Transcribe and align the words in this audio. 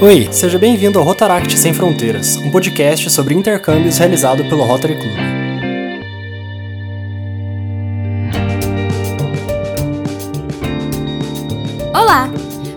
Oi, 0.00 0.28
seja 0.32 0.58
bem-vindo 0.58 0.98
ao 0.98 1.04
Rotaract 1.04 1.56
Sem 1.56 1.72
Fronteiras, 1.72 2.36
um 2.36 2.50
podcast 2.50 3.08
sobre 3.10 3.32
intercâmbios 3.32 3.96
realizado 3.96 4.44
pelo 4.44 4.64
Rotary 4.64 4.96
Club. 4.96 5.14
Olá, 11.94 12.28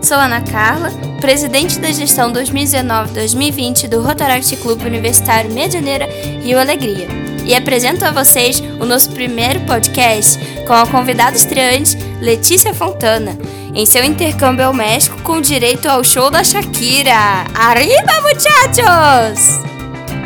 sou 0.02 0.16
Ana 0.16 0.42
Carla, 0.42 0.92
presidente 1.20 1.80
da 1.80 1.92
gestão 1.92 2.32
2019-2020 2.32 3.90
do 3.90 4.02
Rotaract 4.02 4.56
Clube 4.58 4.86
Universitário 4.86 5.52
Medianeira 5.52 6.08
Rio 6.44 6.60
Alegria, 6.60 7.08
e 7.46 7.56
apresento 7.56 8.06
a 8.06 8.12
vocês 8.12 8.62
o 8.80 8.86
nosso 8.86 9.10
primeiro 9.10 9.60
podcast 9.62 10.40
com 10.68 10.74
a 10.74 10.86
convidada 10.86 11.36
estreante 11.36 11.98
Letícia 12.22 12.74
Fontana, 12.74 13.38
em 13.78 13.86
seu 13.86 14.04
intercâmbio 14.04 14.66
ao 14.66 14.74
México 14.74 15.22
com 15.22 15.40
direito 15.40 15.88
ao 15.88 16.04
show 16.04 16.32
da 16.32 16.44
Shakira. 16.44 17.46
Arriba, 17.54 18.12
muchachos! 18.24 19.60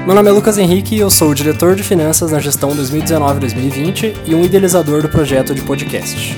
Meu 0.05 0.15
nome 0.15 0.29
é 0.29 0.31
Lucas 0.31 0.57
Henrique 0.57 0.95
e 0.95 0.99
eu 0.99 1.11
sou 1.11 1.31
o 1.31 1.35
diretor 1.35 1.75
de 1.75 1.83
finanças 1.83 2.31
na 2.31 2.39
gestão 2.39 2.73
2019-2020 2.77 4.15
e 4.25 4.33
um 4.33 4.45
idealizador 4.45 5.01
do 5.01 5.09
projeto 5.09 5.53
de 5.53 5.61
podcast. 5.63 6.37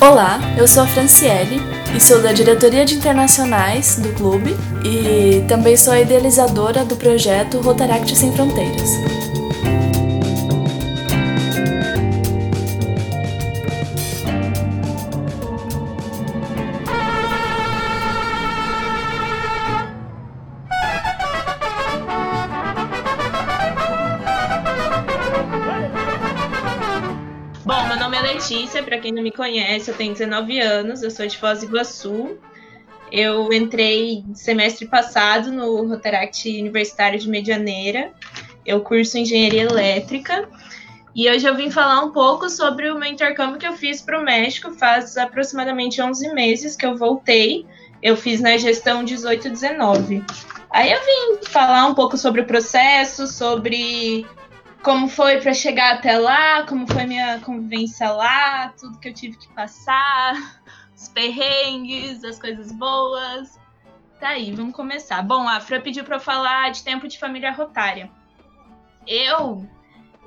Olá, 0.00 0.40
eu 0.56 0.66
sou 0.66 0.84
a 0.84 0.86
Franciele 0.86 1.60
e 1.94 2.00
sou 2.00 2.22
da 2.22 2.32
diretoria 2.32 2.86
de 2.86 2.94
internacionais 2.94 3.96
do 3.96 4.08
clube 4.14 4.56
e 4.82 5.44
também 5.46 5.76
sou 5.76 5.92
a 5.92 6.00
idealizadora 6.00 6.82
do 6.82 6.96
projeto 6.96 7.60
Rotaract 7.60 8.16
Sem 8.16 8.32
Fronteiras. 8.32 8.88
Não 29.12 29.22
me 29.22 29.30
conhece, 29.30 29.90
eu 29.90 29.96
tenho 29.96 30.12
19 30.12 30.58
anos, 30.60 31.02
eu 31.02 31.10
sou 31.10 31.26
de 31.26 31.36
Foz 31.38 31.60
do 31.60 31.66
Iguaçu. 31.66 32.38
Eu 33.10 33.52
entrei 33.52 34.24
semestre 34.32 34.86
passado 34.86 35.52
no 35.52 35.86
Rotaract 35.86 36.48
Universitário 36.48 37.18
de 37.18 37.28
Medianeira. 37.28 38.10
Eu 38.64 38.80
curso 38.80 39.18
Engenharia 39.18 39.64
Elétrica. 39.64 40.48
E 41.14 41.30
hoje 41.30 41.46
eu 41.46 41.54
vim 41.54 41.70
falar 41.70 42.02
um 42.02 42.10
pouco 42.10 42.48
sobre 42.48 42.90
o 42.90 42.98
meu 42.98 43.10
intercâmbio 43.10 43.58
que 43.58 43.66
eu 43.66 43.74
fiz 43.74 44.00
para 44.00 44.18
o 44.18 44.24
México. 44.24 44.72
Faz 44.72 45.18
aproximadamente 45.18 46.00
11 46.00 46.32
meses 46.32 46.74
que 46.74 46.86
eu 46.86 46.96
voltei. 46.96 47.66
Eu 48.02 48.16
fiz 48.16 48.40
na 48.40 48.56
gestão 48.56 49.04
18-19. 49.04 50.24
Aí 50.70 50.90
eu 50.90 51.00
vim 51.00 51.46
falar 51.46 51.86
um 51.86 51.94
pouco 51.94 52.16
sobre 52.16 52.40
o 52.40 52.46
processo, 52.46 53.26
sobre 53.26 54.26
como 54.82 55.08
foi 55.08 55.40
para 55.40 55.54
chegar 55.54 55.94
até 55.94 56.18
lá, 56.18 56.64
como 56.66 56.86
foi 56.86 57.04
minha 57.04 57.38
convivência 57.40 58.10
lá, 58.10 58.70
tudo 58.78 58.98
que 58.98 59.08
eu 59.08 59.14
tive 59.14 59.36
que 59.36 59.48
passar, 59.48 60.34
os 60.94 61.08
perrengues, 61.08 62.24
as 62.24 62.38
coisas 62.38 62.72
boas. 62.72 63.60
Tá 64.18 64.30
aí, 64.30 64.52
vamos 64.52 64.74
começar. 64.74 65.22
Bom, 65.22 65.48
a 65.48 65.60
Fran 65.60 65.80
pediu 65.80 66.04
para 66.04 66.16
eu 66.16 66.20
falar 66.20 66.70
de 66.70 66.82
tempo 66.82 67.08
de 67.08 67.18
família 67.18 67.52
rotária. 67.52 68.10
Eu 69.06 69.68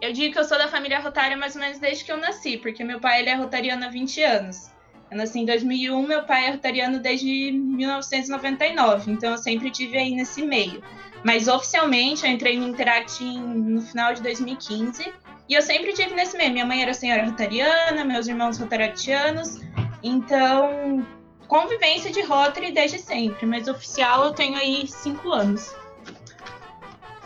eu 0.02 0.12
digo 0.12 0.34
que 0.34 0.40
eu 0.40 0.44
sou 0.44 0.58
da 0.58 0.68
família 0.68 1.00
rotária 1.00 1.38
mais 1.38 1.56
ou 1.56 1.62
menos 1.62 1.80
desde 1.80 2.04
que 2.04 2.12
eu 2.12 2.18
nasci, 2.18 2.58
porque 2.58 2.84
meu 2.84 3.00
pai 3.00 3.22
ele 3.22 3.30
é 3.30 3.36
rotariano 3.36 3.86
há 3.86 3.90
20 3.90 4.22
anos. 4.22 4.72
Eu 5.12 5.18
nasci 5.18 5.40
em 5.40 5.46
2001, 5.46 6.02
meu 6.02 6.24
pai 6.24 6.48
é 6.48 6.52
rotariano 6.52 7.00
desde 7.00 7.52
1999, 7.52 9.12
então 9.12 9.32
eu 9.32 9.38
sempre 9.38 9.70
tive 9.70 9.98
aí 9.98 10.16
nesse 10.16 10.42
meio. 10.42 10.84
Mas 11.24 11.48
oficialmente 11.48 12.24
eu 12.24 12.32
entrei 12.32 12.58
no 12.58 12.68
Interact 12.68 13.24
no 13.24 13.82
final 13.82 14.14
de 14.14 14.22
2015. 14.22 15.12
E 15.48 15.54
eu 15.54 15.62
sempre 15.62 15.94
tive 15.94 16.14
nesse 16.14 16.38
meio. 16.38 16.52
Minha 16.52 16.66
mãe 16.66 16.82
era 16.84 16.94
senhora 16.94 17.26
rotariana, 17.26 18.06
meus 18.06 18.28
irmãos 18.28 18.60
rotaractianos. 18.60 19.60
Então, 20.04 21.06
convivência 21.48 22.12
de 22.12 22.22
Rotary 22.22 22.72
desde 22.72 23.00
sempre. 23.00 23.46
Mas 23.46 23.68
oficial 23.68 24.26
eu 24.26 24.34
tenho 24.34 24.56
aí 24.56 24.88
cinco 24.88 25.32
anos. 25.32 25.76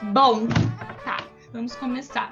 Bom, 0.01 0.47
tá, 1.03 1.23
vamos 1.51 1.75
começar. 1.75 2.31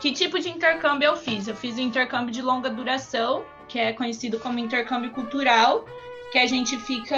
Que 0.00 0.10
tipo 0.10 0.40
de 0.40 0.48
intercâmbio 0.48 1.06
eu 1.06 1.16
fiz? 1.16 1.46
Eu 1.46 1.54
fiz 1.54 1.76
o 1.76 1.80
intercâmbio 1.80 2.32
de 2.32 2.42
longa 2.42 2.68
duração, 2.68 3.44
que 3.72 3.78
é 3.78 3.90
conhecido 3.90 4.38
como 4.38 4.58
intercâmbio 4.58 5.10
cultural, 5.12 5.86
que 6.30 6.38
a 6.38 6.46
gente 6.46 6.76
fica 6.76 7.16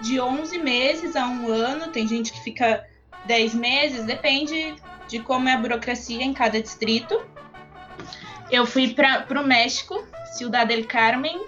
de 0.00 0.18
11 0.18 0.58
meses 0.58 1.14
a 1.14 1.26
um 1.26 1.46
ano, 1.46 1.88
tem 1.88 2.08
gente 2.08 2.32
que 2.32 2.40
fica 2.40 2.88
10 3.26 3.54
meses, 3.54 4.06
depende 4.06 4.74
de 5.06 5.20
como 5.20 5.46
é 5.46 5.52
a 5.52 5.58
burocracia 5.58 6.24
em 6.24 6.32
cada 6.32 6.60
distrito. 6.60 7.22
Eu 8.50 8.64
fui 8.64 8.94
para 8.94 9.26
o 9.38 9.46
México, 9.46 10.02
Ciudad 10.32 10.66
del 10.66 10.86
Carmen, 10.86 11.38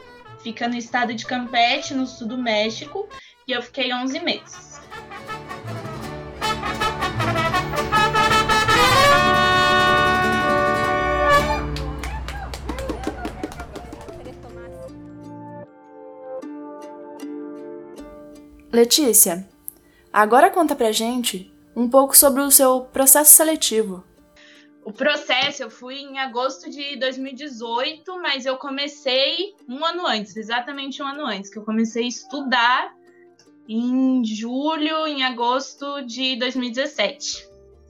fica 0.43 0.69
no 0.69 0.77
estado 0.77 1.15
de 1.15 1.25
Campeche, 1.25 1.95
no 1.95 2.07
sul 2.07 2.29
do 2.29 2.37
México, 2.37 3.09
e 3.49 3.53
eu 3.53 3.63
fiquei 3.63 3.91
11 3.91 4.21
meses. 4.21 4.81
Letícia, 18.77 19.49
agora 20.13 20.51
conta 20.51 20.77
pra 20.77 20.93
gente 20.93 21.51
um 21.75 21.89
pouco 21.89 22.15
sobre 22.15 22.43
o 22.43 22.51
seu 22.51 22.83
processo 22.83 23.33
seletivo. 23.33 24.05
O 24.85 24.93
processo 24.93 25.63
eu 25.63 25.71
fui 25.71 25.95
em 25.95 26.19
agosto 26.19 26.69
de 26.69 26.95
2018, 26.97 28.21
mas 28.21 28.45
eu 28.45 28.59
comecei 28.59 29.55
um 29.67 29.83
ano 29.83 30.07
antes, 30.07 30.37
exatamente 30.37 31.03
um 31.03 31.07
ano 31.07 31.25
antes, 31.25 31.49
que 31.49 31.59
eu 31.59 31.65
comecei 31.65 32.05
a 32.05 32.09
estudar 32.09 32.95
em 33.67 34.23
julho, 34.23 35.07
em 35.07 35.25
agosto 35.25 36.03
de 36.03 36.37
2017. 36.37 37.49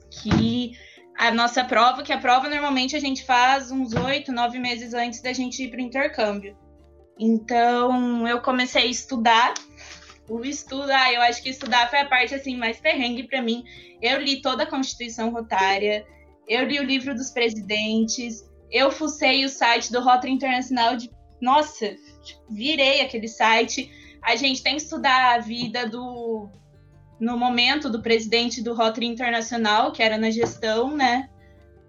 Que 0.09 0.71
a 1.17 1.31
nossa 1.31 1.65
prova, 1.65 2.01
que 2.01 2.13
a 2.13 2.17
prova 2.17 2.47
normalmente 2.47 2.95
a 2.95 2.99
gente 3.01 3.25
faz 3.25 3.71
uns 3.71 3.93
oito, 3.93 4.31
nove 4.31 4.57
meses 4.57 4.93
antes 4.93 5.21
da 5.21 5.33
gente 5.33 5.65
ir 5.65 5.69
para 5.69 5.79
o 5.79 5.83
intercâmbio. 5.83 6.57
Então 7.19 8.25
eu 8.25 8.39
comecei 8.39 8.83
a 8.83 8.85
estudar 8.85 9.53
o 10.29 10.43
estudo, 10.43 10.91
ah, 10.91 11.11
eu 11.13 11.21
acho 11.21 11.41
que 11.41 11.49
estudar 11.49 11.89
foi 11.89 11.99
a 11.99 12.05
parte 12.05 12.35
assim 12.35 12.57
mais 12.57 12.79
perrengue 12.79 13.23
para 13.23 13.41
mim. 13.41 13.63
Eu 14.01 14.21
li 14.21 14.41
toda 14.41 14.63
a 14.63 14.67
Constituição 14.67 15.31
Rotária, 15.31 16.05
eu 16.47 16.65
li 16.65 16.79
o 16.79 16.83
livro 16.83 17.15
dos 17.15 17.31
presidentes, 17.31 18.43
eu 18.71 18.91
fucei 18.91 19.45
o 19.45 19.49
site 19.49 19.91
do 19.91 20.01
Rotary 20.01 20.33
Internacional 20.33 20.95
de, 20.95 21.09
nossa, 21.41 21.95
virei 22.49 23.01
aquele 23.01 23.27
site. 23.27 23.91
A 24.21 24.35
gente 24.35 24.61
tem 24.61 24.75
que 24.75 24.81
estudar 24.81 25.35
a 25.35 25.39
vida 25.39 25.87
do 25.87 26.49
no 27.19 27.35
momento 27.35 27.89
do 27.89 28.01
presidente 28.01 28.61
do 28.61 28.75
Rotary 28.75 29.07
Internacional, 29.07 29.91
que 29.91 30.03
era 30.03 30.19
na 30.19 30.29
gestão, 30.29 30.95
né? 30.95 31.27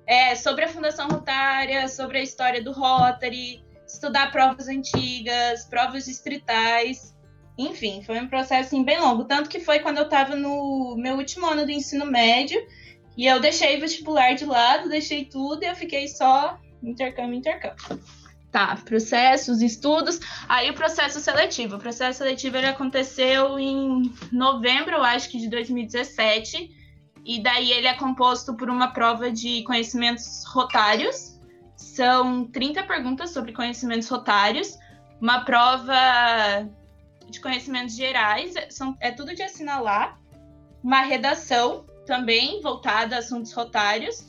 É, 0.07 0.35
sobre 0.35 0.65
a 0.65 0.69
Fundação 0.69 1.07
Rotária, 1.07 1.87
sobre 1.87 2.19
a 2.19 2.23
história 2.23 2.63
do 2.63 2.73
Rotary, 2.73 3.63
estudar 3.87 4.33
provas 4.33 4.69
antigas, 4.69 5.67
provas 5.67 6.07
distritais. 6.07 7.15
Enfim, 7.59 8.03
foi 8.05 8.21
um 8.21 8.29
processo 8.29 8.69
assim, 8.69 8.85
bem 8.85 9.01
longo. 9.01 9.25
Tanto 9.25 9.51
que 9.51 9.59
foi 9.59 9.81
quando 9.81 9.99
eu 9.99 10.05
estava 10.05 10.37
no 10.37 10.95
meu 10.97 11.17
último 11.17 11.45
ano 11.45 11.67
do 11.67 11.73
ensino 11.73 12.07
médio 12.07 12.65
e 13.17 13.27
eu 13.27 13.41
deixei 13.41 13.81
vestibular 13.81 14.35
de 14.35 14.45
lado, 14.45 14.89
deixei 14.89 15.25
tudo 15.25 15.65
e 15.65 15.67
eu 15.67 15.75
fiquei 15.75 16.07
só 16.07 16.57
intercâmbio, 16.81 17.35
intercâmbio. 17.35 18.01
Tá, 18.53 18.77
processos, 18.85 19.61
estudos. 19.61 20.21
Aí 20.49 20.71
o 20.71 20.75
processo 20.75 21.19
seletivo. 21.19 21.77
O 21.77 21.79
processo 21.81 22.19
seletivo 22.19 22.57
ele 22.57 22.69
aconteceu 22.69 23.59
em 23.59 24.11
novembro, 24.31 24.95
eu 24.95 25.03
acho 25.03 25.29
que 25.29 25.39
de 25.39 25.51
2017. 25.51 26.71
E 27.25 27.43
daí 27.43 27.73
ele 27.73 27.89
é 27.89 27.95
composto 27.95 28.57
por 28.57 28.71
uma 28.71 28.93
prova 28.93 29.33
de 29.33 29.65
conhecimentos 29.65 30.45
rotários. 30.47 31.39
São 31.77 32.47
30 32.47 32.85
perguntas 32.85 33.31
sobre 33.31 33.53
conhecimentos 33.53 34.09
rotários. 34.09 34.79
Uma 35.21 35.45
prova 35.45 36.71
de 37.29 37.41
conhecimentos 37.41 37.95
gerais, 37.95 38.57
é, 38.57 38.71
são, 38.71 38.97
é 39.01 39.11
tudo 39.11 39.35
de 39.35 39.43
assinalar, 39.43 40.19
uma 40.83 41.03
redação 41.03 41.85
também 42.07 42.61
voltada 42.63 43.17
a 43.17 43.19
assuntos 43.19 43.53
rotários 43.53 44.25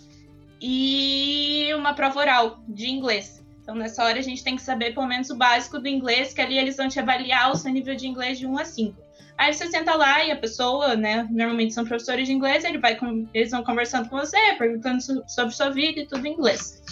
e 0.62 1.70
uma 1.76 1.94
prova 1.94 2.20
oral 2.20 2.60
de 2.68 2.90
inglês. 2.90 3.44
Então, 3.62 3.76
nessa 3.76 4.04
hora, 4.04 4.18
a 4.18 4.22
gente 4.22 4.44
tem 4.44 4.56
que 4.56 4.62
saber 4.62 4.94
pelo 4.94 5.08
menos 5.08 5.30
o 5.30 5.36
básico 5.36 5.80
do 5.80 5.88
inglês, 5.88 6.34
que 6.34 6.42
ali 6.42 6.58
eles 6.58 6.76
vão 6.76 6.90
te 6.90 7.00
avaliar 7.00 7.52
o 7.52 7.56
seu 7.56 7.72
nível 7.72 7.96
de 7.96 8.08
inglês 8.08 8.40
de 8.40 8.48
1 8.48 8.58
a 8.58 8.66
5. 8.66 9.10
Aí 9.38 9.54
você 9.54 9.68
senta 9.68 9.96
lá 9.96 10.26
e 10.26 10.32
a 10.32 10.36
pessoa, 10.36 10.98
né, 10.98 11.26
normalmente 11.32 11.74
são 11.74 11.86
professores 11.86 12.28
de 12.28 12.34
inglês, 12.34 12.66
ele 12.66 12.78
vai, 12.78 12.98
eles 13.34 13.52
vão 13.52 13.64
conversando 13.64 14.10
com 14.10 14.18
você, 14.18 14.38
perguntando 14.58 15.02
sobre 15.30 15.56
sua 15.56 15.70
vida 15.70 16.02
e 16.02 16.06
tudo 16.06 16.26
em 16.26 16.34
inglês. 16.34 16.84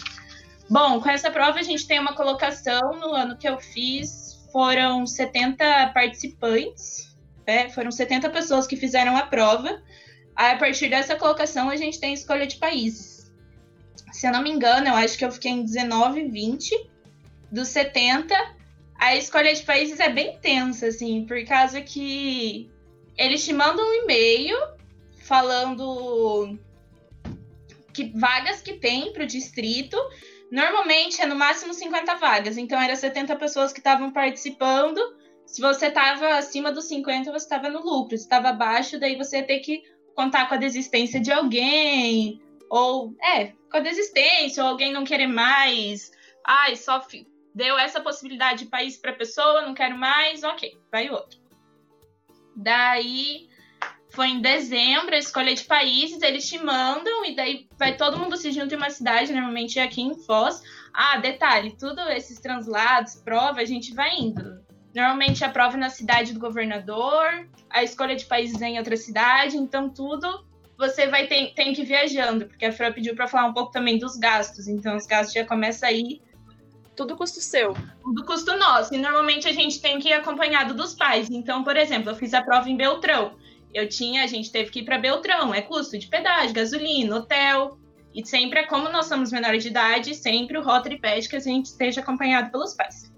Bom, 0.69 1.01
com 1.01 1.09
essa 1.09 1.29
prova 1.29 1.59
a 1.59 1.63
gente 1.63 1.85
tem 1.85 1.99
uma 1.99 2.13
colocação 2.13 2.93
no 2.99 3.13
ano 3.13 3.35
que 3.35 3.49
eu 3.49 3.59
fiz 3.59 4.26
foram 4.51 5.05
70 5.05 5.91
participantes 5.93 7.15
É, 7.45 7.69
foram 7.69 7.91
70 7.91 8.29
pessoas 8.29 8.67
que 8.67 8.75
fizeram 8.75 9.15
a 9.15 9.23
prova. 9.23 9.81
Aí, 10.35 10.51
a 10.51 10.57
partir 10.57 10.89
dessa 10.89 11.15
colocação, 11.15 11.69
a 11.69 11.77
gente 11.77 11.99
tem 11.99 12.13
escolha 12.13 12.45
de 12.45 12.57
países. 12.57 13.31
Se 14.11 14.27
eu 14.27 14.31
não 14.33 14.43
me 14.43 14.51
engano, 14.51 14.87
eu 14.87 14.95
acho 14.95 15.17
que 15.17 15.23
eu 15.23 15.31
fiquei 15.31 15.51
em 15.51 15.63
19, 15.63 16.25
20 16.27 16.89
dos 17.51 17.69
70. 17.69 18.35
A 18.99 19.15
escolha 19.15 19.53
de 19.53 19.63
países 19.63 19.99
é 19.99 20.09
bem 20.09 20.37
tensa, 20.39 20.87
assim, 20.87 21.25
por 21.25 21.43
causa 21.45 21.79
que 21.81 22.69
eles 23.17 23.45
te 23.45 23.53
mandam 23.53 23.87
um 23.87 23.93
e-mail 24.03 24.57
falando 25.23 26.57
que 27.93 28.11
vagas 28.15 28.61
que 28.61 28.73
tem 28.73 29.11
para 29.13 29.23
o 29.23 29.27
distrito. 29.27 29.97
Normalmente 30.51 31.21
é 31.21 31.25
no 31.25 31.35
máximo 31.35 31.73
50 31.73 32.15
vagas, 32.15 32.57
então 32.57 32.79
era 32.79 32.95
70 32.95 33.35
pessoas 33.35 33.73
que 33.73 33.79
estavam 33.79 34.11
participando. 34.11 34.99
Se 35.45 35.61
você 35.61 35.87
estava 35.87 36.35
acima 36.35 36.71
dos 36.71 36.85
50, 36.85 37.31
você 37.31 37.45
estava 37.45 37.69
no 37.69 37.81
lucro. 37.81 38.17
Se 38.17 38.23
estava 38.23 38.49
abaixo, 38.49 38.99
daí 38.99 39.15
você 39.15 39.37
ia 39.37 39.47
ter 39.47 39.59
que 39.59 39.83
contar 40.15 40.47
com 40.47 40.55
a 40.55 40.57
desistência 40.57 41.19
de 41.19 41.31
alguém, 41.31 42.41
ou 42.69 43.15
é, 43.21 43.47
com 43.69 43.77
a 43.77 43.81
desistência, 43.81 44.63
ou 44.63 44.69
alguém 44.69 44.91
não 44.91 45.03
querer 45.03 45.27
mais. 45.27 46.11
Ai, 46.45 46.75
só 46.75 47.05
deu 47.53 47.77
essa 47.77 47.99
possibilidade 47.99 48.65
de 48.65 48.69
país 48.69 48.97
para 48.97 49.13
pessoa, 49.13 49.61
não 49.61 49.73
quero 49.73 49.97
mais, 49.97 50.43
ok, 50.43 50.77
vai 50.91 51.09
outro. 51.09 51.39
Daí 52.55 53.49
foi 54.17 54.29
em 54.29 54.41
dezembro 54.41 55.13
a 55.13 55.19
escolha 55.19 55.53
de 55.53 55.63
países, 55.63 56.23
eles 56.23 56.49
te 56.49 56.57
mandam 56.57 57.23
e 57.23 57.35
daí 57.35 57.67
vai 57.77 57.95
todo 57.95 58.17
mundo 58.17 58.35
se 58.35 58.51
junta 58.51 58.73
em 58.73 58.77
uma 58.77 58.89
cidade, 58.89 59.31
normalmente 59.31 59.77
é 59.77 59.83
aqui 59.83 60.01
em 60.01 60.15
Foz. 60.15 60.63
Ah, 60.91 61.17
detalhe, 61.17 61.77
tudo 61.79 62.01
esses 62.09 62.39
translados, 62.39 63.17
prova, 63.17 63.61
a 63.61 63.65
gente 63.65 63.93
vai 63.93 64.17
indo. 64.17 64.59
Normalmente 64.95 65.45
a 65.45 65.49
prova 65.49 65.77
é 65.77 65.79
na 65.79 65.91
cidade 65.91 66.33
do 66.33 66.39
governador, 66.39 67.47
a 67.69 67.83
escolha 67.83 68.15
de 68.15 68.25
países 68.25 68.59
é 68.59 68.69
em 68.69 68.79
outra 68.79 68.97
cidade, 68.97 69.55
então 69.55 69.87
tudo 69.87 70.47
você 70.75 71.05
vai 71.05 71.27
ter, 71.27 71.53
tem 71.53 71.71
que 71.71 71.83
ir 71.83 71.85
viajando, 71.85 72.47
porque 72.47 72.65
a 72.65 72.71
Fran 72.71 72.91
pediu 72.93 73.15
para 73.15 73.27
falar 73.27 73.45
um 73.45 73.53
pouco 73.53 73.71
também 73.71 73.99
dos 73.99 74.17
gastos, 74.17 74.67
então 74.67 74.97
os 74.97 75.05
gastos 75.05 75.35
já 75.35 75.45
começam 75.45 75.87
aí. 75.87 76.23
Tudo 76.95 77.15
custo 77.15 77.39
seu. 77.39 77.75
Tudo 78.01 78.25
custo 78.25 78.57
nosso. 78.57 78.95
E 78.95 78.97
normalmente 78.97 79.47
a 79.47 79.53
gente 79.53 79.79
tem 79.79 79.99
que 79.99 80.09
ir 80.09 80.13
acompanhado 80.13 80.73
dos 80.73 80.95
pais. 80.95 81.29
Então, 81.29 81.63
por 81.63 81.77
exemplo, 81.77 82.09
eu 82.09 82.15
fiz 82.15 82.33
a 82.33 82.41
prova 82.41 82.67
em 82.67 82.75
Beltrão 82.75 83.35
eu 83.73 83.87
tinha, 83.87 84.23
a 84.23 84.27
gente 84.27 84.51
teve 84.51 84.71
que 84.71 84.79
ir 84.79 84.83
para 84.83 84.97
Beltrão, 84.97 85.53
é 85.53 85.61
custo 85.61 85.97
de 85.97 86.07
pedágio, 86.07 86.53
gasolina, 86.53 87.17
hotel. 87.17 87.77
E 88.13 88.25
sempre 88.25 88.59
é 88.59 88.63
como 88.63 88.89
nós 88.89 89.05
somos 89.05 89.31
menores 89.31 89.61
de 89.63 89.69
idade, 89.69 90.15
sempre 90.15 90.57
o 90.57 90.63
Rotary 90.63 90.97
pede 90.97 91.29
que 91.29 91.35
a 91.35 91.39
gente 91.39 91.67
esteja 91.67 92.01
acompanhado 92.01 92.51
pelos 92.51 92.73
pais. 92.73 93.11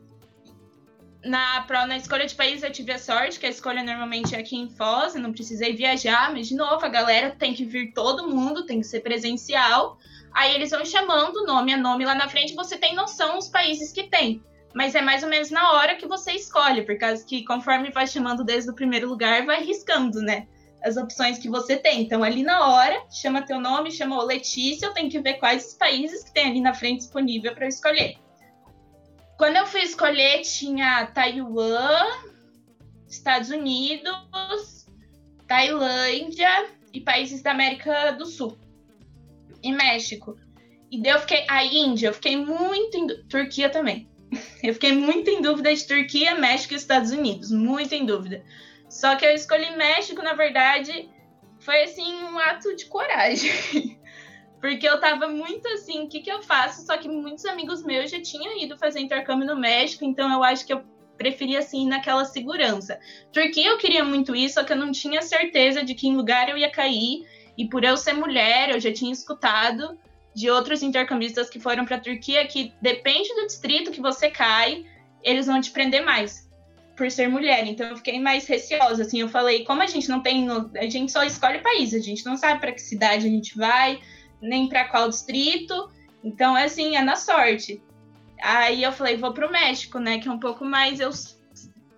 Na, 1.24 1.66
na 1.86 1.98
escolha 1.98 2.26
de 2.26 2.36
país 2.36 2.64
eu 2.64 2.72
tive 2.72 2.92
a 2.92 2.98
sorte, 2.98 3.40
que 3.40 3.46
a 3.46 3.50
escolha 3.50 3.84
normalmente 3.84 4.36
é 4.36 4.40
aqui 4.40 4.58
em 4.58 4.70
Foz, 4.70 5.16
eu 5.16 5.22
não 5.22 5.32
precisei 5.32 5.74
viajar, 5.74 6.32
mas 6.34 6.48
de 6.48 6.56
novo, 6.56 6.86
a 6.86 6.90
galera 6.90 7.32
tem 7.32 7.54
que 7.54 7.64
vir 7.64 7.94
todo 7.94 8.28
mundo, 8.30 8.66
tem 8.66 8.80
que 8.80 8.88
ser 8.88 9.02
presencial. 9.02 9.98
Aí 10.34 10.54
eles 10.56 10.72
vão 10.72 10.86
chamando 10.86 11.46
nome 11.46 11.74
a 11.74 11.78
nome 11.78 12.06
lá 12.06 12.16
na 12.16 12.28
frente, 12.28 12.54
você 12.54 12.78
tem 12.78 12.96
noção 12.96 13.36
dos 13.36 13.48
países 13.48 13.92
que 13.92 14.04
tem 14.04 14.44
mas 14.74 14.96
é 14.96 15.02
mais 15.02 15.24
ou 15.24 15.30
menos 15.30 15.50
na 15.50 15.74
hora 15.74 15.96
que 15.96 16.08
você 16.08 16.32
escolhe, 16.34 16.84
por 16.84 16.98
causa 16.98 17.26
que 17.26 17.44
conforme 17.44 17.92
vai 17.92 18.08
chamando 18.08 18.44
desde 18.44 18.70
o 18.70 18.76
primeiro 18.76 19.10
lugar, 19.10 19.46
vai 19.46 19.64
riscando, 19.64 20.22
né? 20.22 20.48
As 20.84 20.96
opções 20.96 21.38
que 21.38 21.50
você 21.50 21.76
tem. 21.76 22.02
Então, 22.02 22.24
ali 22.24 22.44
na 22.44 22.68
hora, 22.68 23.04
chama 23.12 23.42
teu 23.42 23.60
nome, 23.60 23.92
chamou 23.92 24.24
Letícia, 24.24 24.86
eu 24.86 24.94
tenho 24.94 25.10
que 25.10 25.20
ver 25.20 25.36
quais 25.36 25.68
os 25.68 25.74
países 25.74 26.24
que 26.24 26.34
tem 26.34 26.46
ali 26.46 26.62
na 26.62 26.74
frente 26.74 27.00
disponível 27.00 27.54
para 27.54 27.68
escolher. 27.68 28.18
Quando 29.38 29.56
eu 29.56 29.66
fui 29.66 29.82
escolher, 29.82 30.42
tinha 30.42 31.08
Taiwan, 31.08 32.06
Estados 33.08 33.50
Unidos, 33.50 34.86
Tailândia 35.48 36.70
e 36.94 37.02
países 37.02 37.42
da 37.42 37.52
América 37.52 38.12
do 38.12 38.26
Sul. 38.26 38.58
E 39.64 39.72
México. 39.72 40.38
E 40.92 41.02
daí 41.02 41.14
eu 41.14 41.20
fiquei. 41.20 41.46
A 41.50 41.64
Índia, 41.64 42.08
eu 42.08 42.14
fiquei 42.14 42.36
muito. 42.36 42.98
Em... 42.98 43.08
Turquia 43.28 43.70
também. 43.70 44.09
Eu 44.64 44.74
fiquei 44.74 44.92
muito 44.92 45.30
em 45.30 45.42
dúvida 45.42 45.74
de 45.74 45.86
Turquia, 45.86 46.36
México 46.36 46.74
e 46.74 46.78
Estados 46.78 47.12
Unidos, 47.12 47.52
muito 47.52 47.94
em 47.94 48.06
dúvida. 48.06 48.44
Só 48.90 49.16
que 49.16 49.26
eu 49.26 49.32
escolhi 49.32 49.76
México, 49.76 50.22
na 50.22 50.34
verdade, 50.34 51.10
foi 51.60 51.84
assim 51.84 52.24
um 52.24 52.38
ato 52.38 52.76
de 52.76 52.86
coragem. 52.86 53.52
Porque 54.60 54.88
eu 54.88 55.00
tava 55.00 55.28
muito 55.30 55.68
assim, 55.70 56.04
o 56.04 56.10
que, 56.10 56.20
que 56.20 56.32
eu 56.32 56.42
faço? 56.42 56.86
Só 56.86 56.98
que 56.98 57.08
muitos 57.08 57.46
amigos 57.46 57.84
meus 57.84 58.12
já 58.12 58.22
tinham 58.22 58.58
ido 58.62 58.78
fazer 58.78 59.00
intercâmbio 59.00 59.48
no 59.48 59.56
México, 59.56 60.04
então 60.04 60.32
eu 60.32 60.44
acho 60.44 60.66
que 60.66 60.74
eu 60.74 60.84
preferia 61.18 61.60
assim 61.60 61.88
naquela 61.88 62.26
segurança. 62.26 63.00
Turquia 63.32 63.70
eu 63.70 63.78
queria 63.78 64.04
muito 64.04 64.36
isso, 64.36 64.56
só 64.56 64.64
que 64.64 64.74
eu 64.74 64.78
não 64.78 64.92
tinha 64.92 65.22
certeza 65.22 65.84
de 65.84 65.94
que 65.94 66.08
em 66.08 66.16
lugar 66.16 66.50
eu 66.50 66.58
ia 66.58 66.72
cair. 66.72 67.26
E 67.58 67.68
por 67.68 67.84
eu 67.84 67.96
ser 67.98 68.14
mulher, 68.14 68.70
eu 68.70 68.80
já 68.80 68.92
tinha 68.92 69.12
escutado 69.12 69.98
de 70.34 70.50
outros 70.50 70.84
intercambistas 70.84 71.50
que 71.50 71.60
foram 71.60 71.86
para 71.86 71.98
a 71.98 72.00
Turquia 72.00 72.46
que 72.48 72.74
depende 72.82 73.34
do 73.36 73.48
distrito 73.48 73.92
que 73.92 74.02
você 74.02 74.30
cai, 74.30 74.86
eles 75.24 75.48
vão 75.48 75.60
te 75.60 75.72
prender 75.72 76.04
mais 76.04 76.50
por 76.96 77.10
ser 77.10 77.28
mulher. 77.28 77.66
Então 77.66 77.88
eu 77.88 77.98
fiquei 77.98 78.20
mais 78.20 78.46
receosa, 78.46 79.04
assim, 79.04 79.22
eu 79.22 79.30
falei, 79.30 79.64
como 79.64 79.82
a 79.82 79.88
gente 79.88 80.10
não 80.10 80.22
tem, 80.22 80.48
a 80.78 80.90
gente 80.90 81.12
só 81.12 81.24
escolhe 81.24 81.60
país, 81.60 81.94
a 81.94 82.00
gente 82.00 82.26
não 82.26 82.36
sabe 82.36 82.60
para 82.60 82.72
que 82.72 82.82
cidade 82.82 83.26
a 83.26 83.30
gente 83.30 83.58
vai, 83.58 84.00
nem 84.42 84.68
para 84.68 84.86
qual 84.86 85.10
distrito. 85.10 85.90
Então 86.24 86.58
é 86.58 86.66
assim, 86.66 86.96
é 86.96 87.02
na 87.02 87.16
sorte. 87.16 87.82
Aí 88.42 88.84
eu 88.84 88.92
falei, 88.92 89.18
vou 89.18 89.34
pro 89.34 89.52
México, 89.52 90.00
né, 90.00 90.20
que 90.20 90.28
é 90.28 90.32
um 90.32 90.40
pouco 90.40 90.64
mais 90.64 91.00
eu 91.00 91.10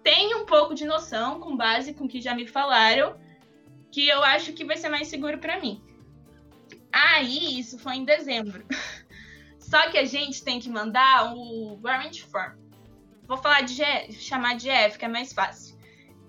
tenho 0.04 0.42
um 0.42 0.46
pouco 0.46 0.74
de 0.74 0.86
noção 0.86 1.40
com 1.40 1.56
base 1.56 1.94
com 1.94 2.06
o 2.06 2.08
que 2.08 2.22
já 2.22 2.34
me 2.34 2.48
falaram, 2.48 3.16
que 3.92 4.08
eu 4.08 4.24
acho 4.24 4.54
que 4.54 4.66
vai 4.66 4.78
ser 4.78 4.90
mais 4.90 5.08
seguro 5.08 5.38
para 5.38 5.60
mim. 5.60 5.82
Aí, 6.92 7.60
isso 7.60 7.80
foi 7.80 7.96
em 7.96 8.06
dezembro. 8.06 8.66
Só 9.60 9.90
que 9.90 9.98
a 9.98 10.06
gente 10.06 10.44
tem 10.44 10.60
que 10.60 10.70
mandar 10.70 11.34
o 11.34 11.80
Warrant 11.82 12.20
Form. 12.24 12.60
Vou 13.26 13.38
falar 13.38 13.62
de 13.62 13.82
chamar 14.12 14.58
de 14.58 14.70
F, 14.70 15.00
que 15.00 15.06
é 15.06 15.08
mais 15.08 15.32
fácil. 15.32 15.80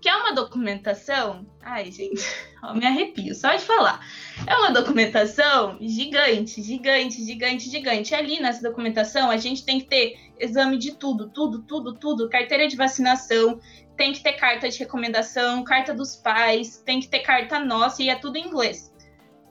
Que 0.00 0.08
é 0.08 0.14
uma 0.14 0.32
documentação. 0.32 1.44
Ai, 1.60 1.90
gente, 1.90 2.22
me 2.74 2.86
arrepio 2.86 3.34
só 3.34 3.54
de 3.56 3.64
falar. 3.64 4.00
É 4.46 4.54
uma 4.56 4.70
documentação 4.70 5.76
gigante, 5.80 6.62
gigante, 6.62 7.24
gigante, 7.24 7.68
gigante. 7.68 8.14
Ali 8.14 8.38
nessa 8.38 8.62
documentação 8.62 9.30
a 9.30 9.36
gente 9.36 9.64
tem 9.64 9.80
que 9.80 9.86
ter 9.86 10.16
exame 10.38 10.78
de 10.78 10.92
tudo, 10.92 11.28
tudo, 11.28 11.62
tudo, 11.62 11.94
tudo. 11.94 12.28
Carteira 12.28 12.68
de 12.68 12.76
vacinação, 12.76 13.58
tem 13.96 14.12
que 14.12 14.22
ter 14.22 14.34
carta 14.34 14.68
de 14.68 14.78
recomendação, 14.78 15.64
carta 15.64 15.92
dos 15.92 16.14
pais, 16.14 16.78
tem 16.84 17.00
que 17.00 17.08
ter 17.08 17.20
carta 17.20 17.58
nossa 17.58 18.02
e 18.02 18.08
é 18.08 18.14
tudo 18.14 18.36
em 18.36 18.46
inglês 18.46 18.91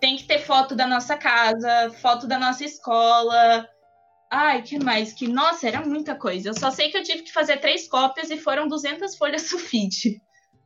tem 0.01 0.17
que 0.17 0.25
ter 0.25 0.39
foto 0.39 0.75
da 0.75 0.87
nossa 0.87 1.15
casa, 1.15 1.91
foto 2.01 2.27
da 2.27 2.39
nossa 2.39 2.65
escola. 2.65 3.69
Ai, 4.31 4.63
que 4.63 4.83
mais? 4.83 5.13
Que, 5.13 5.27
nossa, 5.27 5.67
era 5.67 5.85
muita 5.85 6.15
coisa. 6.15 6.49
Eu 6.49 6.53
só 6.55 6.71
sei 6.71 6.89
que 6.89 6.97
eu 6.97 7.03
tive 7.03 7.21
que 7.21 7.31
fazer 7.31 7.57
três 7.57 7.87
cópias 7.87 8.31
e 8.31 8.37
foram 8.37 8.67
200 8.67 9.15
folhas 9.15 9.43
sulfite. 9.47 10.19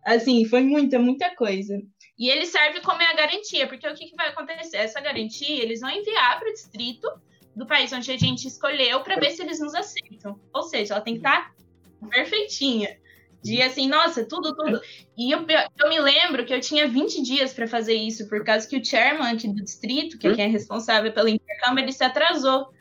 Assim, 0.05 0.45
foi 0.45 0.61
muita, 0.61 0.97
muita 0.97 1.35
coisa. 1.35 1.77
E 2.17 2.29
ele 2.29 2.45
serve 2.45 2.79
como 2.79 3.01
é 3.01 3.11
a 3.11 3.15
garantia, 3.15 3.67
porque 3.67 3.87
o 3.87 3.93
que, 3.93 4.05
que 4.05 4.15
vai 4.15 4.29
acontecer? 4.29 4.77
Essa 4.77 5.01
garantia 5.01 5.61
eles 5.61 5.81
vão 5.81 5.89
enviar 5.89 6.39
para 6.39 6.49
o 6.49 6.53
distrito 6.53 7.07
do 7.53 7.65
país 7.65 7.91
onde 7.91 8.09
a 8.11 8.17
gente 8.17 8.47
escolheu 8.47 9.01
para 9.01 9.19
ver 9.19 9.31
se 9.31 9.41
eles 9.41 9.59
nos 9.59 9.75
aceitam. 9.75 10.39
Ou 10.53 10.63
seja, 10.63 10.93
ela 10.93 11.03
tem 11.03 11.15
que 11.15 11.19
estar 11.19 11.49
tá 11.49 12.07
perfeitinha. 12.07 12.97
De 13.45 13.61
assim, 13.61 13.87
nossa, 13.87 14.25
tudo, 14.25 14.55
tudo. 14.55 14.81
E 15.15 15.31
eu, 15.31 15.45
eu 15.77 15.89
me 15.89 15.99
lembro 15.99 16.43
que 16.43 16.53
eu 16.53 16.59
tinha 16.59 16.87
20 16.87 17.21
dias 17.21 17.53
para 17.53 17.67
fazer 17.67 17.93
isso, 17.93 18.27
por 18.27 18.43
causa 18.43 18.67
que 18.67 18.75
o 18.75 18.83
chairman 18.83 19.31
aqui 19.31 19.47
do 19.47 19.63
distrito, 19.63 20.17
que 20.17 20.27
é 20.27 20.33
quem 20.33 20.45
é 20.45 20.47
responsável 20.47 21.13
pelo 21.13 21.29
intercâmbio, 21.29 21.83
ele 21.83 21.91
se 21.91 22.03
atrasou. 22.03 22.73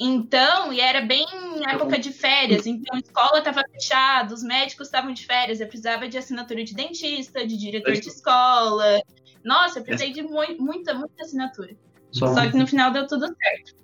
Então, 0.00 0.72
e 0.72 0.80
era 0.80 1.02
bem 1.02 1.26
época 1.68 1.98
de 1.98 2.10
férias, 2.10 2.66
então 2.66 2.96
a 2.96 3.00
escola 3.00 3.38
estava 3.38 3.62
fechada, 3.70 4.32
os 4.32 4.42
médicos 4.42 4.86
estavam 4.86 5.12
de 5.12 5.26
férias, 5.26 5.60
eu 5.60 5.66
precisava 5.66 6.08
de 6.08 6.16
assinatura 6.16 6.64
de 6.64 6.74
dentista, 6.74 7.46
de 7.46 7.56
diretor 7.58 7.92
de 7.92 8.08
escola. 8.08 9.02
Nossa, 9.44 9.80
eu 9.80 9.82
precisei 9.82 10.12
de 10.12 10.22
muita, 10.22 10.94
muita 10.94 11.22
assinatura. 11.22 11.76
Só, 12.12 12.32
Só 12.32 12.50
que 12.50 12.56
no 12.56 12.66
final 12.66 12.92
deu 12.92 13.06
tudo 13.06 13.26
certo. 13.26 13.76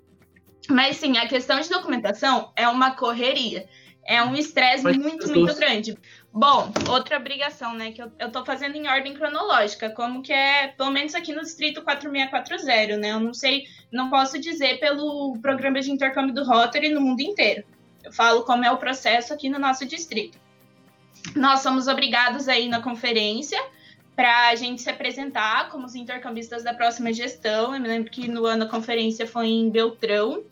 Mas 0.69 0.97
sim, 0.97 1.17
a 1.17 1.27
questão 1.27 1.59
de 1.59 1.69
documentação 1.69 2.51
é 2.55 2.67
uma 2.67 2.95
correria. 2.95 3.67
É 4.05 4.21
um 4.21 4.35
estresse 4.35 4.83
muito, 4.83 5.27
muito 5.27 5.55
grande. 5.55 5.97
Bom, 6.31 6.71
outra 6.89 7.17
obrigação, 7.17 7.73
né, 7.73 7.91
que 7.91 8.01
eu, 8.01 8.11
eu 8.19 8.31
tô 8.31 8.45
fazendo 8.45 8.75
em 8.75 8.87
ordem 8.87 9.13
cronológica, 9.13 9.89
como 9.89 10.21
que 10.21 10.31
é, 10.31 10.67
pelo 10.67 10.91
menos 10.91 11.15
aqui 11.15 11.33
no 11.33 11.41
distrito 11.41 11.81
4640, 11.81 12.97
né? 12.97 13.13
Eu 13.13 13.19
não 13.19 13.33
sei, 13.33 13.63
não 13.91 14.09
posso 14.09 14.39
dizer 14.39 14.79
pelo 14.79 15.37
programa 15.41 15.81
de 15.81 15.91
intercâmbio 15.91 16.35
do 16.35 16.43
Rotary 16.43 16.89
no 16.89 17.01
mundo 17.01 17.21
inteiro. 17.21 17.63
Eu 18.03 18.13
falo 18.13 18.43
como 18.43 18.63
é 18.63 18.71
o 18.71 18.77
processo 18.77 19.33
aqui 19.33 19.49
no 19.49 19.57
nosso 19.57 19.85
distrito. 19.85 20.37
Nós 21.35 21.61
somos 21.61 21.87
obrigados 21.87 22.47
aí 22.47 22.67
na 22.67 22.81
conferência 22.81 23.59
para 24.15 24.49
a 24.49 24.55
gente 24.55 24.81
se 24.81 24.89
apresentar 24.89 25.69
como 25.69 25.85
os 25.85 25.95
intercambistas 25.95 26.63
da 26.63 26.73
próxima 26.73 27.11
gestão. 27.11 27.73
Eu 27.73 27.81
me 27.81 27.87
lembro 27.87 28.11
que 28.11 28.27
no 28.27 28.45
ano 28.45 28.65
a 28.65 28.69
conferência 28.69 29.25
foi 29.25 29.47
em 29.47 29.69
Beltrão, 29.69 30.43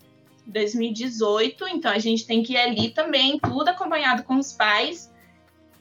2018, 0.46 1.68
então 1.68 1.92
a 1.92 2.00
gente 2.00 2.26
tem 2.26 2.44
que 2.44 2.54
ir 2.54 2.58
ali 2.58 2.90
também, 2.90 3.40
tudo 3.40 3.70
acompanhado 3.70 4.24
com 4.24 4.36
os 4.36 4.54
pais. 4.54 5.12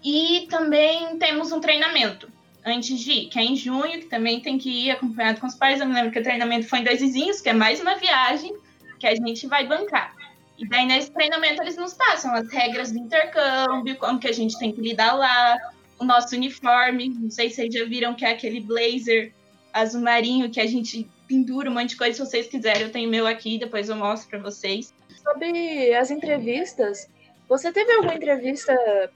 E 0.05 0.47
também 0.51 1.17
temos 1.19 1.53
um 1.53 1.61
treinamento. 1.61 2.29
antes 2.65 2.99
de 3.01 3.13
ir, 3.13 3.29
que 3.29 3.39
é 3.39 3.43
em 3.43 3.57
junho, 3.57 4.01
que 4.01 4.07
também 4.07 4.41
tem 4.41 4.59
que 4.59 4.71
ir 4.71 4.91
acompanhado 4.93 5.41
com 5.41 5.47
os 5.47 5.55
pais. 5.55 5.81
Eu 5.81 5.87
me 5.87 5.95
lembro 5.95 6.13
que 6.13 6.19
o 6.19 6.23
treinamento 6.23 6.67
foi 6.69 6.81
em 6.81 6.85
dois 6.85 7.01
vizinhos, 7.01 7.41
que 7.41 7.49
é 7.49 7.53
mais 7.53 7.81
uma 7.81 7.97
viagem 7.97 8.55
que 8.99 9.07
a 9.07 9.15
gente 9.15 9.47
vai 9.47 9.67
bancar. 9.67 10.15
E 10.57 10.69
daí 10.69 10.87
nesse 10.87 11.11
treinamento 11.11 11.61
eles 11.61 11.77
nos 11.77 11.95
passam 11.95 12.33
as 12.35 12.49
regras 12.53 12.93
do 12.93 12.99
intercâmbio, 12.99 13.97
como 13.97 14.21
que 14.21 14.29
a 14.29 14.33
gente 14.33 14.57
tem 14.59 14.73
que 14.73 14.81
lidar 14.81 15.13
lá, 15.15 15.57
o 15.99 16.05
nosso 16.05 16.37
uniforme, 16.37 17.09
não 17.09 17.31
sei 17.31 17.51
se 17.51 17.57
vocês 17.57 17.75
já 17.75 17.85
viram 17.85 18.15
que 18.15 18.25
é 18.25 18.31
aquele 18.31 18.61
blazer 18.61 19.33
azul 19.73 20.03
marinho 20.03 20.51
que 20.51 20.61
a 20.61 20.67
gente 20.67 21.09
pendura 21.33 21.71
um 21.71 21.73
monte 21.73 21.91
de 21.91 21.97
coisa, 21.97 22.13
se 22.13 22.31
vocês 22.31 22.47
quiserem, 22.47 22.83
eu 22.83 22.93
tenho 22.93 23.09
meu 23.09 23.27
aqui, 23.27 23.59
depois 23.59 23.89
eu 23.89 23.97
mostro 23.97 24.29
para 24.29 24.39
vocês. 24.39 24.93
Sobre 25.23 25.95
as 25.95 26.11
entrevistas, 26.11 27.09
você 27.49 27.73
teve 27.73 27.91
alguma 27.93 28.15
entrevista 28.15 28.73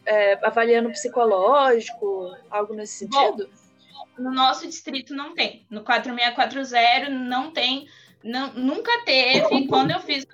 é, 0.06 0.38
avaliando 0.42 0.88
psicológico, 0.90 2.34
algo 2.50 2.72
nesse 2.74 3.00
sentido? 3.00 3.50
Bom, 4.16 4.22
no 4.22 4.32
nosso 4.32 4.66
distrito 4.66 5.14
não 5.14 5.34
tem. 5.34 5.66
No 5.68 5.82
4640 5.82 7.10
não 7.10 7.50
tem 7.50 7.86
não, 8.24 8.52
nunca 8.54 9.04
teve. 9.04 9.68
Quando 9.68 9.92
eu 9.92 10.00
fiz, 10.00 10.26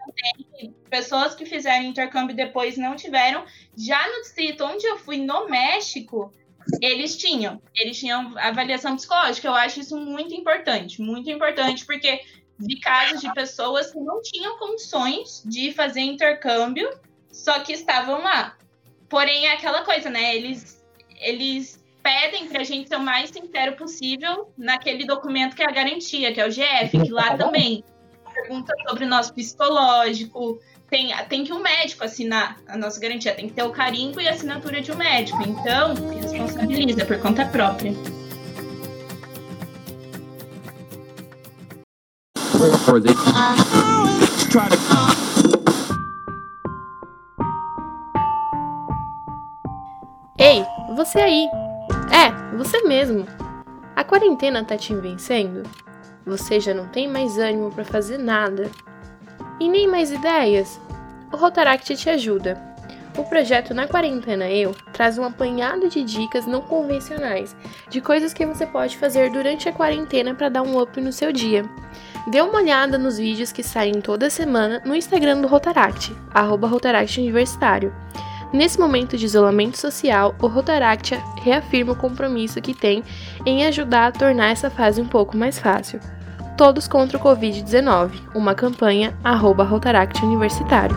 pessoas 0.89 1.35
que 1.35 1.45
fizeram 1.45 1.85
intercâmbio 1.85 2.35
depois 2.35 2.79
não 2.79 2.97
tiveram. 2.97 3.45
Já 3.77 4.09
no 4.09 4.23
distrito 4.23 4.65
onde 4.65 4.87
eu 4.87 4.97
fui, 4.99 5.19
no 5.19 5.49
México, 5.49 6.33
eles 6.81 7.17
tinham. 7.17 7.61
Eles 7.75 7.99
tinham 7.99 8.37
avaliação 8.39 8.97
psicológica. 8.97 9.49
Eu 9.49 9.55
acho 9.55 9.81
isso 9.81 9.97
muito 9.97 10.35
importante. 10.35 11.01
Muito 11.01 11.31
importante, 11.31 11.85
porque 11.85 12.23
vi 12.59 12.79
casos 12.81 13.21
de 13.21 13.33
pessoas 13.33 13.91
que 13.91 13.99
não 13.99 14.23
tinham 14.23 14.59
condições 14.59 15.43
de 15.45 15.73
fazer 15.73 16.01
intercâmbio, 16.01 16.89
só 17.31 17.61
que 17.61 17.73
estavam 17.73 18.23
lá. 18.23 18.57
Porém, 19.09 19.47
é 19.47 19.53
aquela 19.53 19.85
coisa, 19.85 20.09
né? 20.09 20.37
Eles, 20.37 20.83
eles 21.21 21.83
pedem 22.03 22.49
para 22.49 22.63
a 22.63 22.65
gente 22.65 22.89
ser 22.89 22.97
o 22.97 23.01
mais 23.01 23.31
sincero 23.31 23.77
possível 23.77 24.53
naquele 24.57 25.05
documento 25.05 25.55
que 25.55 25.63
é 25.63 25.69
a 25.69 25.73
garantia, 25.73 26.33
que 26.33 26.41
é 26.41 26.47
o 26.47 26.51
GF, 26.51 27.03
que 27.05 27.11
lá 27.11 27.37
também 27.37 27.85
pergunta 28.33 28.73
sobre 28.89 29.05
o 29.05 29.09
nosso 29.09 29.35
psicológico, 29.35 30.59
tem, 30.93 31.11
tem 31.27 31.43
que 31.43 31.55
um 31.55 31.63
médico 31.63 32.05
assinar 32.05 32.59
a 32.69 32.77
nossa 32.77 33.01
garantia, 33.01 33.35
tem 33.35 33.49
que 33.49 33.55
ter 33.55 33.63
o 33.63 33.71
carimbo 33.71 34.21
e 34.21 34.29
a 34.29 34.33
assinatura 34.33 34.83
de 34.83 34.93
um 34.93 34.97
médico. 34.97 35.43
Então, 35.43 35.95
responsabiliza 36.21 37.07
por 37.07 37.19
conta 37.19 37.47
própria. 37.47 37.95
Ei, 50.39 50.67
você 50.95 51.19
aí! 51.19 51.49
É, 52.13 52.57
você 52.59 52.83
mesmo. 52.83 53.27
A 53.97 54.05
quarentena 54.05 54.63
tá 54.63 54.77
te 54.77 54.95
vencendo? 54.95 55.63
Você 56.27 56.61
já 56.61 56.75
não 56.75 56.87
tem 56.89 57.09
mais 57.09 57.39
ânimo 57.39 57.73
para 57.73 57.85
fazer 57.85 58.19
nada 58.19 58.71
e 59.61 59.69
nem 59.69 59.89
mais 59.89 60.11
ideias? 60.11 60.81
O 61.33 61.37
Rotaract 61.37 61.97
te 61.97 62.11
ajuda. 62.11 62.61
O 63.17 63.25
projeto 63.25 63.75
Na 63.75 63.87
Quarentena 63.87 64.49
Eu 64.49 64.75
traz 64.93 65.19
um 65.19 65.25
apanhado 65.25 65.89
de 65.89 66.03
dicas 66.03 66.47
não 66.47 66.63
convencionais 66.63 67.55
de 67.91 68.01
coisas 68.01 68.33
que 68.33 68.47
você 68.47 68.67
pode 68.67 68.97
fazer 68.97 69.31
durante 69.31 69.69
a 69.69 69.73
quarentena 69.73 70.35
para 70.35 70.49
dar 70.49 70.63
um 70.63 70.81
up 70.81 70.99
no 70.99 71.13
seu 71.13 71.31
dia. 71.31 71.65
Dê 72.31 72.41
uma 72.41 72.59
olhada 72.59 72.97
nos 72.97 73.19
vídeos 73.19 73.53
que 73.53 73.63
saem 73.63 74.01
toda 74.01 74.31
semana 74.31 74.81
no 74.85 74.95
Instagram 74.95 75.41
do 75.43 75.49
Rotaract, 75.49 76.15
arroba 76.33 76.67
Rotaract 76.67 77.21
Universitário. 77.21 77.93
Nesse 78.53 78.79
momento 78.79 79.17
de 79.17 79.27
isolamento 79.27 79.79
social, 79.79 80.35
o 80.41 80.47
Rotaract 80.47 81.15
reafirma 81.43 81.93
o 81.93 81.97
compromisso 81.97 82.61
que 82.61 82.75
tem 82.75 83.03
em 83.45 83.67
ajudar 83.67 84.07
a 84.07 84.13
tornar 84.13 84.51
essa 84.51 84.71
fase 84.71 85.01
um 85.01 85.07
pouco 85.07 85.37
mais 85.37 85.59
fácil. 85.59 86.01
Todos 86.63 86.87
contra 86.87 87.19
o 87.19 87.21
Covid-19, 87.21 88.13
uma 88.37 88.55
campanha 88.55 89.19
arroba 89.25 89.65
Rotaract 89.65 90.25
Universitário. 90.25 90.95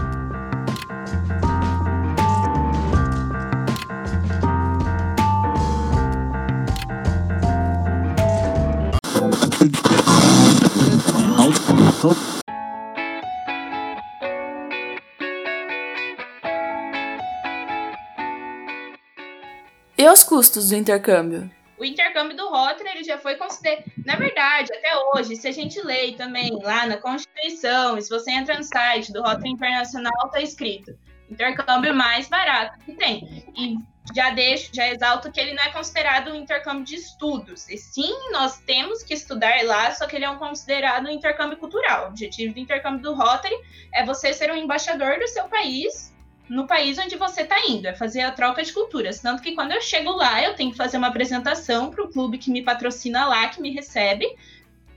E 19.98 20.08
os 20.08 20.24
custos 20.24 20.70
do 20.70 20.76
intercâmbio? 20.76 21.50
O 21.78 21.86
intercâmbio 21.86 22.38
do 22.38 22.48
Rotary 22.50 22.90
ele 22.90 23.04
já 23.04 23.18
foi 23.18 23.36
considerado. 23.36 23.84
Na 24.06 24.16
verdade, 24.16 24.74
até 24.74 24.92
hoje, 25.14 25.36
se 25.36 25.48
a 25.48 25.52
gente 25.52 25.82
lê 25.82 26.14
também 26.14 26.58
lá 26.62 26.86
na 26.86 26.98
Constituição, 26.98 28.00
se 28.00 28.10
você 28.10 28.32
entra 28.32 28.58
no 28.58 28.64
site 28.64 29.12
do 29.12 29.22
Rotary 29.22 29.50
Internacional, 29.50 30.14
está 30.28 30.42
escrito 30.42 30.98
intercâmbio 31.30 31.94
mais 31.94 32.28
barato 32.28 32.80
que 32.80 32.94
tem. 32.94 33.46
E 33.58 33.76
já 34.14 34.30
deixo, 34.30 34.70
já 34.74 34.88
exalto 34.88 35.32
que 35.32 35.40
ele 35.40 35.54
não 35.54 35.64
é 35.64 35.72
considerado 35.72 36.32
um 36.32 36.36
intercâmbio 36.36 36.84
de 36.84 36.96
estudos. 36.96 37.68
E 37.70 37.78
sim, 37.78 38.14
nós 38.32 38.60
temos 38.60 39.02
que 39.04 39.14
estudar 39.14 39.64
lá, 39.64 39.92
só 39.92 40.06
que 40.06 40.16
ele 40.16 40.26
é 40.26 40.30
um 40.30 40.38
considerado 40.38 41.08
um 41.08 41.10
intercâmbio 41.10 41.58
cultural. 41.58 42.06
O 42.06 42.08
objetivo 42.10 42.54
do 42.54 42.60
intercâmbio 42.60 43.02
do 43.02 43.14
Rotary 43.16 43.56
é 43.94 44.06
você 44.06 44.32
ser 44.34 44.52
um 44.52 44.56
embaixador 44.56 45.18
do 45.18 45.28
seu 45.28 45.46
país 45.46 46.15
no 46.50 46.68
país 46.68 46.98
onde 46.98 47.16
você 47.16 47.42
está 47.42 47.66
indo, 47.68 47.88
é 47.88 47.94
fazer 47.94 48.22
a 48.22 48.32
troca 48.32 48.64
de 48.64 48.72
culturas. 48.72 49.20
Tanto 49.20 49.42
que 49.42 49.54
quando 49.54 49.72
eu 49.72 49.82
chego 49.82 50.12
lá, 50.12 50.44
eu 50.44 50.56
tenho 50.56 50.72
que 50.72 50.78
fazer 50.78 50.98
uma 50.98 51.08
apresentação 51.08 51.90
para 51.90 52.04
o 52.04 52.10
clube 52.10 52.38
que 52.38 52.52
me 52.52 52.62
patrocina 52.62 53.26
lá, 53.26 53.48
que 53.50 53.62
me 53.62 53.72
recebe, 53.72 54.28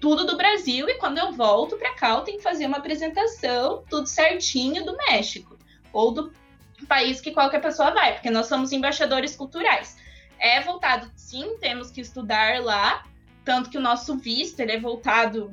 tudo 0.00 0.26
do 0.26 0.36
Brasil, 0.36 0.88
e 0.88 0.94
quando 0.94 1.18
eu 1.18 1.32
volto 1.32 1.76
para 1.76 1.94
cá, 1.94 2.10
eu 2.10 2.20
tenho 2.20 2.38
que 2.38 2.42
fazer 2.42 2.66
uma 2.66 2.78
apresentação, 2.78 3.82
tudo 3.88 4.06
certinho 4.06 4.84
do 4.84 4.96
México, 4.96 5.58
ou 5.92 6.12
do 6.12 6.32
país 6.86 7.20
que 7.20 7.32
qualquer 7.32 7.60
pessoa 7.60 7.90
vai, 7.90 8.12
porque 8.14 8.30
nós 8.30 8.46
somos 8.46 8.70
embaixadores 8.70 9.34
culturais. 9.34 9.96
É 10.38 10.60
voltado, 10.60 11.10
sim, 11.16 11.56
temos 11.58 11.90
que 11.90 12.00
estudar 12.00 12.62
lá, 12.62 13.04
tanto 13.44 13.70
que 13.70 13.78
o 13.78 13.80
nosso 13.80 14.16
visto 14.16 14.60
ele 14.60 14.72
é 14.72 14.78
voltado, 14.78 15.50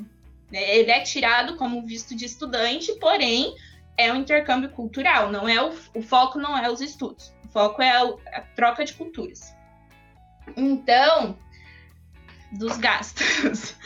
né, 0.51 0.77
ele 0.77 0.91
é 0.91 0.99
tirado 0.99 1.55
como 1.55 1.81
visto 1.81 2.15
de 2.15 2.25
estudante, 2.25 2.93
porém 2.99 3.55
é 3.97 4.11
um 4.11 4.17
intercâmbio 4.17 4.69
cultural, 4.69 5.31
não 5.31 5.47
é 5.47 5.61
o, 5.61 5.73
o 5.93 6.01
foco 6.01 6.37
não 6.37 6.57
é 6.57 6.69
os 6.69 6.81
estudos, 6.81 7.33
o 7.45 7.47
foco 7.49 7.81
é 7.81 7.91
a, 7.91 8.03
a 8.33 8.41
troca 8.55 8.83
de 8.83 8.93
culturas. 8.93 9.55
Então, 10.55 11.37
dos 12.51 12.77
gastos. 12.77 13.75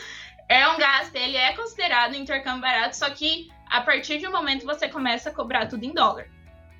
É 0.52 0.68
um 0.68 0.80
gasto, 0.80 1.16
ele 1.16 1.38
é 1.38 1.54
considerado 1.54 2.16
intercâmbio 2.16 2.62
barato, 2.62 2.98
só 2.98 3.08
que 3.12 3.52
a 3.70 3.82
partir 3.82 4.18
de 4.18 4.28
um 4.28 4.32
momento 4.32 4.66
você 4.66 4.90
começa 4.90 5.30
a 5.30 5.32
cobrar 5.32 5.68
tudo 5.68 5.86
em 5.86 5.94
dólar. 5.94 6.28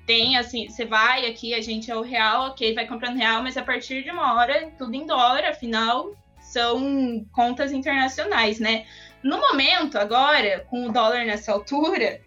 Tem 0.04 0.36
assim, 0.36 0.68
você 0.68 0.84
vai 0.84 1.30
aqui, 1.30 1.54
a 1.54 1.60
gente 1.60 1.88
é 1.88 1.94
o 1.94 2.02
real, 2.02 2.48
ok, 2.48 2.74
vai 2.74 2.84
comprando 2.84 3.16
real, 3.16 3.44
mas 3.44 3.56
a 3.56 3.62
partir 3.62 4.02
de 4.02 4.10
uma 4.10 4.34
hora, 4.34 4.72
tudo 4.76 4.92
em 4.92 5.06
dólar, 5.06 5.44
afinal, 5.44 6.16
são 6.40 7.24
contas 7.30 7.70
internacionais, 7.70 8.58
né? 8.58 8.86
No 9.22 9.38
momento, 9.38 9.98
agora, 9.98 10.66
com 10.68 10.88
o 10.88 10.92
dólar 10.92 11.24
nessa 11.24 11.52
altura, 11.52 12.20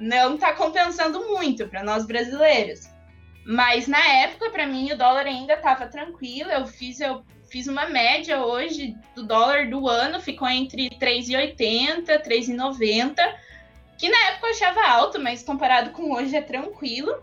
não 0.00 0.34
está 0.34 0.54
compensando 0.54 1.28
muito 1.28 1.68
para 1.68 1.84
nós 1.84 2.06
brasileiros. 2.06 2.88
Mas 3.44 3.86
na 3.86 4.04
época, 4.22 4.50
para 4.50 4.66
mim, 4.66 4.90
o 4.92 4.96
dólar 4.96 5.26
ainda 5.26 5.54
estava 5.54 5.86
tranquilo. 5.86 6.50
Eu 6.50 6.66
fiz, 6.66 7.00
eu 7.00 7.22
fiz 7.50 7.66
uma 7.66 7.86
média 7.86 8.42
hoje 8.42 8.96
do 9.14 9.22
dólar 9.22 9.68
do 9.68 9.86
ano, 9.88 10.20
ficou 10.20 10.48
entre 10.48 10.88
3,80, 10.90 12.06
3,90, 12.22 13.14
que 13.98 14.08
na 14.08 14.18
época 14.28 14.46
eu 14.46 14.50
achava 14.52 14.86
alto, 14.86 15.20
mas 15.20 15.42
comparado 15.42 15.90
com 15.90 16.12
hoje 16.14 16.34
é 16.34 16.42
tranquilo. 16.42 17.22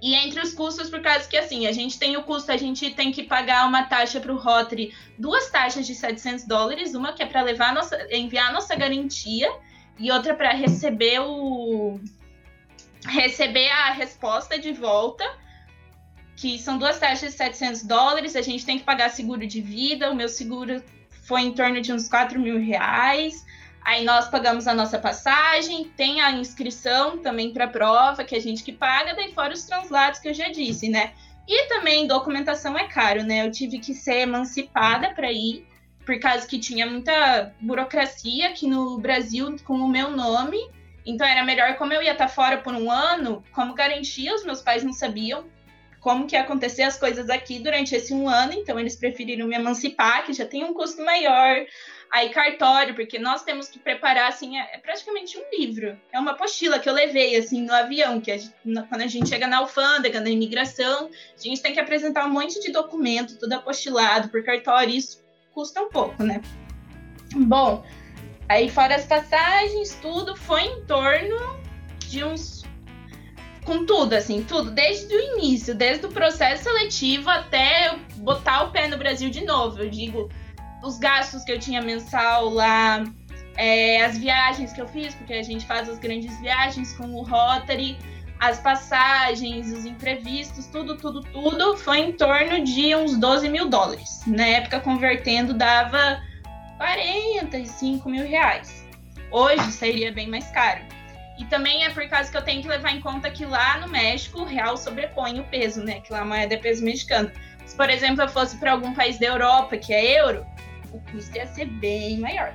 E 0.00 0.14
entre 0.14 0.40
os 0.40 0.54
custos, 0.54 0.88
por 0.88 1.02
causa 1.02 1.28
que 1.28 1.36
assim, 1.36 1.66
a 1.66 1.72
gente 1.72 1.98
tem 1.98 2.16
o 2.16 2.22
custo, 2.22 2.50
a 2.50 2.56
gente 2.56 2.90
tem 2.92 3.12
que 3.12 3.22
pagar 3.22 3.66
uma 3.66 3.82
taxa 3.82 4.18
para 4.18 4.32
o 4.32 4.38
Rotary, 4.38 4.94
duas 5.18 5.50
taxas 5.50 5.86
de 5.86 5.94
700 5.94 6.46
dólares, 6.46 6.94
uma 6.94 7.12
que 7.12 7.22
é 7.22 7.26
para 7.26 7.42
levar 7.42 7.74
nossa, 7.74 8.06
enviar 8.10 8.50
nossa 8.50 8.74
garantia 8.74 9.50
e 9.98 10.10
outra 10.10 10.34
para 10.34 10.52
receber 10.52 11.20
o 11.20 12.00
receber 13.06 13.68
a 13.68 13.90
resposta 13.92 14.58
de 14.58 14.72
volta, 14.72 15.24
que 16.36 16.58
são 16.58 16.78
duas 16.78 16.98
taxas 16.98 17.32
de 17.32 17.36
700 17.36 17.82
dólares. 17.84 18.34
A 18.34 18.42
gente 18.42 18.64
tem 18.64 18.78
que 18.78 18.84
pagar 18.84 19.10
seguro 19.10 19.46
de 19.46 19.60
vida. 19.60 20.10
O 20.10 20.14
meu 20.14 20.28
seguro 20.28 20.82
foi 21.24 21.42
em 21.42 21.52
torno 21.52 21.80
de 21.80 21.92
uns 21.92 22.08
4 22.08 22.40
mil 22.40 22.58
reais. 22.58 23.44
Aí 23.84 24.02
nós 24.04 24.28
pagamos 24.28 24.66
a 24.66 24.74
nossa 24.74 24.98
passagem, 24.98 25.84
tem 25.94 26.22
a 26.22 26.32
inscrição 26.32 27.18
também 27.18 27.52
para 27.52 27.66
a 27.66 27.68
prova, 27.68 28.24
que 28.24 28.34
a 28.34 28.40
gente 28.40 28.62
que 28.62 28.72
paga, 28.72 29.14
daí 29.14 29.32
fora 29.34 29.52
os 29.52 29.64
translados 29.64 30.18
que 30.20 30.28
eu 30.28 30.32
já 30.32 30.48
disse, 30.48 30.88
né? 30.88 31.12
E 31.46 31.68
também 31.68 32.06
documentação 32.06 32.78
é 32.78 32.88
caro, 32.88 33.22
né? 33.22 33.46
Eu 33.46 33.52
tive 33.52 33.78
que 33.78 33.92
ser 33.92 34.20
emancipada 34.20 35.12
para 35.12 35.30
ir 35.30 35.66
por 36.04 36.18
causa 36.18 36.46
que 36.46 36.58
tinha 36.58 36.86
muita 36.86 37.54
burocracia 37.60 38.48
aqui 38.48 38.66
no 38.66 38.98
Brasil 38.98 39.56
com 39.64 39.74
o 39.74 39.88
meu 39.88 40.10
nome. 40.10 40.58
Então 41.06 41.26
era 41.26 41.44
melhor, 41.44 41.76
como 41.76 41.92
eu 41.92 42.02
ia 42.02 42.12
estar 42.12 42.28
fora 42.28 42.58
por 42.58 42.74
um 42.74 42.90
ano, 42.90 43.44
como 43.52 43.74
garantia, 43.74 44.34
os 44.34 44.44
meus 44.44 44.62
pais 44.62 44.82
não 44.82 44.92
sabiam 44.92 45.44
como 46.04 46.26
que 46.26 46.36
ia 46.36 46.42
acontecer 46.42 46.82
as 46.82 46.98
coisas 46.98 47.30
aqui 47.30 47.58
durante 47.58 47.94
esse 47.94 48.12
um 48.12 48.28
ano, 48.28 48.52
então 48.52 48.78
eles 48.78 48.94
preferiram 48.94 49.48
me 49.48 49.56
emancipar, 49.56 50.26
que 50.26 50.34
já 50.34 50.44
tem 50.44 50.62
um 50.62 50.74
custo 50.74 51.02
maior. 51.02 51.64
Aí 52.12 52.28
cartório, 52.28 52.94
porque 52.94 53.18
nós 53.18 53.42
temos 53.42 53.68
que 53.68 53.78
preparar, 53.78 54.28
assim, 54.28 54.58
é, 54.58 54.74
é 54.74 54.78
praticamente 54.78 55.38
um 55.38 55.58
livro. 55.58 55.98
É 56.12 56.20
uma 56.20 56.32
apostila 56.32 56.78
que 56.78 56.90
eu 56.90 56.92
levei, 56.92 57.34
assim, 57.36 57.62
no 57.62 57.72
avião, 57.72 58.20
que 58.20 58.30
a 58.30 58.36
gente, 58.36 58.54
quando 58.90 59.00
a 59.00 59.06
gente 59.06 59.30
chega 59.30 59.46
na 59.46 59.56
alfândega, 59.56 60.20
na 60.20 60.28
imigração, 60.28 61.08
a 61.34 61.40
gente 61.40 61.62
tem 61.62 61.72
que 61.72 61.80
apresentar 61.80 62.26
um 62.26 62.30
monte 62.30 62.60
de 62.60 62.70
documento, 62.70 63.38
tudo 63.38 63.54
apostilado 63.54 64.28
por 64.28 64.44
cartório, 64.44 64.94
isso 64.94 65.23
custa 65.54 65.80
um 65.80 65.88
pouco, 65.88 66.22
né? 66.22 66.42
Bom, 67.34 67.84
aí 68.48 68.68
fora 68.68 68.96
as 68.96 69.06
passagens, 69.06 69.96
tudo 70.02 70.36
foi 70.36 70.62
em 70.62 70.84
torno 70.84 71.36
de 72.00 72.24
uns 72.24 72.64
com 73.64 73.86
tudo, 73.86 74.12
assim, 74.12 74.42
tudo, 74.42 74.70
desde 74.70 75.14
o 75.14 75.36
início, 75.36 75.74
desde 75.74 76.04
o 76.04 76.10
processo 76.10 76.64
seletivo 76.64 77.30
até 77.30 77.96
botar 78.16 78.64
o 78.64 78.70
pé 78.70 78.88
no 78.88 78.98
Brasil 78.98 79.30
de 79.30 79.42
novo. 79.42 79.78
Eu 79.78 79.88
digo, 79.88 80.28
os 80.82 80.98
gastos 80.98 81.44
que 81.44 81.52
eu 81.52 81.58
tinha 81.58 81.80
mensal 81.80 82.50
lá, 82.50 83.02
é, 83.56 84.04
as 84.04 84.18
viagens 84.18 84.72
que 84.72 84.82
eu 84.82 84.86
fiz, 84.86 85.14
porque 85.14 85.32
a 85.32 85.42
gente 85.42 85.64
faz 85.64 85.88
as 85.88 85.98
grandes 85.98 86.38
viagens 86.40 86.92
com 86.92 87.06
o 87.14 87.22
Rotary, 87.22 87.96
as 88.40 88.58
passagens, 88.58 89.72
os 89.72 89.86
imprevistos, 89.86 90.66
tudo, 90.66 90.96
tudo, 90.96 91.22
tudo, 91.22 91.76
foi 91.76 91.98
em 91.98 92.12
torno 92.12 92.62
de 92.64 92.94
uns 92.94 93.16
12 93.16 93.48
mil 93.48 93.68
dólares. 93.68 94.22
Na 94.26 94.46
época, 94.46 94.80
convertendo, 94.80 95.54
dava 95.54 96.20
45 96.78 98.08
mil 98.08 98.26
reais. 98.26 98.84
Hoje 99.30 99.72
seria 99.72 100.12
bem 100.12 100.28
mais 100.28 100.46
caro. 100.50 100.80
E 101.38 101.44
também 101.46 101.84
é 101.84 101.90
por 101.90 102.08
causa 102.08 102.30
que 102.30 102.36
eu 102.36 102.42
tenho 102.42 102.62
que 102.62 102.68
levar 102.68 102.92
em 102.92 103.00
conta 103.00 103.30
que 103.30 103.44
lá 103.44 103.78
no 103.78 103.88
México 103.88 104.42
o 104.42 104.44
real 104.44 104.76
sobrepõe 104.76 105.40
o 105.40 105.44
peso, 105.44 105.82
né? 105.82 106.00
Que 106.00 106.12
lá 106.12 106.20
a 106.20 106.24
moeda 106.24 106.54
é 106.54 106.56
peso 106.56 106.84
mexicano. 106.84 107.30
Se, 107.66 107.76
por 107.76 107.90
exemplo, 107.90 108.22
eu 108.22 108.28
fosse 108.28 108.56
para 108.58 108.72
algum 108.72 108.94
país 108.94 109.18
da 109.18 109.26
Europa 109.26 109.76
que 109.76 109.92
é 109.92 110.20
euro, 110.20 110.46
o 110.92 111.00
custo 111.10 111.36
ia 111.36 111.46
ser 111.46 111.66
bem 111.66 112.18
maior. 112.18 112.54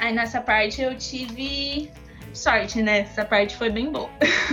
Aí 0.00 0.12
nessa 0.12 0.40
parte 0.40 0.80
eu 0.80 0.96
tive 0.96 1.90
sorte, 2.38 2.82
né? 2.82 3.00
Essa 3.00 3.24
parte 3.24 3.56
foi 3.56 3.70
bem 3.70 3.90
boa. 3.90 4.10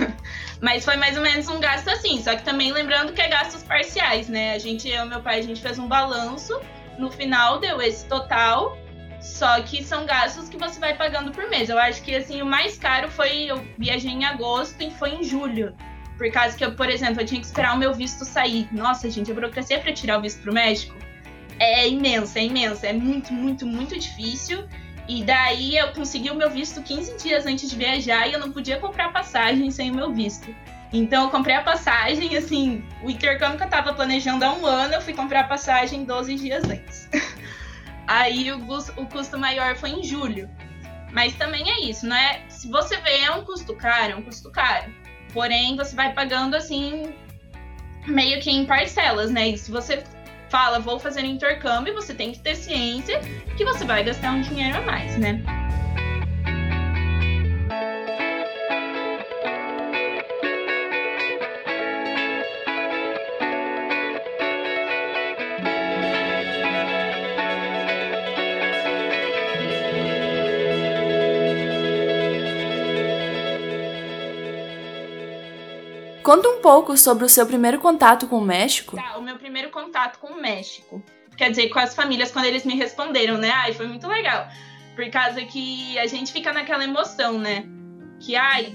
Mas 0.60 0.84
foi 0.84 0.96
mais 0.96 1.16
ou 1.16 1.22
menos 1.22 1.48
um 1.48 1.60
gasto 1.60 1.88
assim, 1.88 2.22
só 2.22 2.34
que 2.34 2.42
também 2.42 2.72
lembrando 2.72 3.12
que 3.12 3.20
é 3.20 3.28
gastos 3.28 3.62
parciais, 3.62 4.28
né? 4.28 4.54
A 4.54 4.58
gente, 4.58 4.88
eu 4.88 5.04
e 5.04 5.08
meu 5.08 5.20
pai, 5.20 5.38
a 5.38 5.42
gente 5.42 5.60
fez 5.60 5.78
um 5.78 5.86
balanço, 5.86 6.58
no 6.98 7.10
final 7.10 7.58
deu 7.58 7.80
esse 7.80 8.06
total, 8.06 8.76
só 9.20 9.60
que 9.62 9.82
são 9.82 10.06
gastos 10.06 10.48
que 10.48 10.56
você 10.56 10.80
vai 10.80 10.96
pagando 10.96 11.30
por 11.30 11.48
mês. 11.48 11.68
Eu 11.68 11.78
acho 11.78 12.02
que 12.02 12.14
assim, 12.14 12.40
o 12.40 12.46
mais 12.46 12.78
caro 12.78 13.10
foi 13.10 13.44
eu 13.44 13.66
viajei 13.78 14.10
em 14.10 14.24
agosto 14.24 14.82
e 14.82 14.90
foi 14.90 15.10
em 15.10 15.22
julho. 15.22 15.74
Por 16.16 16.30
causa 16.30 16.56
que 16.56 16.64
eu, 16.64 16.74
por 16.74 16.88
exemplo, 16.88 17.20
eu 17.20 17.26
tinha 17.26 17.40
que 17.40 17.46
esperar 17.46 17.74
o 17.74 17.78
meu 17.78 17.92
visto 17.92 18.24
sair. 18.24 18.66
Nossa, 18.72 19.10
gente, 19.10 19.30
a 19.30 19.34
burocracia 19.34 19.78
para 19.78 19.92
tirar 19.92 20.18
o 20.18 20.22
visto 20.22 20.40
pro 20.42 20.52
México 20.52 20.96
é 21.58 21.88
imensa, 21.88 22.38
é 22.38 22.44
imensa, 22.44 22.86
é 22.86 22.92
muito, 22.92 23.32
muito, 23.32 23.66
muito 23.66 23.98
difícil. 23.98 24.66
E 25.08 25.22
daí 25.22 25.76
eu 25.76 25.92
consegui 25.92 26.30
o 26.30 26.34
meu 26.34 26.50
visto 26.50 26.82
15 26.82 27.16
dias 27.22 27.46
antes 27.46 27.70
de 27.70 27.76
viajar 27.76 28.26
e 28.26 28.32
eu 28.32 28.40
não 28.40 28.50
podia 28.50 28.78
comprar 28.78 29.12
passagem 29.12 29.70
sem 29.70 29.90
o 29.90 29.94
meu 29.94 30.12
visto. 30.12 30.54
Então 30.92 31.24
eu 31.24 31.30
comprei 31.30 31.54
a 31.54 31.62
passagem, 31.62 32.36
assim, 32.36 32.84
o 33.02 33.10
intercâmbio 33.10 33.58
que 33.58 33.64
eu 33.64 33.68
tava 33.68 33.92
planejando 33.92 34.44
há 34.44 34.52
um 34.52 34.64
ano, 34.64 34.94
eu 34.94 35.00
fui 35.00 35.14
comprar 35.14 35.40
a 35.40 35.44
passagem 35.44 36.04
12 36.04 36.34
dias 36.36 36.64
antes. 36.64 37.08
Aí 38.06 38.50
o, 38.52 38.58
o 38.58 39.06
custo 39.06 39.38
maior 39.38 39.76
foi 39.76 39.90
em 39.90 40.02
julho. 40.02 40.48
Mas 41.12 41.34
também 41.34 41.68
é 41.70 41.80
isso, 41.80 42.06
né? 42.06 42.42
Se 42.48 42.68
você 42.68 42.96
vê, 42.98 43.20
é 43.22 43.30
um 43.30 43.44
custo 43.44 43.74
caro, 43.74 44.12
é 44.12 44.16
um 44.16 44.22
custo 44.22 44.50
caro. 44.50 44.92
Porém, 45.32 45.76
você 45.76 45.94
vai 45.94 46.12
pagando 46.12 46.54
assim, 46.54 47.12
meio 48.06 48.40
que 48.40 48.50
em 48.50 48.64
parcelas, 48.64 49.30
né? 49.30 49.48
E 49.48 49.58
se 49.58 49.70
você 49.70 50.04
fala, 50.48 50.78
vou 50.78 50.98
fazer 50.98 51.24
intercâmbio, 51.24 51.94
você 51.94 52.14
tem 52.14 52.32
que 52.32 52.38
ter 52.38 52.54
ciência 52.54 53.20
que 53.56 53.64
você 53.64 53.84
vai 53.84 54.04
gastar 54.04 54.32
um 54.32 54.40
dinheiro 54.40 54.78
a 54.78 54.82
mais, 54.82 55.16
né? 55.16 55.42
Conta 76.26 76.48
um 76.48 76.60
pouco 76.60 76.96
sobre 76.96 77.24
o 77.24 77.28
seu 77.28 77.46
primeiro 77.46 77.78
contato 77.78 78.26
com 78.26 78.38
o 78.38 78.44
México. 78.44 78.96
Tá, 78.96 79.15
contato 79.76 80.18
com 80.20 80.28
o 80.28 80.40
México. 80.40 81.02
Quer 81.36 81.50
dizer, 81.50 81.68
com 81.68 81.78
as 81.78 81.94
famílias, 81.94 82.32
quando 82.32 82.46
eles 82.46 82.64
me 82.64 82.74
responderam, 82.74 83.36
né? 83.36 83.50
Ai, 83.50 83.74
foi 83.74 83.86
muito 83.86 84.08
legal. 84.08 84.48
Por 84.94 85.10
causa 85.10 85.44
que 85.44 85.98
a 85.98 86.06
gente 86.06 86.32
fica 86.32 86.50
naquela 86.50 86.82
emoção, 86.82 87.38
né? 87.38 87.66
Que, 88.18 88.34
ai, 88.34 88.72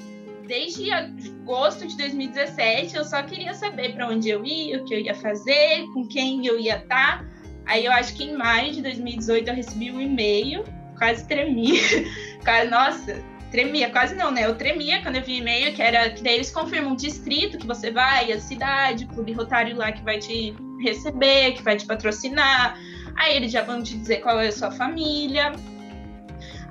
desde 0.48 0.92
agosto 0.92 1.88
de 1.88 1.98
2017 1.98 2.96
eu 2.96 3.04
só 3.04 3.24
queria 3.24 3.56
saber 3.56 3.94
para 3.94 4.08
onde 4.08 4.30
eu 4.30 4.46
ia, 4.46 4.80
o 4.80 4.86
que 4.86 4.94
eu 4.94 5.00
ia 5.00 5.16
fazer, 5.16 5.88
com 5.92 6.08
quem 6.08 6.46
eu 6.46 6.60
ia 6.60 6.78
estar. 6.78 7.20
Tá. 7.20 7.26
Aí 7.66 7.86
eu 7.86 7.92
acho 7.92 8.14
que 8.16 8.26
em 8.26 8.36
maio 8.38 8.72
de 8.72 8.84
2018 8.84 9.48
eu 9.48 9.56
recebi 9.56 9.92
um 9.92 10.00
e-mail, 10.00 10.64
quase 11.00 11.28
tremi. 11.28 11.80
Nossa, 12.70 13.24
tremia, 13.52 13.92
quase 13.92 14.16
não, 14.16 14.32
né? 14.32 14.46
Eu 14.46 14.56
tremia 14.56 15.02
quando 15.04 15.18
eu 15.18 15.22
vi 15.22 15.38
e-mail, 15.38 15.74
que 15.74 15.82
era 15.82 16.10
que 16.10 16.24
daí 16.24 16.36
eles 16.36 16.50
confirmam 16.50 16.94
o 16.94 16.96
distrito 16.96 17.58
que 17.58 17.68
você 17.68 17.92
vai, 17.92 18.32
a 18.32 18.40
cidade, 18.40 19.04
o 19.04 19.08
clube 19.10 19.34
rotário 19.34 19.76
lá 19.76 19.92
que 19.92 20.02
vai 20.02 20.18
te 20.18 20.56
receber, 20.82 21.52
que 21.52 21.62
vai 21.62 21.76
te 21.76 21.86
patrocinar. 21.86 22.80
Aí 23.16 23.36
eles 23.36 23.52
já 23.52 23.62
vão 23.62 23.84
te 23.84 23.98
dizer 23.98 24.22
qual 24.22 24.40
é 24.40 24.48
a 24.48 24.52
sua 24.52 24.72
família. 24.72 25.52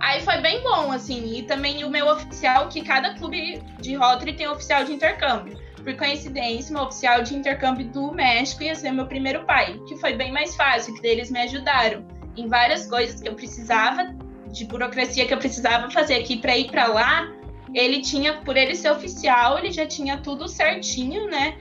Aí 0.01 0.23
foi 0.23 0.39
bem 0.39 0.63
bom, 0.63 0.91
assim. 0.91 1.39
E 1.39 1.43
também 1.43 1.85
o 1.85 1.91
meu 1.91 2.09
oficial, 2.09 2.69
que 2.69 2.83
cada 2.83 3.15
clube 3.15 3.63
de 3.81 3.95
Rotary 3.95 4.33
tem 4.33 4.49
um 4.49 4.53
oficial 4.53 4.83
de 4.83 4.95
intercâmbio. 4.95 5.61
Por 5.85 5.95
coincidência, 5.97 6.75
meu 6.75 6.85
oficial 6.85 7.23
de 7.23 7.37
intercâmbio 7.37 7.87
do 7.89 8.13
México 8.13 8.63
ia 8.63 8.75
ser 8.75 8.91
meu 8.91 9.07
primeiro 9.07 9.45
pai, 9.45 9.79
que 9.87 9.97
foi 9.97 10.15
bem 10.15 10.33
mais 10.33 10.57
fácil, 10.57 10.95
que 10.95 11.07
eles 11.07 11.31
me 11.31 11.41
ajudaram 11.41 12.07
em 12.37 12.49
várias 12.49 12.87
coisas 12.87 13.21
que 13.21 13.29
eu 13.29 13.35
precisava 13.35 14.15
de 14.51 14.65
burocracia 14.65 15.27
que 15.27 15.35
eu 15.35 15.39
precisava 15.39 15.91
fazer 15.91 16.15
aqui 16.15 16.37
para 16.37 16.57
ir 16.57 16.71
para 16.71 16.87
lá, 16.87 17.29
ele 17.73 18.01
tinha, 18.01 18.35
por 18.39 18.57
ele 18.57 18.75
ser 18.75 18.91
oficial, 18.91 19.59
ele 19.59 19.71
já 19.71 19.87
tinha 19.87 20.19
tudo 20.19 20.49
certinho, 20.49 21.29
né? 21.29 21.57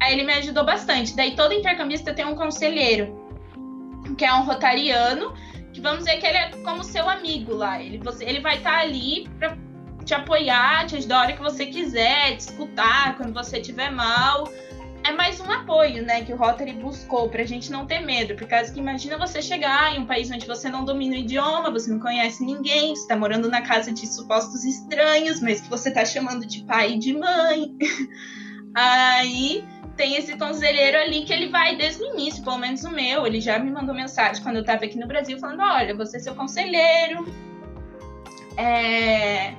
Aí 0.00 0.12
ele 0.12 0.24
me 0.24 0.32
ajudou 0.34 0.64
bastante. 0.64 1.16
Daí 1.16 1.34
todo 1.34 1.54
intercambista 1.54 2.12
tem 2.12 2.24
um 2.24 2.34
conselheiro, 2.34 3.18
que 4.18 4.24
é 4.24 4.34
um 4.34 4.42
rotariano, 4.42 5.32
que 5.72 5.80
vamos 5.80 6.04
dizer 6.04 6.18
que 6.18 6.26
ele 6.26 6.36
é 6.36 6.50
como 6.64 6.84
seu 6.84 7.08
amigo 7.08 7.54
lá. 7.54 7.82
Ele, 7.82 7.98
você, 7.98 8.24
ele 8.24 8.40
vai 8.40 8.58
estar 8.58 8.72
tá 8.72 8.80
ali 8.80 9.28
para 9.38 9.56
te 10.04 10.12
apoiar, 10.12 10.86
te 10.86 10.96
ajudar 10.96 11.16
a 11.16 11.20
hora 11.22 11.32
que 11.32 11.42
você 11.42 11.66
quiser, 11.66 12.36
te 12.36 12.40
escutar 12.40 13.16
quando 13.16 13.32
você 13.32 13.58
estiver 13.58 13.90
mal 13.90 14.44
é 15.04 15.12
mais 15.12 15.38
um 15.38 15.50
apoio, 15.52 16.02
né, 16.02 16.24
que 16.24 16.32
o 16.32 16.36
Rotary 16.36 16.72
buscou 16.72 17.28
pra 17.28 17.44
gente 17.44 17.70
não 17.70 17.86
ter 17.86 18.00
medo, 18.00 18.34
por 18.34 18.48
causa 18.48 18.72
que 18.72 18.80
imagina 18.80 19.18
você 19.18 19.42
chegar 19.42 19.94
em 19.94 20.00
um 20.00 20.06
país 20.06 20.30
onde 20.30 20.46
você 20.46 20.70
não 20.70 20.82
domina 20.82 21.14
o 21.14 21.18
idioma, 21.18 21.70
você 21.70 21.90
não 21.90 22.00
conhece 22.00 22.42
ninguém, 22.42 22.96
você 22.96 23.06
tá 23.06 23.14
morando 23.14 23.50
na 23.50 23.60
casa 23.60 23.92
de 23.92 24.06
supostos 24.06 24.64
estranhos, 24.64 25.40
mas 25.40 25.60
que 25.60 25.68
você 25.68 25.90
tá 25.90 26.06
chamando 26.06 26.46
de 26.46 26.64
pai 26.64 26.92
e 26.92 26.98
de 26.98 27.12
mãe. 27.12 27.76
Aí 28.74 29.62
tem 29.94 30.16
esse 30.16 30.38
conselheiro 30.38 30.96
ali 30.96 31.24
que 31.24 31.32
ele 31.34 31.50
vai 31.50 31.76
desde 31.76 32.02
o 32.02 32.06
início, 32.06 32.42
pelo 32.42 32.58
menos 32.58 32.82
o 32.82 32.90
meu, 32.90 33.26
ele 33.26 33.42
já 33.42 33.58
me 33.58 33.70
mandou 33.70 33.94
mensagem 33.94 34.42
quando 34.42 34.56
eu 34.56 34.64
tava 34.64 34.86
aqui 34.86 34.98
no 34.98 35.06
Brasil 35.06 35.38
falando, 35.38 35.60
olha, 35.60 35.94
você 35.94 36.16
é 36.16 36.20
seu 36.20 36.34
conselheiro, 36.34 37.26
é... 38.56 39.52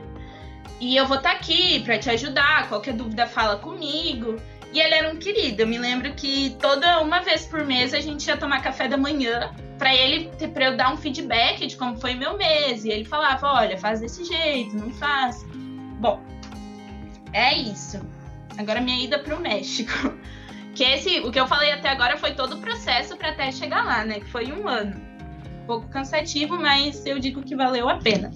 e 0.81 0.95
eu 0.97 1.05
vou 1.05 1.17
estar 1.17 1.29
tá 1.29 1.35
aqui 1.35 1.81
para 1.81 1.99
te 1.99 2.09
ajudar, 2.09 2.67
qualquer 2.67 2.95
dúvida 2.95 3.27
fala 3.27 3.57
comigo. 3.57 4.37
E 4.75 4.79
ele 4.81 4.93
era 4.93 5.09
um 5.09 5.15
querido. 5.15 5.61
Eu 5.61 5.67
me 5.67 5.77
lembro 5.77 6.13
que 6.15 6.49
toda 6.59 7.01
uma 7.01 7.21
vez 7.21 7.45
por 7.45 7.63
mês 7.63 7.93
a 7.93 8.01
gente 8.01 8.27
ia 8.27 8.35
tomar 8.35 8.61
café 8.61 8.89
da 8.89 8.97
manhã 8.97 9.49
para 9.77 9.95
ele 9.95 10.29
para 10.49 10.65
eu 10.65 10.75
dar 10.75 10.93
um 10.93 10.97
feedback 10.97 11.65
de 11.65 11.77
como 11.77 11.97
foi 11.97 12.13
meu 12.13 12.37
mês. 12.37 12.83
E 12.83 12.89
ele 12.89 13.05
falava: 13.05 13.53
"Olha, 13.53 13.77
faz 13.77 14.01
desse 14.01 14.25
jeito, 14.25 14.75
não 14.75 14.91
faz". 14.91 15.45
Bom, 16.01 16.21
é 17.31 17.55
isso. 17.55 18.01
Agora 18.57 18.81
minha 18.81 19.01
ida 19.01 19.17
para 19.17 19.35
o 19.35 19.39
México. 19.39 19.91
Que 20.75 20.83
esse, 20.83 21.21
o 21.21 21.31
que 21.31 21.39
eu 21.39 21.47
falei 21.47 21.71
até 21.71 21.87
agora 21.87 22.17
foi 22.17 22.33
todo 22.33 22.57
o 22.57 22.59
processo 22.59 23.15
para 23.15 23.29
até 23.29 23.49
chegar 23.49 23.85
lá, 23.85 24.03
né? 24.03 24.19
Que 24.19 24.29
foi 24.29 24.51
um 24.51 24.67
ano. 24.67 24.93
Um 25.63 25.65
pouco 25.65 25.87
cansativo, 25.87 26.57
mas 26.57 27.05
eu 27.05 27.17
digo 27.17 27.41
que 27.41 27.55
valeu 27.55 27.87
a 27.87 27.95
pena. 27.95 28.29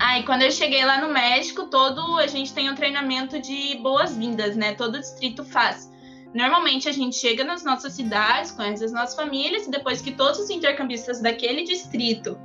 Aí, 0.00 0.22
quando 0.22 0.40
eu 0.40 0.50
cheguei 0.50 0.82
lá 0.82 0.98
no 0.98 1.12
México, 1.12 1.66
todo 1.66 2.16
a 2.16 2.26
gente 2.26 2.54
tem 2.54 2.70
um 2.70 2.74
treinamento 2.74 3.38
de 3.38 3.76
boas-vindas, 3.82 4.56
né? 4.56 4.72
Todo 4.72 4.98
distrito 4.98 5.44
faz. 5.44 5.92
Normalmente 6.32 6.88
a 6.88 6.92
gente 6.92 7.16
chega 7.16 7.44
nas 7.44 7.62
nossas 7.62 7.92
cidades, 7.92 8.50
conhece 8.50 8.82
as 8.82 8.92
nossas 8.92 9.14
famílias, 9.14 9.66
e 9.66 9.70
depois 9.70 10.00
que 10.00 10.12
todos 10.12 10.40
os 10.40 10.48
intercambistas 10.48 11.20
daquele 11.20 11.64
distrito 11.64 12.38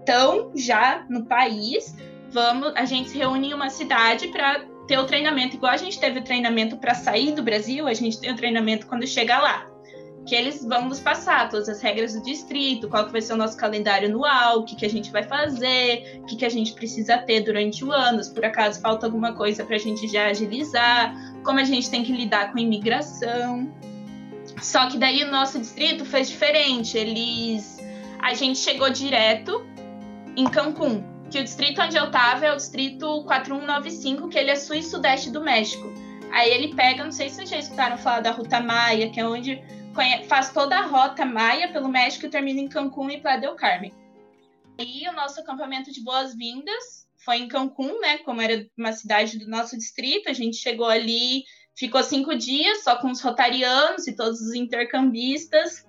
estão 0.00 0.50
já 0.56 1.06
no 1.08 1.24
país, 1.26 1.94
vamos, 2.30 2.72
a 2.74 2.84
gente 2.84 3.10
se 3.10 3.18
reúne 3.18 3.50
em 3.50 3.54
uma 3.54 3.70
cidade 3.70 4.26
para 4.28 4.64
ter 4.88 4.98
o 4.98 5.04
treinamento 5.04 5.54
igual 5.54 5.72
a 5.72 5.76
gente 5.76 6.00
teve 6.00 6.18
o 6.18 6.24
treinamento 6.24 6.76
para 6.76 6.94
sair 6.94 7.32
do 7.32 7.42
Brasil, 7.42 7.86
a 7.86 7.94
gente 7.94 8.18
tem 8.18 8.32
o 8.32 8.36
treinamento 8.36 8.88
quando 8.88 9.06
chega 9.06 9.38
lá. 9.38 9.64
Que 10.26 10.34
eles 10.34 10.64
vão 10.64 10.88
nos 10.88 10.98
passar 10.98 11.48
todas 11.48 11.68
as 11.68 11.80
regras 11.80 12.14
do 12.14 12.22
distrito, 12.22 12.88
qual 12.88 13.06
que 13.06 13.12
vai 13.12 13.20
ser 13.20 13.34
o 13.34 13.36
nosso 13.36 13.56
calendário 13.56 14.08
anual, 14.08 14.60
o 14.60 14.64
que, 14.64 14.74
que 14.74 14.84
a 14.84 14.90
gente 14.90 15.10
vai 15.12 15.22
fazer, 15.22 16.20
o 16.22 16.26
que, 16.26 16.36
que 16.36 16.44
a 16.44 16.48
gente 16.48 16.72
precisa 16.72 17.16
ter 17.18 17.42
durante 17.42 17.84
o 17.84 17.92
ano, 17.92 18.22
se 18.22 18.34
por 18.34 18.44
acaso 18.44 18.80
falta 18.80 19.06
alguma 19.06 19.34
coisa 19.34 19.64
para 19.64 19.76
a 19.76 19.78
gente 19.78 20.08
já 20.08 20.26
agilizar, 20.26 21.14
como 21.44 21.60
a 21.60 21.64
gente 21.64 21.88
tem 21.88 22.02
que 22.02 22.12
lidar 22.12 22.52
com 22.52 22.58
imigração. 22.58 23.72
Só 24.60 24.88
que 24.88 24.98
daí 24.98 25.22
o 25.22 25.30
nosso 25.30 25.58
distrito 25.58 26.04
fez 26.04 26.28
diferente. 26.28 26.96
Eles. 26.96 27.78
A 28.20 28.34
gente 28.34 28.58
chegou 28.58 28.90
direto 28.90 29.64
em 30.36 30.44
Cancún. 30.44 31.04
Que 31.30 31.40
o 31.40 31.44
distrito 31.44 31.80
onde 31.80 31.96
eu 31.96 32.10
tava 32.10 32.46
é 32.46 32.52
o 32.52 32.56
distrito 32.56 33.24
4195, 33.24 34.28
que 34.28 34.38
ele 34.38 34.50
é 34.50 34.56
sul 34.56 34.76
e 34.76 34.82
sudeste 34.82 35.30
do 35.30 35.40
México. 35.40 35.92
Aí 36.32 36.50
ele 36.50 36.74
pega, 36.74 37.04
não 37.04 37.10
sei 37.10 37.28
se 37.28 37.36
vocês 37.36 37.48
já 37.48 37.58
escutaram 37.58 37.98
falar 37.98 38.20
da 38.20 38.30
Ruta 38.30 38.60
Maia, 38.60 39.10
que 39.10 39.18
é 39.18 39.26
onde 39.26 39.60
faz 40.28 40.52
toda 40.52 40.78
a 40.78 40.86
rota 40.86 41.24
Maia 41.24 41.72
pelo 41.72 41.88
México 41.88 42.26
e 42.26 42.30
termina 42.30 42.60
em 42.60 42.68
Cancún 42.68 43.10
e 43.10 43.20
Playa 43.20 43.40
del 43.40 43.54
Carmen. 43.54 43.92
Aí 44.78 45.06
o 45.08 45.12
nosso 45.12 45.40
acampamento 45.40 45.90
de 45.90 46.02
boas-vindas 46.02 47.06
foi 47.24 47.38
em 47.38 47.48
Cancún, 47.48 47.98
né? 48.00 48.18
Como 48.18 48.40
era 48.40 48.66
uma 48.76 48.92
cidade 48.92 49.38
do 49.38 49.48
nosso 49.48 49.76
distrito, 49.76 50.28
a 50.28 50.32
gente 50.32 50.56
chegou 50.56 50.86
ali 50.86 51.44
Ficou 51.76 52.02
cinco 52.02 52.34
dias 52.34 52.82
só 52.82 52.96
com 52.96 53.10
os 53.10 53.20
rotarianos 53.20 54.06
e 54.06 54.16
todos 54.16 54.40
os 54.40 54.54
intercambistas. 54.54 55.86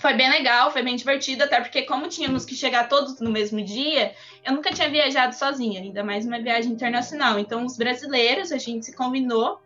Foi 0.00 0.14
bem 0.14 0.30
legal, 0.30 0.72
foi 0.72 0.82
bem 0.82 0.96
divertido, 0.96 1.44
até 1.44 1.60
porque, 1.60 1.82
como 1.82 2.08
tínhamos 2.08 2.46
que 2.46 2.54
chegar 2.54 2.88
todos 2.88 3.20
no 3.20 3.30
mesmo 3.30 3.62
dia, 3.62 4.14
eu 4.42 4.54
nunca 4.54 4.72
tinha 4.72 4.88
viajado 4.88 5.34
sozinha, 5.34 5.80
ainda 5.80 6.02
mais 6.02 6.26
uma 6.26 6.40
viagem 6.40 6.72
internacional. 6.72 7.38
Então, 7.38 7.66
os 7.66 7.76
brasileiros, 7.76 8.50
a 8.50 8.56
gente 8.56 8.86
se 8.86 8.96
combinou, 8.96 9.60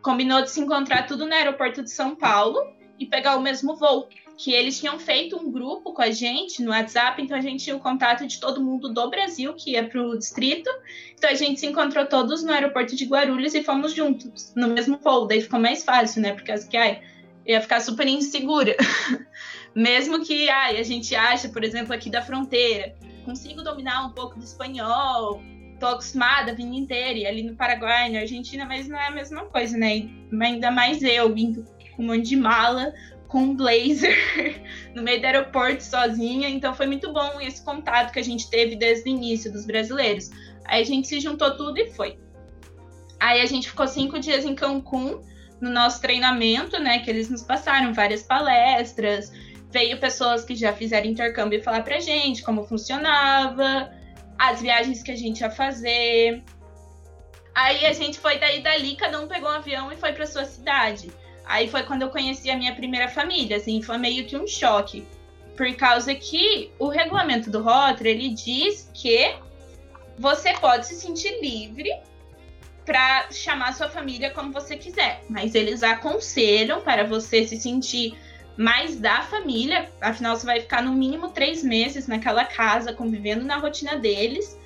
combinou 0.00 0.40
de 0.40 0.50
se 0.50 0.58
encontrar 0.58 1.06
tudo 1.06 1.26
no 1.26 1.34
aeroporto 1.34 1.82
de 1.82 1.90
São 1.90 2.16
Paulo 2.16 2.58
e 2.98 3.06
pegar 3.06 3.36
o 3.36 3.40
mesmo 3.40 3.76
voo 3.76 4.08
que 4.38 4.52
eles 4.52 4.78
tinham 4.78 5.00
feito 5.00 5.36
um 5.36 5.50
grupo 5.50 5.92
com 5.92 6.00
a 6.00 6.12
gente 6.12 6.62
no 6.62 6.70
WhatsApp, 6.70 7.20
então 7.20 7.36
a 7.36 7.40
gente 7.40 7.64
tinha 7.64 7.74
o 7.74 7.80
contato 7.80 8.24
de 8.24 8.38
todo 8.38 8.62
mundo 8.62 8.88
do 8.88 9.10
Brasil 9.10 9.52
que 9.54 9.72
ia 9.72 9.82
para 9.82 10.00
o 10.00 10.16
distrito. 10.16 10.70
Então 11.16 11.28
a 11.28 11.34
gente 11.34 11.58
se 11.58 11.66
encontrou 11.66 12.06
todos 12.06 12.44
no 12.44 12.52
aeroporto 12.52 12.94
de 12.94 13.04
Guarulhos 13.04 13.52
e 13.54 13.64
fomos 13.64 13.92
juntos, 13.92 14.52
no 14.54 14.68
mesmo 14.68 14.96
voo. 14.96 15.26
Daí 15.26 15.40
ficou 15.40 15.58
mais 15.58 15.82
fácil, 15.82 16.22
né? 16.22 16.32
Porque 16.32 16.56
que 16.56 16.76
ai, 16.76 17.02
ia 17.44 17.60
ficar 17.60 17.80
super 17.80 18.06
insegura. 18.06 18.76
Mesmo 19.74 20.24
que 20.24 20.48
ai, 20.48 20.78
a 20.78 20.82
gente 20.84 21.14
acha, 21.16 21.48
por 21.48 21.64
exemplo, 21.64 21.92
aqui 21.92 22.08
da 22.08 22.22
fronteira, 22.22 22.94
consigo 23.24 23.62
dominar 23.62 24.06
um 24.06 24.10
pouco 24.10 24.38
do 24.38 24.44
espanhol, 24.44 25.42
tô 25.78 25.86
acostumada 25.86 26.52
a 26.52 26.60
inteira, 26.60 27.18
e 27.18 27.26
ali 27.26 27.42
no 27.42 27.54
Paraguai, 27.54 28.08
na 28.08 28.20
Argentina, 28.20 28.64
mas 28.64 28.88
não 28.88 28.98
é 28.98 29.08
a 29.08 29.10
mesma 29.10 29.44
coisa, 29.46 29.76
né? 29.76 30.08
Ainda 30.40 30.70
mais 30.70 31.02
eu, 31.02 31.32
vindo 31.32 31.64
um 31.98 32.06
monte 32.06 32.28
de 32.28 32.36
mala, 32.36 32.94
com 33.26 33.40
um 33.40 33.56
blazer 33.56 34.16
no 34.94 35.02
meio 35.02 35.20
do 35.20 35.26
aeroporto 35.26 35.82
sozinha. 35.82 36.48
Então 36.48 36.74
foi 36.74 36.86
muito 36.86 37.12
bom 37.12 37.40
esse 37.40 37.62
contato 37.62 38.12
que 38.12 38.18
a 38.18 38.24
gente 38.24 38.48
teve 38.48 38.76
desde 38.76 39.08
o 39.08 39.12
início 39.12 39.52
dos 39.52 39.66
brasileiros. 39.66 40.30
Aí 40.64 40.82
a 40.82 40.84
gente 40.84 41.08
se 41.08 41.20
juntou 41.20 41.56
tudo 41.56 41.78
e 41.78 41.90
foi. 41.90 42.18
Aí 43.20 43.40
a 43.40 43.46
gente 43.46 43.68
ficou 43.68 43.86
cinco 43.86 44.18
dias 44.18 44.44
em 44.44 44.54
Cancún 44.54 45.20
no 45.60 45.70
nosso 45.70 46.00
treinamento, 46.00 46.78
né? 46.78 47.00
Que 47.00 47.10
eles 47.10 47.28
nos 47.28 47.42
passaram 47.42 47.92
várias 47.92 48.22
palestras. 48.22 49.32
Veio 49.70 49.98
pessoas 49.98 50.44
que 50.44 50.54
já 50.54 50.72
fizeram 50.72 51.06
intercâmbio 51.06 51.62
falar 51.62 51.82
pra 51.82 52.00
gente 52.00 52.42
como 52.42 52.64
funcionava, 52.64 53.90
as 54.38 54.62
viagens 54.62 55.02
que 55.02 55.10
a 55.10 55.16
gente 55.16 55.40
ia 55.40 55.50
fazer. 55.50 56.42
Aí 57.54 57.84
a 57.84 57.92
gente 57.92 58.18
foi 58.20 58.38
daí 58.38 58.62
dali, 58.62 58.94
cada 58.94 59.20
um 59.20 59.26
pegou 59.26 59.50
um 59.50 59.54
avião 59.54 59.92
e 59.92 59.96
foi 59.96 60.12
para 60.12 60.26
sua 60.26 60.44
cidade. 60.44 61.10
Aí 61.48 61.66
foi 61.66 61.82
quando 61.82 62.02
eu 62.02 62.10
conheci 62.10 62.50
a 62.50 62.56
minha 62.56 62.74
primeira 62.74 63.08
família, 63.08 63.56
assim, 63.56 63.80
foi 63.80 63.96
meio 63.96 64.26
que 64.26 64.36
um 64.36 64.46
choque. 64.46 65.06
Por 65.56 65.74
causa 65.74 66.14
que 66.14 66.70
o 66.78 66.88
regulamento 66.88 67.50
do 67.50 67.62
Rotary, 67.62 68.10
ele 68.10 68.28
diz 68.28 68.90
que 68.92 69.34
você 70.18 70.52
pode 70.52 70.86
se 70.86 70.94
sentir 70.94 71.40
livre 71.40 71.90
para 72.84 73.30
chamar 73.30 73.74
sua 73.74 73.88
família 73.88 74.30
como 74.30 74.52
você 74.52 74.76
quiser, 74.76 75.22
mas 75.28 75.54
eles 75.54 75.82
aconselham 75.82 76.82
para 76.82 77.04
você 77.04 77.46
se 77.46 77.58
sentir 77.58 78.16
mais 78.54 78.96
da 78.96 79.22
família, 79.22 79.90
afinal 80.00 80.36
você 80.36 80.44
vai 80.44 80.60
ficar 80.60 80.82
no 80.82 80.92
mínimo 80.92 81.30
três 81.30 81.62
meses 81.62 82.06
naquela 82.06 82.44
casa, 82.44 82.92
convivendo 82.92 83.44
na 83.44 83.56
rotina 83.56 83.96
deles, 83.96 84.58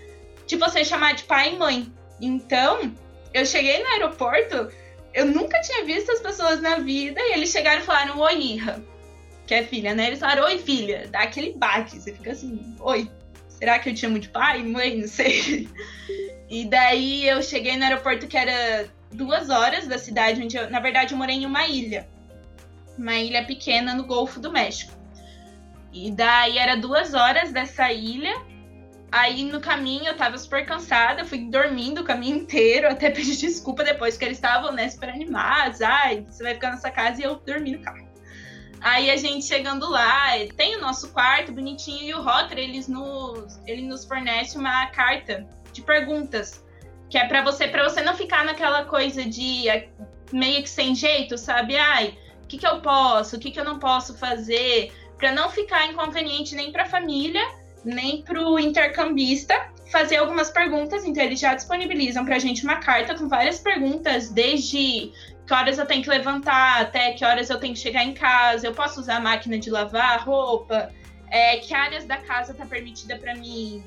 de 0.47 0.57
você 0.57 0.85
chamar 0.85 1.15
de 1.15 1.25
pai 1.25 1.55
e 1.55 1.59
mãe. 1.59 1.93
Então, 2.21 2.93
eu 3.33 3.47
cheguei 3.47 3.83
no 3.83 3.89
aeroporto, 3.91 4.69
eu 5.15 5.27
nunca 5.27 5.61
tinha 5.61 5.85
visto 5.85 6.11
as 6.11 6.21
pessoas 6.21 6.61
na 6.61 6.77
vida 6.77 7.21
e 7.21 7.35
eles 7.35 7.51
chegaram 7.51 7.83
e 7.83 7.85
falaram 7.85 8.19
oi, 8.19 8.41
Irra, 8.41 8.83
que 9.47 9.55
é 9.55 9.63
filha, 9.63 9.95
né? 9.95 10.07
Eles 10.07 10.19
falaram 10.19 10.45
oi, 10.45 10.59
filha, 10.59 11.09
dá 11.11 11.21
aquele 11.21 11.53
baque, 11.53 12.01
você 12.01 12.13
fica 12.13 12.33
assim, 12.33 12.77
oi, 12.81 13.11
será 13.49 13.79
que 13.79 13.91
eu 13.91 13.95
te 13.95 14.01
chamo 14.01 14.19
de 14.19 14.29
pai, 14.29 14.63
mãe, 14.63 14.99
não 14.99 15.09
sei. 15.09 15.69
E 16.49 16.67
daí 16.67 17.27
eu 17.27 17.43
cheguei 17.43 17.77
no 17.79 17.85
aeroporto 17.85 18.27
que 18.27 18.37
era 18.37 18.87
duas 19.11 19.49
horas 19.49 19.87
da 19.87 19.97
cidade 19.97 20.43
onde 20.43 20.57
eu, 20.57 20.69
na 20.71 20.81
verdade, 20.81 21.15
eu 21.15 21.19
morei 21.19 21.37
em 21.37 21.47
uma 21.47 21.67
ilha, 21.67 22.07
uma 22.99 23.15
ilha 23.15 23.45
pequena 23.45 23.95
no 23.95 24.05
Golfo 24.05 24.39
do 24.39 24.53
México. 24.53 24.93
E 25.93 26.11
daí 26.11 26.59
era 26.59 26.77
duas 26.77 27.15
horas 27.15 27.53
dessa 27.53 27.91
ilha 27.93 28.35
Aí 29.13 29.45
no 29.45 29.61
caminho 29.61 30.07
eu 30.07 30.17
tava 30.17 30.39
super 30.39 30.65
cansada, 30.65 31.23
fui 31.23 31.39
dormindo 31.51 32.01
o 32.01 32.05
caminho 32.05 32.35
inteiro, 32.39 32.89
até 32.89 33.11
pedi 33.11 33.37
desculpa 33.37 33.85
depois, 33.85 34.17
que 34.17 34.25
eles 34.25 34.39
estavam, 34.39 34.73
né, 34.73 34.89
super 34.89 35.11
animados. 35.11 35.83
Ai, 35.83 36.25
você 36.27 36.43
vai 36.43 36.55
ficar 36.55 36.71
nessa 36.71 36.91
casa 36.91 37.21
e 37.21 37.25
eu 37.25 37.37
dormi 37.37 37.77
no 37.77 37.83
carro. 37.83 38.09
Aí 38.81 39.11
a 39.11 39.17
gente 39.17 39.45
chegando 39.45 39.89
lá, 39.89 40.31
tem 40.57 40.77
o 40.77 40.81
nosso 40.81 41.13
quarto 41.13 41.53
bonitinho 41.53 42.03
e 42.03 42.15
o 42.15 42.23
Rotary, 42.23 42.63
eles 42.63 42.89
nos, 42.89 43.61
ele 43.67 43.83
nos 43.83 44.05
fornece 44.07 44.57
uma 44.57 44.87
carta 44.87 45.47
de 45.75 45.83
perguntas, 45.83 46.65
que 47.11 47.19
é 47.19 47.27
para 47.29 47.43
você, 47.43 47.69
para 47.69 47.85
você 47.85 48.01
não 48.01 48.17
ficar 48.17 48.47
naquela 48.47 48.87
coisa 48.87 49.27
de 49.27 49.67
meio 50.33 50.63
que 50.63 50.71
sem 50.71 50.95
jeito, 50.95 51.37
sabe? 51.37 51.77
Ai, 51.77 52.19
o 52.43 52.47
que 52.47 52.57
que 52.57 52.67
eu 52.67 52.81
posso, 52.81 53.37
o 53.37 53.39
que 53.39 53.51
que 53.51 53.61
eu 53.61 53.65
não 53.65 53.79
posso 53.79 54.17
fazer, 54.17 54.91
para 55.19 55.33
não 55.33 55.51
ficar 55.51 55.87
inconveniente 55.87 56.55
nem 56.55 56.73
para 56.73 56.85
a 56.85 56.87
família 56.87 57.47
nem 57.85 58.23
para 58.23 58.41
o 58.41 58.59
intercambista 58.59 59.55
fazer 59.91 60.17
algumas 60.17 60.51
perguntas. 60.51 61.05
Então, 61.05 61.23
eles 61.23 61.39
já 61.39 61.55
disponibilizam 61.55 62.25
para 62.25 62.37
a 62.37 62.39
gente 62.39 62.65
uma 62.65 62.77
carta 62.77 63.15
com 63.15 63.29
várias 63.29 63.59
perguntas, 63.59 64.31
desde 64.31 65.13
que 65.47 65.55
horas 65.55 65.79
eu 65.79 65.87
tenho 65.87 66.03
que 66.03 66.09
levantar, 66.09 66.81
até 66.81 67.13
que 67.13 67.25
horas 67.25 67.51
eu 67.51 67.59
tenho 67.59 67.75
que 67.75 67.81
chegar 67.81 68.03
em 68.05 68.15
casa, 68.15 68.67
eu 68.67 68.73
posso 68.73 69.01
usar 69.01 69.17
a 69.17 69.21
máquina 69.21 69.59
de 69.59 69.71
lavar 69.71 70.25
roupa, 70.25 70.91
é, 71.31 71.59
que 71.59 71.75
áreas 71.75 72.05
da 72.05 72.17
casa 72.17 72.55
tá 72.55 72.65
permitida 72.65 73.19
para 73.19 73.35
mim, 73.35 73.85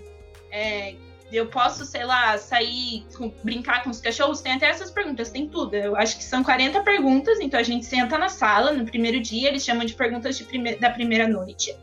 é, 0.51 0.95
eu 1.31 1.47
posso, 1.47 1.85
sei 1.85 2.05
lá, 2.05 2.37
sair, 2.37 3.05
com, 3.17 3.33
brincar 3.43 3.83
com 3.83 3.89
os 3.89 3.99
cachorros, 3.99 4.41
tem 4.41 4.53
até 4.53 4.67
essas 4.67 4.91
perguntas, 4.91 5.31
tem 5.31 5.47
tudo. 5.47 5.75
Eu 5.75 5.95
acho 5.95 6.17
que 6.17 6.23
são 6.23 6.43
40 6.43 6.81
perguntas, 6.83 7.39
então 7.39 7.59
a 7.59 7.63
gente 7.63 7.85
senta 7.85 8.17
na 8.17 8.29
sala 8.29 8.71
no 8.71 8.85
primeiro 8.85 9.19
dia, 9.19 9.49
eles 9.49 9.63
chamam 9.63 9.85
de 9.85 9.93
perguntas 9.93 10.37
de 10.37 10.43
prime 10.43 10.75
da 10.75 10.89
primeira 10.89 11.27
noite. 11.27 11.75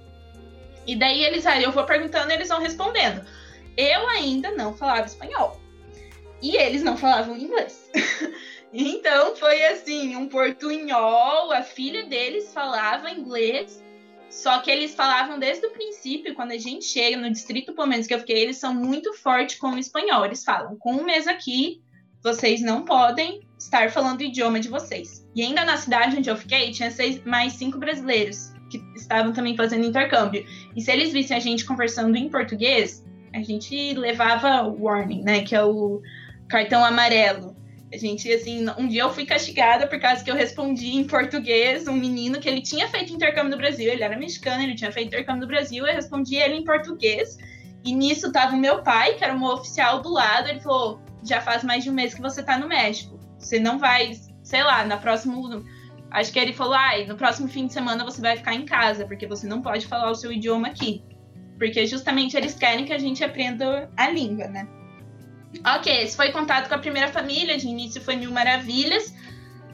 E 0.86 0.96
daí 0.96 1.24
eles 1.24 1.46
aí 1.46 1.62
eu 1.62 1.72
vou 1.72 1.84
perguntando 1.84 2.30
e 2.30 2.34
eles 2.34 2.48
vão 2.48 2.60
respondendo. 2.60 3.24
Eu 3.76 4.08
ainda 4.08 4.50
não 4.52 4.74
falava 4.74 5.06
espanhol. 5.06 5.60
E 6.40 6.56
eles 6.56 6.82
não 6.82 6.96
falavam 6.96 7.36
inglês. 7.36 7.90
então 8.72 9.36
foi 9.36 9.64
assim, 9.66 10.16
um 10.16 10.28
portunhol, 10.28 11.52
a 11.52 11.62
filha 11.62 12.04
deles 12.06 12.52
falava 12.52 13.10
inglês, 13.10 13.82
só 14.28 14.58
que 14.60 14.70
eles 14.70 14.94
falavam 14.94 15.38
desde 15.38 15.66
o 15.66 15.70
princípio, 15.70 16.34
quando 16.34 16.52
a 16.52 16.58
gente 16.58 16.84
chega 16.84 17.16
no 17.16 17.30
distrito, 17.30 17.74
pelo 17.74 17.86
menos 17.86 18.06
que 18.06 18.14
eu 18.14 18.18
fiquei, 18.18 18.42
eles 18.42 18.56
são 18.56 18.74
muito 18.74 19.12
fortes 19.14 19.58
com 19.58 19.68
o 19.68 19.78
espanhol. 19.78 20.24
Eles 20.24 20.42
falam, 20.42 20.76
com 20.76 20.94
um 20.94 21.04
mês 21.04 21.28
aqui, 21.28 21.80
vocês 22.22 22.60
não 22.60 22.84
podem 22.84 23.46
estar 23.58 23.90
falando 23.90 24.20
o 24.20 24.24
idioma 24.24 24.58
de 24.58 24.68
vocês. 24.68 25.28
E 25.34 25.42
ainda 25.42 25.64
na 25.64 25.76
cidade 25.76 26.16
onde 26.16 26.30
eu 26.30 26.36
fiquei, 26.36 26.72
tinha 26.72 26.90
seis, 26.90 27.22
mais 27.24 27.52
cinco 27.52 27.78
brasileiros 27.78 28.52
que 28.78 28.82
estavam 28.96 29.32
também 29.32 29.56
fazendo 29.56 29.84
intercâmbio. 29.84 30.46
E 30.74 30.80
se 30.80 30.90
eles 30.90 31.12
vissem 31.12 31.36
a 31.36 31.40
gente 31.40 31.64
conversando 31.64 32.16
em 32.16 32.28
português, 32.28 33.04
a 33.34 33.42
gente 33.42 33.94
levava 33.94 34.62
o 34.62 34.84
warning, 34.84 35.22
né? 35.22 35.42
Que 35.42 35.54
é 35.54 35.62
o 35.62 36.00
cartão 36.48 36.84
amarelo. 36.84 37.56
A 37.92 37.96
gente, 37.98 38.32
assim, 38.32 38.64
um 38.78 38.88
dia 38.88 39.02
eu 39.02 39.12
fui 39.12 39.26
castigada 39.26 39.86
por 39.86 40.00
causa 40.00 40.24
que 40.24 40.30
eu 40.30 40.34
respondi 40.34 40.96
em 40.96 41.04
português 41.04 41.86
um 41.86 41.92
menino 41.92 42.40
que 42.40 42.48
ele 42.48 42.62
tinha 42.62 42.88
feito 42.88 43.12
intercâmbio 43.12 43.50
no 43.50 43.58
Brasil, 43.58 43.92
ele 43.92 44.02
era 44.02 44.16
mexicano, 44.16 44.62
ele 44.62 44.74
tinha 44.74 44.90
feito 44.90 45.08
intercâmbio 45.08 45.42
no 45.42 45.46
Brasil, 45.46 45.86
eu 45.86 45.94
respondi 45.94 46.36
ele 46.36 46.54
em 46.54 46.64
português. 46.64 47.36
E 47.84 47.94
nisso 47.94 48.32
tava 48.32 48.54
o 48.54 48.58
meu 48.58 48.82
pai, 48.82 49.14
que 49.14 49.24
era 49.24 49.34
um 49.34 49.44
oficial 49.44 50.00
do 50.00 50.10
lado, 50.10 50.48
ele 50.48 50.60
falou: 50.60 51.00
já 51.22 51.40
faz 51.40 51.62
mais 51.62 51.84
de 51.84 51.90
um 51.90 51.92
mês 51.92 52.14
que 52.14 52.22
você 52.22 52.42
tá 52.42 52.56
no 52.56 52.68
México. 52.68 53.20
Você 53.38 53.58
não 53.58 53.78
vai, 53.78 54.12
sei 54.42 54.62
lá, 54.62 54.84
na 54.86 54.96
próxima 54.96 55.36
Acho 56.12 56.30
que 56.30 56.38
ele 56.38 56.52
falou: 56.52 56.74
ah, 56.74 56.92
no 57.06 57.16
próximo 57.16 57.48
fim 57.48 57.66
de 57.66 57.72
semana 57.72 58.04
você 58.04 58.20
vai 58.20 58.36
ficar 58.36 58.54
em 58.54 58.66
casa, 58.66 59.06
porque 59.06 59.26
você 59.26 59.46
não 59.46 59.62
pode 59.62 59.86
falar 59.86 60.10
o 60.10 60.14
seu 60.14 60.30
idioma 60.30 60.68
aqui. 60.68 61.02
Porque 61.58 61.86
justamente 61.86 62.36
eles 62.36 62.54
querem 62.54 62.84
que 62.84 62.92
a 62.92 62.98
gente 62.98 63.24
aprenda 63.24 63.90
a 63.96 64.08
língua, 64.08 64.46
né? 64.48 64.68
Ok, 65.76 66.02
esse 66.02 66.16
foi 66.16 66.30
contato 66.30 66.68
com 66.68 66.74
a 66.74 66.78
primeira 66.78 67.08
família, 67.08 67.56
de 67.56 67.66
início 67.66 68.00
foi 68.00 68.16
mil 68.16 68.30
maravilhas. 68.30 69.14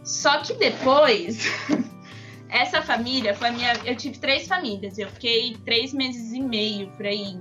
Só 0.05 0.39
que 0.39 0.55
depois, 0.55 1.47
essa 2.49 2.83
família 2.83 3.35
foi 3.35 3.49
a 3.49 3.53
minha. 3.53 3.73
Eu 3.85 3.97
tive 3.97 4.19
três 4.19 4.47
famílias, 4.47 4.97
eu 4.97 5.09
fiquei 5.09 5.57
três 5.65 5.93
meses 5.93 6.33
e 6.33 6.41
meio 6.41 6.89
por 6.93 7.07
aí, 7.07 7.37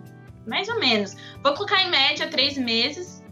mais 0.46 0.68
ou 0.70 0.80
menos. 0.80 1.16
Vou 1.44 1.54
colocar 1.54 1.84
em 1.84 1.90
média 1.90 2.28
três 2.28 2.58
meses, 2.58 3.24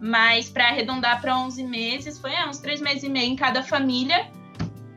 mas 0.00 0.48
para 0.48 0.68
arredondar 0.68 1.20
para 1.20 1.36
11 1.36 1.64
meses, 1.64 2.18
foi 2.18 2.32
é, 2.32 2.46
uns 2.46 2.58
três 2.58 2.80
meses 2.80 3.02
e 3.02 3.08
meio 3.08 3.32
em 3.32 3.36
cada 3.36 3.62
família. 3.62 4.30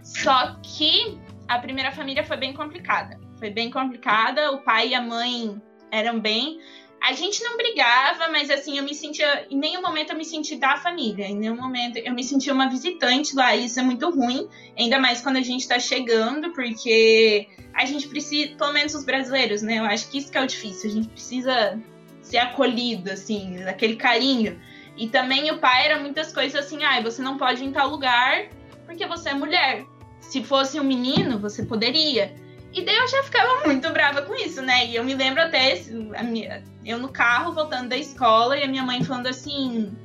Só 0.03 0.57
que 0.61 1.17
a 1.47 1.57
primeira 1.59 1.91
família 1.91 2.23
foi 2.23 2.37
bem 2.37 2.53
complicada. 2.53 3.19
Foi 3.39 3.49
bem 3.49 3.71
complicada, 3.71 4.51
o 4.51 4.59
pai 4.59 4.89
e 4.89 4.95
a 4.95 5.01
mãe 5.01 5.61
eram 5.91 6.19
bem 6.19 6.59
a 7.03 7.11
gente 7.11 7.43
não 7.43 7.57
brigava, 7.57 8.29
mas 8.29 8.49
assim, 8.49 8.77
eu 8.77 8.83
me 8.83 8.95
sentia. 8.95 9.45
Em 9.49 9.57
nenhum 9.57 9.81
momento 9.81 10.11
eu 10.11 10.17
me 10.17 10.23
senti 10.23 10.55
da 10.55 10.77
família. 10.77 11.25
Em 11.25 11.35
nenhum 11.35 11.57
momento 11.57 11.97
eu 11.97 12.13
me 12.13 12.23
sentia 12.23 12.53
uma 12.53 12.69
visitante 12.69 13.35
lá. 13.35 13.53
E 13.53 13.65
isso 13.65 13.77
é 13.77 13.83
muito 13.83 14.09
ruim. 14.09 14.47
Ainda 14.79 14.97
mais 14.97 15.19
quando 15.19 15.35
a 15.35 15.41
gente 15.41 15.67
tá 15.67 15.77
chegando, 15.77 16.53
porque 16.53 17.49
a 17.73 17.83
gente 17.83 18.07
precisa, 18.07 18.55
pelo 18.55 18.71
menos 18.71 18.95
os 18.95 19.03
brasileiros, 19.03 19.61
né? 19.61 19.79
Eu 19.79 19.83
acho 19.83 20.09
que 20.09 20.17
isso 20.17 20.31
que 20.31 20.37
é 20.37 20.41
o 20.41 20.47
difícil. 20.47 20.89
A 20.89 20.93
gente 20.93 21.09
precisa 21.09 21.77
ser 22.21 22.37
acolhido, 22.37 23.11
assim, 23.11 23.57
daquele 23.57 23.97
carinho. 23.97 24.57
E 24.95 25.09
também 25.09 25.51
o 25.51 25.57
pai 25.57 25.87
era 25.87 25.99
muitas 25.99 26.31
coisas 26.31 26.57
assim, 26.65 26.85
ah, 26.85 27.01
você 27.01 27.21
não 27.21 27.37
pode 27.37 27.65
ir 27.65 27.67
em 27.67 27.73
tal 27.73 27.89
lugar 27.89 28.47
porque 28.85 29.05
você 29.05 29.29
é 29.29 29.33
mulher. 29.33 29.85
Se 30.33 30.43
fosse 30.43 30.79
um 30.79 30.83
menino, 30.83 31.37
você 31.37 31.63
poderia. 31.63 32.33
E 32.73 32.81
daí 32.81 32.95
eu 32.95 33.07
já 33.07 33.21
ficava 33.21 33.61
muito 33.69 33.87
brava 33.91 34.23
com 34.23 34.33
isso, 34.33 34.63
né? 34.63 34.87
E 34.87 34.95
eu 34.95 35.03
me 35.03 35.13
lembro 35.13 35.39
até 35.39 35.79
minha, 36.23 36.63
eu 36.83 36.97
no 36.97 37.09
carro 37.09 37.53
voltando 37.53 37.89
da 37.89 37.95
escola 37.95 38.57
e 38.57 38.63
a 38.63 38.67
minha 38.67 38.81
mãe 38.81 39.03
falando 39.03 39.27
assim: 39.27 39.95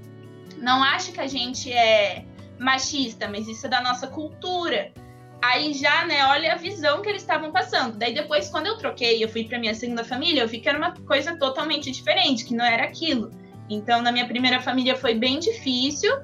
não 0.59 0.83
acha 0.83 1.13
que 1.13 1.21
a 1.23 1.27
gente 1.27 1.73
é 1.73 2.27
machista, 2.59 3.27
mas 3.27 3.49
isso 3.49 3.65
é 3.65 3.71
da 3.71 3.81
nossa 3.81 4.07
cultura. 4.07 4.93
Aí 5.41 5.73
já, 5.73 6.05
né, 6.05 6.23
olha 6.27 6.53
a 6.53 6.57
visão 6.57 7.01
que 7.01 7.09
eles 7.09 7.23
estavam 7.23 7.51
passando. 7.51 7.97
Daí 7.97 8.13
depois, 8.13 8.51
quando 8.51 8.67
eu 8.67 8.77
troquei, 8.77 9.25
eu 9.25 9.31
fui 9.31 9.45
para 9.45 9.59
minha 9.59 9.75
segunda 9.75 10.05
família, 10.05 10.43
eu 10.43 10.49
vi 10.49 10.61
que 10.61 10.69
era 10.69 10.77
uma 10.77 10.93
coisa 11.07 11.39
totalmente 11.39 11.91
diferente, 11.91 12.45
que 12.45 12.55
não 12.55 12.67
era 12.67 12.85
aquilo. 12.85 13.31
Então, 13.71 14.03
na 14.03 14.13
minha 14.13 14.29
primeira 14.29 14.61
família 14.61 14.95
foi 14.95 15.15
bem 15.15 15.39
difícil, 15.39 16.15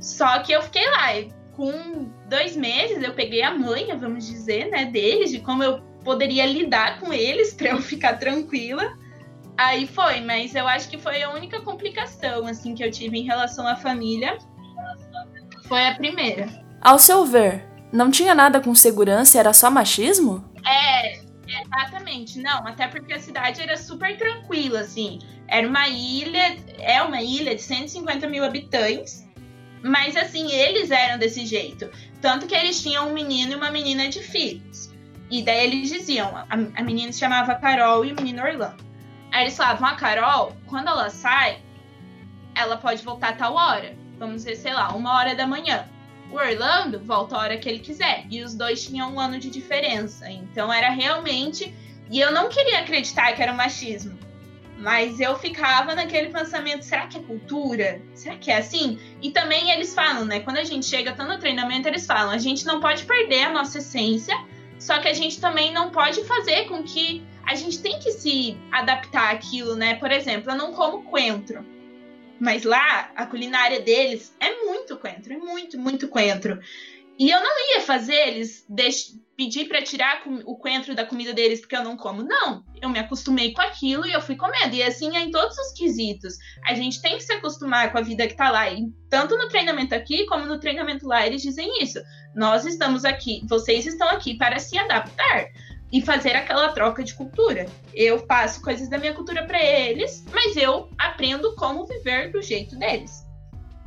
só 0.00 0.40
que 0.40 0.50
eu 0.50 0.60
fiquei 0.60 0.90
lá 0.90 1.12
com 1.56 2.10
dois 2.28 2.56
meses 2.56 3.02
eu 3.02 3.14
peguei 3.14 3.42
a 3.42 3.52
manha, 3.52 3.96
vamos 3.96 4.26
dizer, 4.26 4.70
né, 4.70 4.86
deles, 4.86 5.30
de 5.30 5.40
como 5.40 5.62
eu 5.62 5.80
poderia 6.04 6.46
lidar 6.46 7.00
com 7.00 7.12
eles 7.12 7.54
para 7.54 7.70
eu 7.70 7.80
ficar 7.82 8.18
tranquila. 8.18 8.96
Aí 9.56 9.86
foi, 9.86 10.20
mas 10.20 10.54
eu 10.54 10.66
acho 10.66 10.88
que 10.88 10.98
foi 10.98 11.22
a 11.22 11.30
única 11.30 11.60
complicação 11.60 12.46
assim 12.46 12.74
que 12.74 12.84
eu 12.84 12.90
tive 12.90 13.18
em 13.18 13.22
relação 13.22 13.66
à 13.66 13.76
família. 13.76 14.36
Foi 15.68 15.86
a 15.86 15.94
primeira. 15.94 16.48
Ao 16.80 16.98
seu 16.98 17.24
ver, 17.24 17.64
não 17.92 18.10
tinha 18.10 18.34
nada 18.34 18.60
com 18.60 18.74
segurança, 18.74 19.38
era 19.38 19.52
só 19.52 19.70
machismo? 19.70 20.44
É, 20.66 21.20
exatamente. 21.46 22.40
Não, 22.40 22.66
até 22.66 22.88
porque 22.88 23.14
a 23.14 23.20
cidade 23.20 23.62
era 23.62 23.76
super 23.76 24.16
tranquila, 24.18 24.80
assim. 24.80 25.20
Era 25.46 25.66
uma 25.66 25.88
ilha, 25.88 26.56
é 26.78 27.00
uma 27.02 27.22
ilha 27.22 27.54
de 27.54 27.62
150 27.62 28.26
mil 28.28 28.44
habitantes. 28.44 29.23
Mas 29.84 30.16
assim, 30.16 30.50
eles 30.50 30.90
eram 30.90 31.18
desse 31.18 31.44
jeito. 31.44 31.90
Tanto 32.18 32.46
que 32.46 32.54
eles 32.54 32.82
tinham 32.82 33.10
um 33.10 33.12
menino 33.12 33.52
e 33.52 33.54
uma 33.54 33.70
menina 33.70 34.08
de 34.08 34.22
filhos. 34.22 34.90
E 35.30 35.42
daí 35.42 35.66
eles 35.66 35.90
diziam: 35.90 36.34
a, 36.34 36.46
a 36.48 36.82
menina 36.82 37.12
se 37.12 37.18
chamava 37.18 37.54
Carol 37.56 38.02
e 38.02 38.12
o 38.12 38.16
menino 38.16 38.42
Orlando. 38.42 38.82
Aí 39.30 39.44
eles 39.44 39.54
falavam: 39.54 39.86
a 39.86 39.94
Carol, 39.94 40.56
quando 40.66 40.88
ela 40.88 41.10
sai, 41.10 41.58
ela 42.54 42.78
pode 42.78 43.04
voltar 43.04 43.28
a 43.28 43.32
tal 43.34 43.54
hora. 43.54 43.94
Vamos 44.18 44.36
dizer, 44.36 44.56
sei 44.56 44.72
lá, 44.72 44.88
uma 44.94 45.18
hora 45.18 45.34
da 45.34 45.46
manhã. 45.46 45.86
O 46.30 46.36
Orlando 46.36 46.98
volta 47.00 47.36
a 47.36 47.40
hora 47.40 47.58
que 47.58 47.68
ele 47.68 47.80
quiser. 47.80 48.24
E 48.30 48.42
os 48.42 48.54
dois 48.54 48.86
tinham 48.86 49.12
um 49.12 49.20
ano 49.20 49.38
de 49.38 49.50
diferença. 49.50 50.30
Então 50.30 50.72
era 50.72 50.88
realmente. 50.88 51.74
E 52.10 52.18
eu 52.20 52.32
não 52.32 52.48
queria 52.48 52.78
acreditar 52.78 53.34
que 53.34 53.42
era 53.42 53.52
um 53.52 53.56
machismo. 53.56 54.18
Mas 54.78 55.20
eu 55.20 55.38
ficava 55.38 55.94
naquele 55.94 56.28
pensamento: 56.28 56.84
será 56.84 57.06
que 57.06 57.18
é 57.18 57.20
cultura? 57.20 58.02
Será 58.14 58.36
que 58.36 58.50
é 58.50 58.58
assim? 58.58 58.98
E 59.22 59.30
também 59.30 59.70
eles 59.70 59.94
falam, 59.94 60.24
né? 60.24 60.40
Quando 60.40 60.58
a 60.58 60.64
gente 60.64 60.86
chega, 60.86 61.12
tá 61.12 61.24
no 61.24 61.38
treinamento, 61.38 61.88
eles 61.88 62.06
falam: 62.06 62.30
a 62.30 62.38
gente 62.38 62.66
não 62.66 62.80
pode 62.80 63.04
perder 63.04 63.44
a 63.44 63.52
nossa 63.52 63.78
essência, 63.78 64.34
só 64.78 64.98
que 64.98 65.08
a 65.08 65.12
gente 65.12 65.40
também 65.40 65.72
não 65.72 65.90
pode 65.90 66.24
fazer 66.24 66.66
com 66.66 66.82
que. 66.82 67.22
A 67.46 67.54
gente 67.54 67.80
tem 67.80 67.98
que 67.98 68.10
se 68.10 68.56
adaptar 68.72 69.34
àquilo, 69.34 69.76
né? 69.76 69.96
Por 69.96 70.10
exemplo, 70.10 70.50
eu 70.50 70.56
não 70.56 70.72
como 70.72 71.02
coentro. 71.04 71.64
Mas 72.40 72.64
lá, 72.64 73.10
a 73.14 73.26
culinária 73.26 73.80
deles 73.80 74.34
é 74.40 74.64
muito 74.64 74.96
coentro, 74.96 75.34
é 75.34 75.36
muito, 75.36 75.78
muito 75.78 76.08
coentro. 76.08 76.58
E 77.18 77.30
eu 77.30 77.40
não 77.40 77.74
ia 77.74 77.80
fazer 77.82 78.14
eles 78.14 78.64
pedir 79.36 79.66
para 79.66 79.82
tirar 79.82 80.22
o 80.44 80.56
coentro 80.56 80.94
da 80.94 81.04
comida 81.04 81.32
deles 81.32 81.60
porque 81.60 81.76
eu 81.76 81.84
não 81.84 81.96
como. 81.96 82.22
Não, 82.22 82.64
eu 82.80 82.88
me 82.88 82.98
acostumei 82.98 83.52
com 83.52 83.60
aquilo 83.60 84.06
e 84.06 84.12
eu 84.12 84.20
fui 84.20 84.36
comendo. 84.36 84.74
E 84.74 84.82
assim 84.82 85.16
é 85.16 85.20
em 85.20 85.30
todos 85.30 85.56
os 85.58 85.72
quesitos. 85.72 86.34
A 86.66 86.74
gente 86.74 87.00
tem 87.02 87.16
que 87.16 87.24
se 87.24 87.32
acostumar 87.32 87.90
com 87.90 87.98
a 87.98 88.02
vida 88.02 88.26
que 88.26 88.36
tá 88.36 88.50
lá. 88.50 88.70
E 88.70 88.86
tanto 89.10 89.36
no 89.36 89.48
treinamento 89.48 89.94
aqui 89.94 90.26
como 90.26 90.46
no 90.46 90.58
treinamento 90.58 91.06
lá, 91.06 91.26
eles 91.26 91.42
dizem 91.42 91.82
isso. 91.82 92.00
Nós 92.34 92.64
estamos 92.64 93.04
aqui, 93.04 93.42
vocês 93.48 93.86
estão 93.86 94.08
aqui 94.08 94.36
para 94.36 94.58
se 94.58 94.78
adaptar 94.78 95.48
e 95.92 96.00
fazer 96.00 96.34
aquela 96.34 96.70
troca 96.70 97.02
de 97.04 97.14
cultura. 97.14 97.66
Eu 97.94 98.26
passo 98.26 98.60
coisas 98.60 98.88
da 98.88 98.98
minha 98.98 99.14
cultura 99.14 99.44
para 99.44 99.62
eles, 99.62 100.24
mas 100.32 100.56
eu 100.56 100.88
aprendo 100.98 101.54
como 101.54 101.86
viver 101.86 102.32
do 102.32 102.42
jeito 102.42 102.76
deles. 102.76 103.24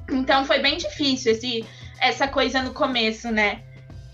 Então 0.10 0.46
foi 0.46 0.60
bem 0.60 0.78
difícil 0.78 1.34
esse 1.34 1.66
essa 2.00 2.28
coisa 2.28 2.62
no 2.62 2.74
começo, 2.74 3.32
né? 3.32 3.64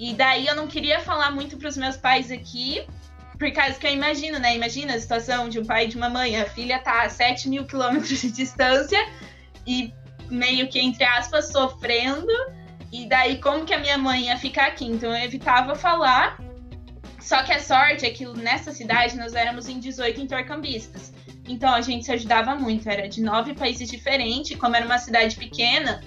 E 0.04 0.14
daí 0.14 0.46
eu 0.46 0.54
não 0.54 0.68
queria 0.68 1.00
falar 1.00 1.32
muito 1.32 1.56
para 1.56 1.70
os 1.70 1.78
meus 1.78 1.96
pais 1.96 2.30
aqui, 2.30 2.86
por 3.40 3.50
causa 3.54 3.80
que 3.80 3.88
eu 3.88 3.94
imagino, 3.94 4.38
né? 4.38 4.54
Imagina 4.54 4.96
a 4.96 5.00
situação 5.00 5.48
de 5.48 5.62
um 5.62 5.66
pai 5.66 5.86
e 5.86 5.88
de 5.88 5.96
uma 5.96 6.10
mãe. 6.10 6.36
A 6.42 6.46
filha 6.46 6.78
tá 6.78 7.04
a 7.04 7.10
7 7.10 7.48
mil 7.48 7.66
quilômetros 7.66 8.20
de 8.20 8.30
distância 8.30 9.00
e 9.66 9.94
meio 10.30 10.68
que, 10.68 10.78
entre 10.78 11.06
aspas, 11.06 11.54
sofrendo. 11.54 12.34
E 12.92 13.08
daí, 13.08 13.38
como 13.38 13.64
que 13.64 13.74
a 13.74 13.80
minha 13.80 13.98
mãe 13.98 14.26
ia 14.26 14.38
ficar 14.38 14.68
aqui? 14.68 14.84
Então 14.84 15.10
eu 15.10 15.24
evitava 15.24 15.74
falar. 15.74 16.38
Só 17.22 17.42
que 17.42 17.54
a 17.54 17.60
sorte 17.62 18.06
é 18.06 18.10
que 18.10 18.26
nessa 18.26 18.74
cidade 18.74 19.16
nós 19.16 19.34
éramos 19.34 19.70
em 19.70 19.80
18 19.80 20.20
intercambistas. 20.20 21.14
Então 21.48 21.74
a 21.74 21.80
gente 21.80 22.04
se 22.04 22.12
ajudava 22.12 22.56
muito. 22.56 22.90
Era 22.90 23.08
de 23.08 23.22
nove 23.22 23.54
países 23.54 23.90
diferentes. 23.90 24.58
Como 24.58 24.76
era 24.76 24.86
uma 24.86 24.98
cidade 24.98 25.38
pequena, 25.38 26.02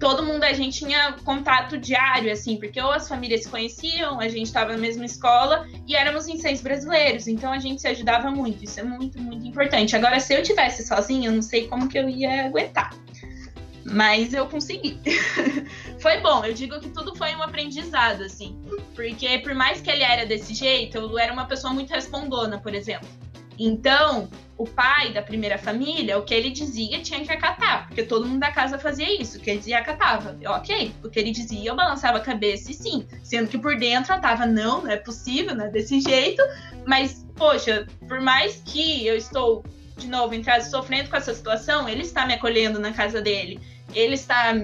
todo 0.00 0.24
mundo 0.24 0.42
a 0.44 0.52
gente 0.54 0.78
tinha 0.78 1.12
contato 1.24 1.78
diário, 1.78 2.32
assim, 2.32 2.56
porque 2.56 2.80
ou 2.80 2.90
as 2.90 3.06
famílias 3.06 3.42
se 3.42 3.50
conheciam, 3.50 4.18
a 4.18 4.28
gente 4.28 4.46
estava 4.46 4.72
na 4.72 4.78
mesma 4.78 5.04
escola 5.04 5.68
e 5.86 5.94
éramos 5.94 6.26
em 6.26 6.38
seis 6.38 6.62
brasileiros, 6.62 7.28
então 7.28 7.52
a 7.52 7.58
gente 7.58 7.82
se 7.82 7.86
ajudava 7.86 8.30
muito. 8.30 8.64
Isso 8.64 8.80
é 8.80 8.82
muito, 8.82 9.20
muito 9.20 9.46
importante. 9.46 9.94
Agora, 9.94 10.18
se 10.18 10.34
eu 10.34 10.42
tivesse 10.42 10.86
sozinha, 10.86 11.28
eu 11.28 11.32
não 11.32 11.42
sei 11.42 11.68
como 11.68 11.86
que 11.86 11.98
eu 11.98 12.08
ia 12.08 12.46
aguentar. 12.46 12.90
Mas 13.84 14.32
eu 14.32 14.46
consegui. 14.46 14.98
foi 16.00 16.18
bom, 16.20 16.44
eu 16.44 16.54
digo 16.54 16.80
que 16.80 16.88
tudo 16.88 17.14
foi 17.14 17.34
um 17.36 17.42
aprendizado, 17.42 18.22
assim. 18.22 18.58
Porque 18.94 19.38
por 19.40 19.54
mais 19.54 19.82
que 19.82 19.90
ele 19.90 20.02
era 20.02 20.24
desse 20.24 20.54
jeito, 20.54 20.96
eu 20.96 21.18
era 21.18 21.32
uma 21.32 21.44
pessoa 21.44 21.74
muito 21.74 21.90
respondona, 21.90 22.58
por 22.58 22.74
exemplo. 22.74 23.08
Então, 23.62 24.30
o 24.56 24.64
pai 24.64 25.12
da 25.12 25.20
primeira 25.20 25.58
família, 25.58 26.16
o 26.16 26.22
que 26.22 26.32
ele 26.32 26.48
dizia 26.48 26.98
tinha 27.02 27.22
que 27.22 27.30
acatar, 27.30 27.88
porque 27.88 28.02
todo 28.02 28.26
mundo 28.26 28.40
da 28.40 28.50
casa 28.50 28.78
fazia 28.78 29.20
isso, 29.20 29.36
o 29.36 29.40
que 29.42 29.50
ele 29.50 29.58
dizia 29.58 29.80
acatava. 29.80 30.34
Eu, 30.40 30.52
ok, 30.52 30.94
o 31.04 31.10
que 31.10 31.20
ele 31.20 31.30
dizia 31.30 31.68
eu 31.68 31.76
balançava 31.76 32.16
a 32.16 32.22
cabeça 32.22 32.70
e 32.70 32.74
sim, 32.74 33.06
sendo 33.22 33.48
que 33.48 33.58
por 33.58 33.76
dentro 33.76 34.14
eu 34.14 34.20
tava, 34.20 34.46
não, 34.46 34.84
não 34.84 34.90
é 34.90 34.96
possível, 34.96 35.54
não 35.54 35.66
é 35.66 35.68
desse 35.68 36.00
jeito, 36.00 36.42
mas, 36.86 37.26
poxa, 37.36 37.86
por 38.08 38.18
mais 38.22 38.62
que 38.64 39.06
eu 39.06 39.14
estou, 39.14 39.62
de 39.98 40.08
novo, 40.08 40.32
em 40.32 40.42
casa 40.42 40.70
sofrendo 40.70 41.10
com 41.10 41.16
essa 41.16 41.34
situação, 41.34 41.86
ele 41.86 42.00
está 42.00 42.24
me 42.24 42.32
acolhendo 42.32 42.78
na 42.78 42.94
casa 42.94 43.20
dele, 43.20 43.60
ele 43.94 44.14
está 44.14 44.54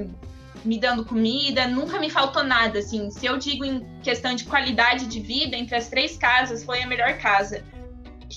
me 0.65 0.81
dando 0.81 1.05
comida, 1.05 1.69
nunca 1.69 2.01
me 2.01 2.09
faltou 2.09 2.43
nada, 2.43 2.79
assim, 2.79 3.11
se 3.11 3.27
eu 3.27 3.37
digo 3.37 3.63
em 3.63 3.85
questão 4.03 4.35
de 4.35 4.45
qualidade 4.45 5.07
de 5.07 5.21
vida, 5.21 5.55
entre 5.55 5.77
as 5.77 5.89
três 5.89 6.17
casas, 6.17 6.65
foi 6.65 6.83
a 6.83 6.87
melhor 6.87 7.19
casa 7.19 7.63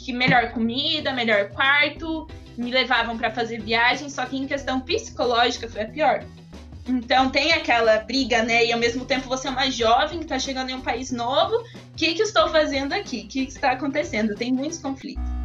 que 0.04 0.14
melhor 0.14 0.52
comida, 0.52 1.14
melhor 1.14 1.50
quarto, 1.50 2.28
me 2.58 2.72
levavam 2.72 3.18
para 3.18 3.32
fazer 3.32 3.62
viagem, 3.62 4.10
só 4.10 4.26
que 4.26 4.38
em 4.38 4.48
questão 4.48 4.82
psicológica 4.82 5.68
foi 5.68 5.84
a 5.84 5.88
pior. 5.88 6.24
Então 6.88 7.30
tem 7.30 7.54
aquela 7.54 8.00
briga, 8.00 8.44
né? 8.44 8.66
E 8.66 8.74
ao 8.74 8.80
mesmo 8.80 9.06
tempo 9.06 9.30
você 9.30 9.48
é 9.48 9.52
uma 9.52 9.70
jovem 9.70 10.20
que 10.20 10.26
está 10.26 10.40
chegando 10.40 10.72
em 10.72 10.74
um 10.74 10.82
país 10.82 11.12
novo. 11.12 11.56
O 11.56 11.96
que, 11.96 12.16
que 12.16 12.24
estou 12.24 12.50
fazendo 12.50 12.94
aqui? 12.94 13.22
O 13.22 13.28
que, 13.28 13.46
que 13.46 13.52
está 13.52 13.72
acontecendo? 13.72 14.36
Tem 14.36 14.52
muitos 14.52 14.80
conflitos. 14.80 15.39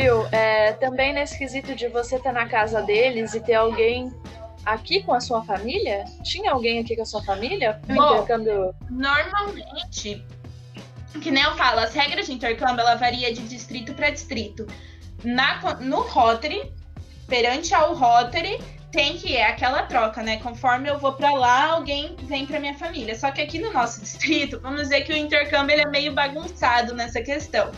Viu? 0.00 0.26
É, 0.30 0.72
também 0.74 1.12
nesse 1.12 1.36
quesito 1.36 1.74
de 1.74 1.88
você 1.88 2.16
estar 2.16 2.32
tá 2.32 2.40
na 2.40 2.48
casa 2.48 2.80
deles 2.82 3.34
e 3.34 3.40
ter 3.40 3.54
alguém 3.54 4.12
aqui 4.64 5.02
com 5.02 5.12
a 5.12 5.20
sua 5.20 5.42
família? 5.42 6.04
Tinha 6.22 6.52
alguém 6.52 6.78
aqui 6.78 6.94
com 6.94 7.02
a 7.02 7.06
sua 7.06 7.22
família? 7.24 7.80
Bom, 7.86 8.14
intercâmbio? 8.14 8.74
Normalmente, 8.88 10.24
que 11.20 11.30
nem 11.32 11.42
eu 11.42 11.56
falo, 11.56 11.80
as 11.80 11.92
regras 11.94 12.26
de 12.26 12.32
intercâmbio 12.32 12.80
ela 12.80 12.94
varia 12.94 13.32
de 13.34 13.42
distrito 13.48 13.92
para 13.92 14.10
distrito. 14.10 14.66
Na, 15.24 15.60
no 15.80 16.02
Rotary, 16.02 16.72
perante 17.26 17.74
ao 17.74 17.94
Rotary, 17.94 18.60
tem 18.92 19.16
que 19.16 19.36
é 19.36 19.48
aquela 19.48 19.82
troca, 19.82 20.22
né? 20.22 20.38
Conforme 20.38 20.88
eu 20.88 20.98
vou 20.98 21.12
para 21.12 21.32
lá, 21.32 21.72
alguém 21.72 22.14
vem 22.22 22.46
para 22.46 22.60
minha 22.60 22.74
família. 22.74 23.18
Só 23.18 23.32
que 23.32 23.40
aqui 23.40 23.58
no 23.58 23.72
nosso 23.72 23.98
distrito, 24.02 24.60
vamos 24.60 24.82
dizer 24.82 25.00
que 25.02 25.12
o 25.12 25.16
intercâmbio 25.16 25.74
ele 25.74 25.82
é 25.82 25.88
meio 25.88 26.14
bagunçado 26.14 26.94
nessa 26.94 27.20
questão. 27.20 27.72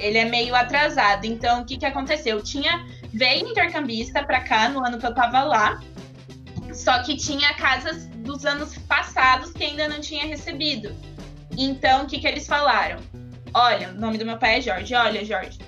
Ele 0.00 0.18
é 0.18 0.24
meio 0.24 0.54
atrasado. 0.54 1.24
Então, 1.24 1.62
o 1.62 1.64
que 1.64 1.76
que 1.76 1.86
aconteceu? 1.86 2.42
Tinha 2.42 2.86
veio 3.12 3.48
intercambista 3.48 4.22
para 4.22 4.40
cá 4.40 4.68
no 4.68 4.84
ano 4.84 4.98
que 4.98 5.06
eu 5.06 5.14
tava 5.14 5.42
lá. 5.42 5.80
Só 6.72 7.02
que 7.02 7.16
tinha 7.16 7.52
casas 7.54 8.06
dos 8.06 8.46
anos 8.46 8.78
passados 8.78 9.52
que 9.52 9.64
ainda 9.64 9.88
não 9.88 10.00
tinha 10.00 10.24
recebido. 10.24 10.94
Então, 11.58 12.04
o 12.04 12.06
que 12.06 12.18
que 12.18 12.26
eles 12.26 12.46
falaram? 12.46 12.98
Olha, 13.52 13.90
o 13.90 13.94
nome 13.94 14.18
do 14.18 14.24
meu 14.24 14.38
pai 14.38 14.58
é 14.58 14.60
Jorge. 14.60 14.94
Olha, 14.94 15.24
Jorge, 15.24 15.58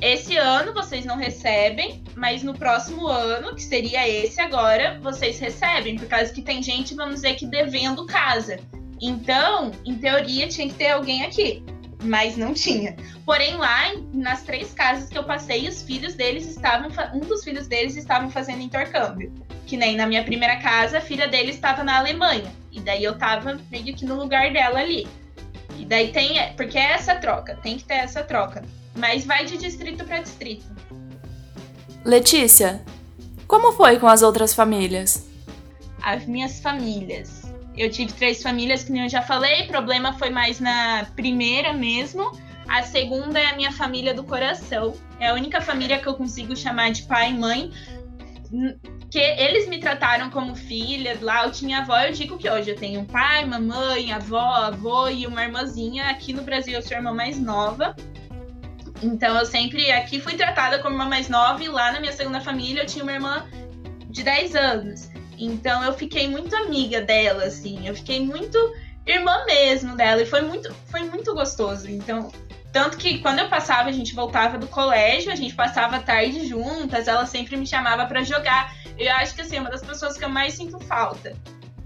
esse 0.00 0.36
ano 0.36 0.72
vocês 0.72 1.04
não 1.04 1.16
recebem, 1.16 2.02
mas 2.14 2.42
no 2.42 2.54
próximo 2.54 3.06
ano, 3.06 3.54
que 3.54 3.62
seria 3.62 4.08
esse 4.08 4.40
agora, 4.40 4.98
vocês 5.02 5.38
recebem, 5.38 5.96
por 5.96 6.06
causa 6.06 6.32
que 6.32 6.42
tem 6.42 6.62
gente, 6.62 6.94
vamos 6.94 7.16
dizer, 7.16 7.34
que 7.34 7.46
devendo 7.46 8.06
casa. 8.06 8.58
Então, 9.00 9.72
em 9.84 9.94
teoria, 9.96 10.48
tinha 10.48 10.68
que 10.68 10.74
ter 10.74 10.90
alguém 10.90 11.22
aqui, 11.22 11.62
mas 12.06 12.36
não 12.36 12.54
tinha. 12.54 12.96
Porém, 13.24 13.56
lá 13.56 13.92
nas 14.12 14.42
três 14.42 14.72
casas 14.72 15.08
que 15.08 15.18
eu 15.18 15.24
passei, 15.24 15.68
os 15.68 15.82
filhos 15.82 16.14
deles 16.14 16.46
estavam, 16.46 16.90
um 17.14 17.20
dos 17.20 17.42
filhos 17.44 17.66
deles 17.66 17.96
estavam 17.96 18.30
fazendo 18.30 18.62
intercâmbio. 18.62 19.32
Que 19.66 19.76
nem 19.76 19.96
na 19.96 20.06
minha 20.06 20.24
primeira 20.24 20.56
casa, 20.56 20.98
a 20.98 21.00
filha 21.00 21.26
dele 21.26 21.50
estava 21.50 21.82
na 21.82 21.98
Alemanha. 21.98 22.52
E 22.70 22.80
daí 22.80 23.02
eu 23.02 23.18
tava 23.18 23.58
meio 23.70 23.94
que 23.94 24.04
no 24.04 24.14
lugar 24.14 24.52
dela 24.52 24.78
ali. 24.78 25.06
E 25.78 25.84
daí 25.84 26.12
tem, 26.12 26.54
porque 26.56 26.78
é 26.78 26.92
essa 26.92 27.16
troca, 27.16 27.56
tem 27.56 27.76
que 27.76 27.84
ter 27.84 27.94
essa 27.94 28.22
troca 28.22 28.62
mas 28.96 29.24
vai 29.24 29.44
de 29.44 29.56
distrito 29.58 30.04
para 30.04 30.22
distrito. 30.22 30.64
Letícia, 32.04 32.82
como 33.46 33.72
foi 33.72 33.98
com 33.98 34.06
as 34.06 34.22
outras 34.22 34.54
famílias? 34.54 35.26
As 36.02 36.24
minhas 36.24 36.60
famílias. 36.60 37.42
Eu 37.76 37.90
tive 37.90 38.12
três 38.12 38.42
famílias, 38.42 38.84
que 38.84 38.92
nem 38.92 39.02
eu 39.02 39.08
já 39.08 39.20
falei, 39.20 39.64
o 39.64 39.68
problema 39.68 40.12
foi 40.14 40.30
mais 40.30 40.58
na 40.58 41.06
primeira 41.14 41.72
mesmo. 41.72 42.32
A 42.68 42.82
segunda 42.82 43.38
é 43.38 43.46
a 43.46 43.56
minha 43.56 43.70
família 43.70 44.14
do 44.14 44.24
coração. 44.24 44.94
É 45.20 45.28
a 45.28 45.34
única 45.34 45.60
família 45.60 45.98
que 45.98 46.06
eu 46.06 46.14
consigo 46.14 46.56
chamar 46.56 46.90
de 46.90 47.02
pai 47.02 47.30
e 47.30 47.34
mãe. 47.34 47.70
Que 49.10 49.18
eles 49.18 49.68
me 49.68 49.78
trataram 49.78 50.30
como 50.30 50.56
filha. 50.56 51.16
Lá 51.20 51.44
eu 51.44 51.52
tinha 51.52 51.78
avó, 51.78 51.98
eu 52.00 52.12
digo 52.12 52.38
que 52.38 52.48
hoje 52.50 52.70
eu 52.70 52.76
tenho 52.76 53.04
pai, 53.04 53.44
mamãe, 53.44 54.12
avó, 54.12 54.40
avô 54.40 55.08
e 55.08 55.26
uma 55.26 55.44
irmãzinha. 55.44 56.08
Aqui 56.08 56.32
no 56.32 56.42
Brasil 56.42 56.74
eu 56.74 56.82
sou 56.82 56.96
irmã 56.96 57.12
mais 57.12 57.38
nova. 57.38 57.94
Então 59.02 59.36
eu 59.36 59.46
sempre 59.46 59.90
aqui 59.92 60.18
fui 60.20 60.34
tratada 60.34 60.78
como 60.80 60.94
uma 60.94 61.04
mais 61.04 61.28
nova 61.28 61.62
e 61.62 61.68
lá 61.68 61.92
na 61.92 62.00
minha 62.00 62.12
segunda 62.12 62.40
família 62.40 62.82
eu 62.82 62.86
tinha 62.86 63.04
uma 63.04 63.12
irmã 63.12 63.46
de 64.08 64.22
10 64.22 64.56
anos. 64.56 65.10
Então 65.38 65.82
eu 65.84 65.92
fiquei 65.92 66.28
muito 66.28 66.54
amiga 66.54 67.00
dela, 67.00 67.44
assim, 67.44 67.86
eu 67.86 67.94
fiquei 67.94 68.20
muito 68.20 68.58
irmã 69.06 69.44
mesmo 69.46 69.96
dela 69.96 70.22
e 70.22 70.26
foi 70.26 70.42
muito, 70.42 70.74
foi 70.90 71.02
muito 71.04 71.32
gostoso. 71.34 71.88
Então, 71.88 72.30
tanto 72.72 72.96
que 72.96 73.18
quando 73.18 73.38
eu 73.38 73.48
passava, 73.48 73.88
a 73.88 73.92
gente 73.92 74.14
voltava 74.14 74.58
do 74.58 74.66
colégio, 74.66 75.32
a 75.32 75.36
gente 75.36 75.54
passava 75.54 75.96
a 75.96 76.02
tarde 76.02 76.46
juntas, 76.46 77.06
ela 77.08 77.24
sempre 77.24 77.56
me 77.56 77.66
chamava 77.66 78.04
para 78.06 78.22
jogar. 78.22 78.74
Eu 78.98 79.12
acho 79.14 79.34
que 79.34 79.42
assim, 79.42 79.56
é 79.56 79.60
uma 79.60 79.70
das 79.70 79.82
pessoas 79.82 80.16
que 80.16 80.24
eu 80.24 80.28
mais 80.28 80.54
sinto 80.54 80.78
falta. 80.80 81.36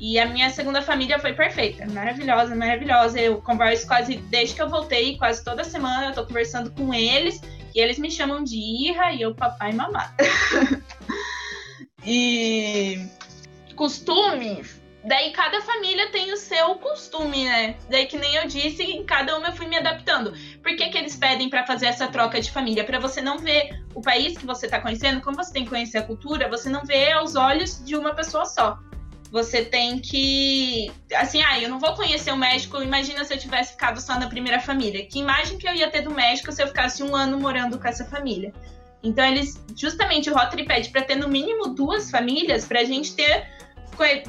E 0.01 0.19
a 0.19 0.25
minha 0.25 0.49
segunda 0.49 0.81
família 0.81 1.19
foi 1.19 1.35
perfeita, 1.35 1.87
maravilhosa, 1.93 2.57
maravilhosa. 2.57 3.21
Eu 3.21 3.43
converso 3.43 3.87
quase 3.87 4.17
desde 4.17 4.55
que 4.55 4.63
eu 4.63 4.69
voltei, 4.69 5.19
quase 5.19 5.45
toda 5.45 5.63
semana 5.63 6.07
eu 6.07 6.15
tô 6.15 6.25
conversando 6.25 6.71
com 6.71 6.95
eles, 6.95 7.39
e 7.75 7.81
eles 7.81 7.99
me 7.99 8.11
chamam 8.11 8.43
de 8.43 8.57
Irra 8.57 9.13
e 9.13 9.21
eu 9.21 9.35
papai 9.35 9.71
e 9.73 9.75
mamá. 9.75 10.15
e 12.05 13.07
costumes, 13.81 14.79
daí 15.03 15.33
cada 15.33 15.63
família 15.63 16.11
tem 16.11 16.31
o 16.35 16.37
seu 16.37 16.75
costume, 16.75 17.47
né? 17.47 17.77
Daí 17.89 18.05
que 18.05 18.19
nem 18.19 18.35
eu 18.35 18.47
disse, 18.47 18.83
em 18.83 19.07
cada 19.07 19.39
uma 19.39 19.49
eu 19.49 19.53
fui 19.55 19.67
me 19.67 19.79
adaptando. 19.79 20.35
Por 20.63 20.77
que, 20.77 20.91
que 20.91 20.99
eles 20.99 21.17
pedem 21.17 21.49
para 21.49 21.65
fazer 21.65 21.87
essa 21.87 22.07
troca 22.07 22.39
de 22.39 22.51
família? 22.51 22.85
Para 22.85 22.99
você 22.99 23.23
não 23.23 23.39
ver 23.39 23.83
o 23.95 24.03
país 24.03 24.37
que 24.37 24.45
você 24.45 24.69
tá 24.69 24.79
conhecendo, 24.83 25.23
como 25.23 25.35
você 25.35 25.51
tem 25.51 25.65
que 25.65 25.71
conhecer 25.71 25.97
a 25.97 26.03
cultura, 26.03 26.47
você 26.47 26.69
não 26.69 26.85
vê 26.85 27.11
aos 27.13 27.37
olhos 27.37 27.83
de 27.83 27.97
uma 27.97 28.15
pessoa 28.15 28.45
só 28.45 28.79
você 29.33 29.65
tem 29.65 30.01
que. 30.01 30.91
Assim, 31.15 31.41
ah, 31.41 31.59
eu 31.59 31.69
não 31.69 31.79
vou 31.79 31.95
conhecer 31.95 32.33
o 32.33 32.37
México. 32.37 32.83
Imagina 32.83 33.25
se 33.25 33.33
eu 33.33 33.39
tivesse 33.39 33.73
ficado 33.75 34.01
só 34.01 34.19
na 34.19 34.27
primeira 34.27 34.59
família. 34.59 35.07
Que 35.07 35.21
imagem 35.21 35.57
que 35.57 35.69
eu 35.69 35.73
ia 35.73 35.89
ter 35.89 36.03
do 36.03 36.11
México 36.11 36.51
se 36.51 36.61
eu 36.61 36.67
ficasse 36.67 37.01
um 37.01 37.15
ano 37.15 37.39
morando 37.39 37.79
com 37.79 37.87
essa 37.87 38.05
família? 38.05 38.53
Então, 39.05 39.25
eles. 39.25 39.63
Justamente 39.77 40.29
o 40.29 40.35
Rotary 40.35 40.67
pede 40.67 40.91
para 40.91 41.03
ter 41.03 41.15
no 41.15 41.29
mínimo 41.29 41.69
duas 41.69 42.11
famílias, 42.11 42.65
para 42.65 42.81
a 42.81 42.85
gente 42.85 43.15
ter 43.15 43.47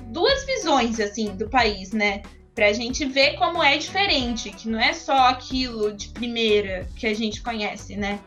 duas 0.07 0.45
visões, 0.45 0.99
assim, 0.99 1.35
do 1.35 1.49
país, 1.49 1.91
né? 1.91 2.21
Pra 2.53 2.73
gente 2.73 3.05
ver 3.05 3.35
como 3.37 3.63
é 3.63 3.77
diferente, 3.77 4.51
que 4.51 4.67
não 4.67 4.79
é 4.79 4.93
só 4.93 5.29
aquilo 5.29 5.93
de 5.93 6.09
primeira 6.09 6.87
que 6.95 7.07
a 7.07 7.13
gente 7.13 7.41
conhece, 7.41 7.95
né? 7.95 8.19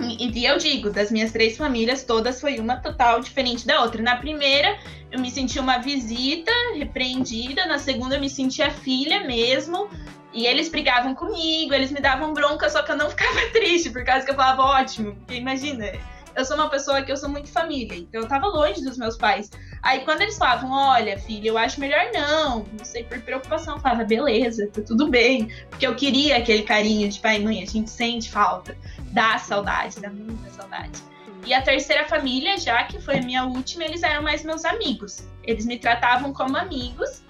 E, 0.00 0.30
e 0.38 0.46
eu 0.46 0.58
digo, 0.58 0.90
das 0.90 1.10
minhas 1.10 1.32
três 1.32 1.56
famílias, 1.56 2.04
todas 2.04 2.40
foi 2.40 2.58
uma 2.58 2.76
total 2.76 3.20
diferente 3.20 3.66
da 3.66 3.82
outra. 3.82 4.02
Na 4.02 4.16
primeira, 4.16 4.78
eu 5.10 5.20
me 5.20 5.30
senti 5.30 5.58
uma 5.58 5.78
visita 5.78 6.52
repreendida, 6.76 7.66
na 7.66 7.78
segunda, 7.78 8.16
eu 8.16 8.20
me 8.20 8.30
senti 8.30 8.62
a 8.62 8.70
filha 8.70 9.24
mesmo. 9.24 9.88
E 10.32 10.46
eles 10.46 10.68
brigavam 10.68 11.14
comigo, 11.14 11.72
eles 11.72 11.90
me 11.90 12.00
davam 12.00 12.32
bronca, 12.32 12.68
só 12.68 12.82
que 12.82 12.92
eu 12.92 12.96
não 12.96 13.08
ficava 13.10 13.40
triste, 13.52 13.90
por 13.90 14.04
causa 14.04 14.24
que 14.24 14.30
eu 14.30 14.36
falava, 14.36 14.62
ótimo, 14.62 15.14
porque 15.14 15.34
imagina, 15.34 15.92
eu 16.38 16.44
sou 16.44 16.56
uma 16.56 16.70
pessoa 16.70 17.02
que 17.02 17.10
eu 17.10 17.16
sou 17.16 17.28
muito 17.28 17.48
família, 17.48 17.96
então 17.98 18.20
eu 18.20 18.28
tava 18.28 18.46
longe 18.46 18.80
dos 18.80 18.96
meus 18.96 19.16
pais. 19.16 19.50
Aí 19.82 20.00
quando 20.00 20.20
eles 20.20 20.38
falavam, 20.38 20.70
olha, 20.70 21.18
filha, 21.18 21.48
eu 21.48 21.58
acho 21.58 21.80
melhor 21.80 22.10
não, 22.14 22.64
não 22.78 22.84
sei, 22.84 23.02
por 23.02 23.20
preocupação, 23.20 23.74
eu 23.74 23.80
falava, 23.80 24.04
beleza, 24.04 24.68
tá 24.68 24.80
tudo 24.80 25.08
bem. 25.08 25.52
Porque 25.68 25.84
eu 25.84 25.96
queria 25.96 26.36
aquele 26.36 26.62
carinho 26.62 27.08
de 27.08 27.18
pai 27.18 27.40
e 27.40 27.44
mãe, 27.44 27.62
a 27.62 27.66
gente 27.66 27.90
sente 27.90 28.30
falta, 28.30 28.76
dá 29.12 29.36
saudade, 29.38 30.00
dá 30.00 30.10
muita 30.10 30.48
saudade. 30.50 31.02
E 31.44 31.52
a 31.52 31.60
terceira 31.60 32.06
família, 32.06 32.56
já 32.56 32.84
que 32.84 33.00
foi 33.00 33.18
a 33.18 33.22
minha 33.22 33.44
última, 33.44 33.84
eles 33.84 34.02
eram 34.04 34.22
mais 34.22 34.44
meus 34.44 34.64
amigos. 34.64 35.26
Eles 35.42 35.66
me 35.66 35.78
tratavam 35.78 36.32
como 36.32 36.56
amigos. 36.56 37.24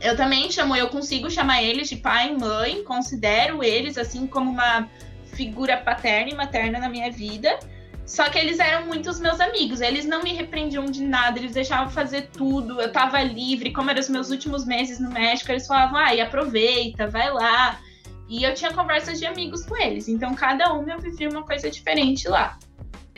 Eu 0.00 0.16
também 0.16 0.50
chamo, 0.50 0.76
eu 0.76 0.88
consigo 0.88 1.30
chamar 1.30 1.62
eles 1.62 1.88
de 1.88 1.96
pai 1.96 2.30
e 2.30 2.38
mãe, 2.38 2.84
considero 2.84 3.64
eles 3.64 3.96
assim 3.96 4.26
como 4.26 4.50
uma 4.50 4.88
figura 5.32 5.76
paterna 5.76 6.30
e 6.30 6.34
materna 6.34 6.78
na 6.78 6.88
minha 6.88 7.10
vida. 7.10 7.58
Só 8.08 8.30
que 8.30 8.38
eles 8.38 8.58
eram 8.58 8.86
muito 8.86 9.10
os 9.10 9.20
meus 9.20 9.38
amigos, 9.38 9.82
eles 9.82 10.06
não 10.06 10.22
me 10.22 10.32
repreendiam 10.32 10.86
de 10.86 11.02
nada, 11.02 11.38
eles 11.38 11.52
deixavam 11.52 11.90
fazer 11.90 12.30
tudo, 12.32 12.80
eu 12.80 12.90
tava 12.90 13.22
livre, 13.22 13.70
como 13.70 13.90
eram 13.90 14.00
os 14.00 14.08
meus 14.08 14.30
últimos 14.30 14.64
meses 14.64 14.98
no 14.98 15.10
México, 15.10 15.52
eles 15.52 15.66
falavam, 15.66 15.98
ai, 15.98 16.18
aproveita, 16.18 17.06
vai 17.06 17.30
lá. 17.30 17.78
E 18.26 18.44
eu 18.44 18.54
tinha 18.54 18.72
conversas 18.72 19.18
de 19.18 19.26
amigos 19.26 19.66
com 19.66 19.76
eles, 19.76 20.08
então 20.08 20.34
cada 20.34 20.72
um 20.72 20.88
eu 20.88 20.98
vivia 20.98 21.28
uma 21.28 21.42
coisa 21.42 21.70
diferente 21.70 22.26
lá. 22.28 22.58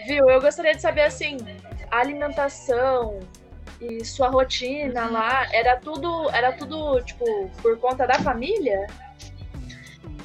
Viu, 0.08 0.28
eu 0.28 0.40
gostaria 0.40 0.74
de 0.74 0.82
saber, 0.82 1.02
assim, 1.02 1.36
a 1.88 1.98
alimentação 1.98 3.20
e 3.80 4.04
sua 4.04 4.28
rotina 4.28 5.06
uhum. 5.06 5.12
lá, 5.12 5.46
era 5.54 5.76
tudo, 5.76 6.28
era 6.30 6.50
tudo, 6.52 7.00
tipo, 7.02 7.48
por 7.62 7.78
conta 7.78 8.08
da 8.08 8.14
família? 8.14 8.88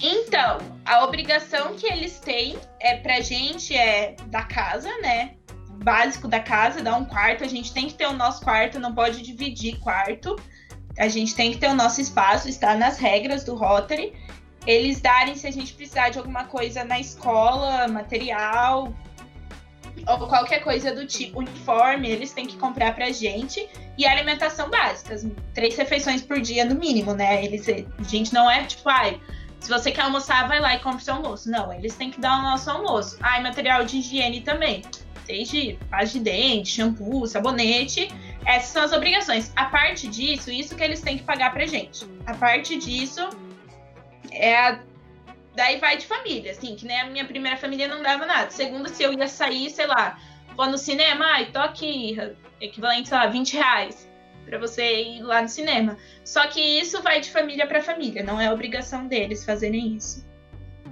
Então, 0.01 0.57
a 0.85 1.03
obrigação 1.03 1.75
que 1.75 1.87
eles 1.87 2.19
têm 2.19 2.57
é 2.79 2.97
pra 2.97 3.21
gente 3.21 3.75
é 3.75 4.15
da 4.27 4.43
casa, 4.43 4.89
né? 5.01 5.35
Básico 5.83 6.27
da 6.27 6.39
casa, 6.39 6.81
dar 6.81 6.95
um 6.95 7.05
quarto. 7.05 7.43
A 7.43 7.47
gente 7.47 7.73
tem 7.73 7.87
que 7.87 7.93
ter 7.93 8.05
o 8.07 8.13
nosso 8.13 8.41
quarto, 8.43 8.79
não 8.79 8.93
pode 8.93 9.21
dividir 9.21 9.79
quarto. 9.79 10.35
A 10.97 11.07
gente 11.07 11.35
tem 11.35 11.51
que 11.51 11.57
ter 11.57 11.67
o 11.67 11.73
nosso 11.73 12.01
espaço, 12.01 12.47
está 12.47 12.75
nas 12.75 12.97
regras 12.97 13.43
do 13.43 13.55
Rotary. 13.55 14.13
Eles 14.65 14.99
darem 14.99 15.35
se 15.35 15.45
a 15.45 15.51
gente 15.51 15.73
precisar 15.73 16.09
de 16.09 16.17
alguma 16.17 16.45
coisa 16.45 16.83
na 16.83 16.99
escola, 16.99 17.87
material, 17.87 18.93
ou 20.07 20.27
qualquer 20.27 20.63
coisa 20.63 20.93
do 20.93 21.05
tipo, 21.05 21.39
uniforme, 21.39 22.09
eles 22.09 22.31
têm 22.33 22.45
que 22.45 22.57
comprar 22.57 22.95
pra 22.95 23.11
gente. 23.11 23.67
E 23.97 24.05
alimentação 24.05 24.69
básica, 24.69 25.15
três 25.53 25.75
refeições 25.77 26.21
por 26.21 26.41
dia 26.41 26.65
no 26.65 26.75
mínimo, 26.75 27.13
né? 27.13 27.45
Eles, 27.45 27.67
a 27.69 28.03
gente 28.03 28.33
não 28.33 28.49
é 28.49 28.63
tipo, 28.63 28.89
ai, 28.89 29.21
se 29.59 29.69
você 29.69 29.91
quer 29.91 30.01
almoçar, 30.01 30.47
vai 30.47 30.59
lá 30.59 30.75
e 30.75 30.79
compra 30.79 30.99
seu 30.99 31.15
almoço. 31.15 31.49
Não, 31.49 31.73
eles 31.73 31.95
têm 31.95 32.11
que 32.11 32.19
dar 32.19 32.39
o 32.39 32.41
nosso 32.41 32.69
almoço. 32.69 33.17
Ah, 33.21 33.39
e 33.39 33.43
material 33.43 33.83
de 33.83 33.97
higiene 33.97 34.41
também. 34.41 34.83
Desde 35.25 35.79
pasta 35.89 36.17
de 36.17 36.23
dente, 36.23 36.69
shampoo, 36.69 37.25
sabonete. 37.25 38.09
Essas 38.45 38.69
são 38.69 38.83
as 38.83 38.93
obrigações. 38.93 39.51
A 39.55 39.65
parte 39.65 40.07
disso, 40.07 40.51
isso 40.51 40.75
que 40.75 40.83
eles 40.83 41.01
têm 41.01 41.17
que 41.17 41.23
pagar 41.23 41.51
pra 41.51 41.65
gente. 41.65 42.05
A 42.27 42.33
parte 42.35 42.77
disso 42.77 43.27
é 44.31 44.55
a 44.55 44.79
daí 45.55 45.79
vai 45.79 45.97
de 45.97 46.05
família, 46.05 46.51
assim, 46.51 46.75
que 46.75 46.85
nem 46.85 46.99
a 46.99 47.05
minha 47.05 47.23
primeira 47.23 47.55
família 47.55 47.87
não 47.87 48.03
dava 48.03 48.25
nada. 48.25 48.51
Segunda, 48.51 48.89
se 48.89 49.01
eu 49.01 49.13
ia 49.13 49.27
sair, 49.27 49.69
sei 49.69 49.87
lá, 49.87 50.19
vou 50.55 50.67
no 50.67 50.77
cinema, 50.77 51.25
ai, 51.25 51.45
tô 51.45 51.59
aqui, 51.59 52.17
equivalente, 52.59 53.07
sei 53.07 53.17
lá, 53.17 53.25
20 53.27 53.53
reais 53.53 54.14
para 54.45 54.57
você 54.57 55.01
ir 55.01 55.21
lá 55.23 55.41
no 55.41 55.49
cinema. 55.49 55.97
Só 56.23 56.45
que 56.47 56.61
isso 56.61 57.01
vai 57.01 57.19
de 57.19 57.31
família 57.31 57.67
para 57.67 57.81
família, 57.81 58.23
não 58.23 58.39
é 58.39 58.51
obrigação 58.51 59.07
deles 59.07 59.43
fazerem 59.43 59.95
isso. 59.95 60.25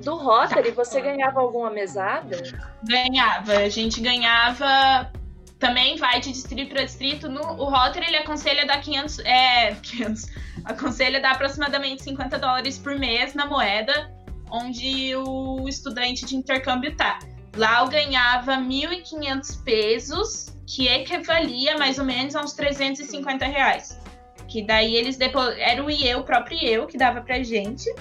Do 0.04 0.16
Rotary, 0.16 0.72
você 0.72 1.00
ganhava 1.00 1.40
alguma 1.40 1.70
mesada? 1.70 2.42
Ganhava. 2.84 3.58
A 3.58 3.70
gente 3.70 4.02
ganhava. 4.02 5.12
Também 5.60 5.96
vai 5.98 6.20
de 6.20 6.32
distrito 6.32 6.74
para 6.74 6.84
distrito. 6.84 7.30
No, 7.30 7.42
o 7.42 7.66
Rotary 7.66 8.08
ele 8.08 8.18
aconselha 8.18 8.66
dar 8.66 8.82
500. 8.82 9.20
É. 9.20 9.76
500. 9.76 10.26
Aconselha 10.66 11.22
dar 11.22 11.34
aproximadamente 11.34 12.04
50 12.04 12.40
dólares 12.40 12.80
por 12.80 12.98
mês 12.98 13.36
na 13.36 13.46
moeda 13.46 14.12
onde 14.54 15.16
o 15.16 15.68
estudante 15.68 16.26
de 16.26 16.36
intercâmbio 16.36 16.96
tá. 16.96 17.18
Lá 17.58 17.82
eu 17.82 17.88
ganhava 17.88 18.54
1.500 18.54 19.64
pesos, 19.64 20.53
que 20.66 20.88
equivalia 20.88 21.78
mais 21.78 22.00
ou 22.00 22.06
menos 22.06 22.36
a 22.36 22.42
uns 22.42 22.54
350 22.54 23.46
reais. 23.46 24.00
Que 24.48 24.62
daí 24.62 24.96
eles 24.96 25.18
depois. 25.18 25.58
Era 25.58 25.84
o 25.84 25.90
IE, 25.90 26.16
o 26.16 26.24
próprio 26.24 26.60
eu, 26.62 26.88
que 26.88 26.98
dava 26.98 27.22
pra 27.22 27.42
gente. 27.42 27.94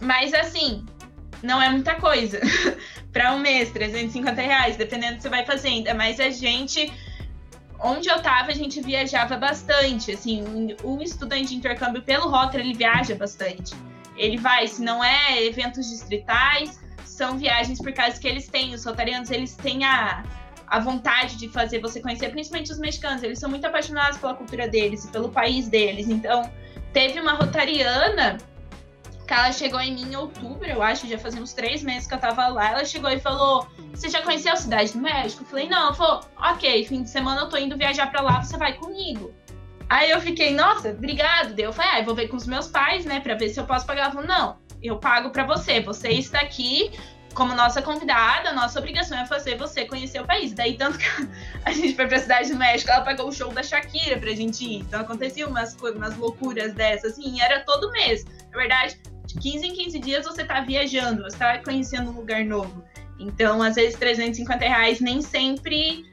Mas 0.00 0.32
assim, 0.32 0.86
não 1.42 1.60
é 1.60 1.68
muita 1.70 1.96
coisa. 1.96 2.40
para 3.12 3.34
um 3.34 3.38
mês, 3.38 3.70
350 3.70 4.40
reais, 4.40 4.76
dependendo 4.76 5.14
do 5.14 5.16
que 5.16 5.22
você 5.22 5.28
vai 5.28 5.44
fazendo. 5.44 5.94
Mas 5.94 6.20
a 6.20 6.30
gente. 6.30 6.92
Onde 7.80 8.08
eu 8.08 8.20
tava, 8.20 8.50
a 8.50 8.54
gente 8.54 8.80
viajava 8.80 9.36
bastante. 9.36 10.12
Assim, 10.12 10.74
o 10.82 11.00
estudante 11.00 11.48
de 11.48 11.56
intercâmbio 11.56 12.02
pelo 12.02 12.28
Rotary, 12.28 12.64
ele 12.64 12.74
viaja 12.74 13.14
bastante. 13.14 13.72
Ele 14.16 14.36
vai, 14.36 14.66
se 14.66 14.82
não 14.82 15.02
é 15.02 15.44
eventos 15.44 15.88
distritais, 15.88 16.80
são 17.04 17.38
viagens 17.38 17.80
por 17.80 17.92
causa 17.92 18.18
que 18.18 18.26
eles 18.26 18.48
têm. 18.48 18.74
Os 18.74 18.84
rotarianos, 18.84 19.30
eles 19.30 19.54
têm 19.54 19.84
a, 19.84 20.24
a 20.70 20.78
vontade 20.78 21.36
de 21.36 21.48
fazer 21.48 21.80
você 21.80 22.00
conhecer, 22.00 22.30
principalmente 22.30 22.70
os 22.70 22.78
mexicanos. 22.78 23.22
Eles 23.22 23.38
são 23.38 23.48
muito 23.48 23.66
apaixonados 23.66 24.18
pela 24.18 24.34
cultura 24.34 24.68
deles 24.68 25.04
e 25.04 25.08
pelo 25.08 25.30
país 25.30 25.68
deles. 25.68 26.08
Então, 26.08 26.50
teve 26.92 27.20
uma 27.20 27.32
rotariana 27.32 28.38
que 29.28 29.34
ela 29.34 29.52
chegou 29.52 29.78
em 29.78 29.94
mim 29.94 30.12
em 30.12 30.16
outubro, 30.16 30.66
eu 30.66 30.82
acho, 30.82 31.06
já 31.06 31.18
fazia 31.18 31.42
uns 31.42 31.52
três 31.52 31.82
meses 31.82 32.08
que 32.08 32.14
eu 32.14 32.18
tava 32.18 32.48
lá. 32.48 32.70
Ela 32.70 32.84
chegou 32.86 33.10
e 33.10 33.20
falou: 33.20 33.68
Você 33.92 34.08
já 34.08 34.22
conheceu 34.22 34.54
a 34.54 34.56
cidade 34.56 34.92
do 34.92 35.00
México? 35.00 35.42
Eu 35.42 35.46
falei: 35.46 35.68
Não. 35.68 35.78
Ela 35.78 35.94
falou: 35.94 36.24
Ok, 36.36 36.86
fim 36.86 37.02
de 37.02 37.10
semana 37.10 37.42
eu 37.42 37.48
tô 37.48 37.58
indo 37.58 37.76
viajar 37.76 38.10
pra 38.10 38.22
lá, 38.22 38.42
você 38.42 38.56
vai 38.56 38.72
comigo. 38.72 39.34
Aí 39.90 40.10
eu 40.10 40.20
fiquei: 40.20 40.54
Nossa, 40.54 40.90
obrigado. 40.90 41.54
Daí 41.54 41.66
eu 41.66 41.72
falei: 41.74 41.90
Ah, 41.92 41.98
eu 42.00 42.06
vou 42.06 42.14
ver 42.14 42.28
com 42.28 42.36
os 42.36 42.46
meus 42.46 42.68
pais, 42.68 43.04
né, 43.04 43.20
pra 43.20 43.34
ver 43.34 43.50
se 43.50 43.60
eu 43.60 43.66
posso 43.66 43.86
pagar. 43.86 44.04
Ela 44.04 44.12
falou: 44.12 44.26
Não, 44.26 44.56
eu 44.82 44.96
pago 44.96 45.28
pra 45.28 45.44
você. 45.44 45.78
Você 45.80 46.08
está 46.08 46.40
aqui 46.40 46.90
como 47.34 47.54
nossa 47.54 47.80
convidada, 47.80 48.52
nossa 48.52 48.78
obrigação 48.78 49.18
é 49.18 49.26
fazer 49.26 49.56
você 49.56 49.84
conhecer 49.84 50.20
o 50.20 50.26
país. 50.26 50.52
Daí, 50.52 50.76
tanto 50.76 50.98
que 50.98 51.06
a 51.64 51.72
gente 51.72 51.94
foi 51.94 52.06
pra 52.06 52.18
cidade 52.18 52.50
do 52.50 52.56
México, 52.56 52.90
ela 52.90 53.04
pagou 53.04 53.28
o 53.28 53.32
show 53.32 53.52
da 53.52 53.62
Shakira 53.62 54.18
pra 54.18 54.30
gente 54.30 54.64
ir. 54.64 54.76
Então, 54.80 55.00
acontecia 55.00 55.46
umas, 55.46 55.74
umas 55.74 56.16
loucuras 56.16 56.74
dessas, 56.74 57.12
assim, 57.12 57.40
era 57.40 57.60
todo 57.60 57.90
mês. 57.92 58.24
Na 58.50 58.58
verdade, 58.58 58.98
de 59.26 59.34
15 59.34 59.66
em 59.66 59.74
15 59.74 59.98
dias 59.98 60.24
você 60.24 60.44
tá 60.44 60.60
viajando, 60.60 61.22
você 61.22 61.36
tá 61.36 61.58
conhecendo 61.58 62.10
um 62.10 62.14
lugar 62.14 62.44
novo. 62.44 62.82
Então, 63.18 63.62
às 63.62 63.74
vezes, 63.74 63.98
350 63.98 64.64
reais 64.64 65.00
nem 65.00 65.20
sempre 65.20 66.04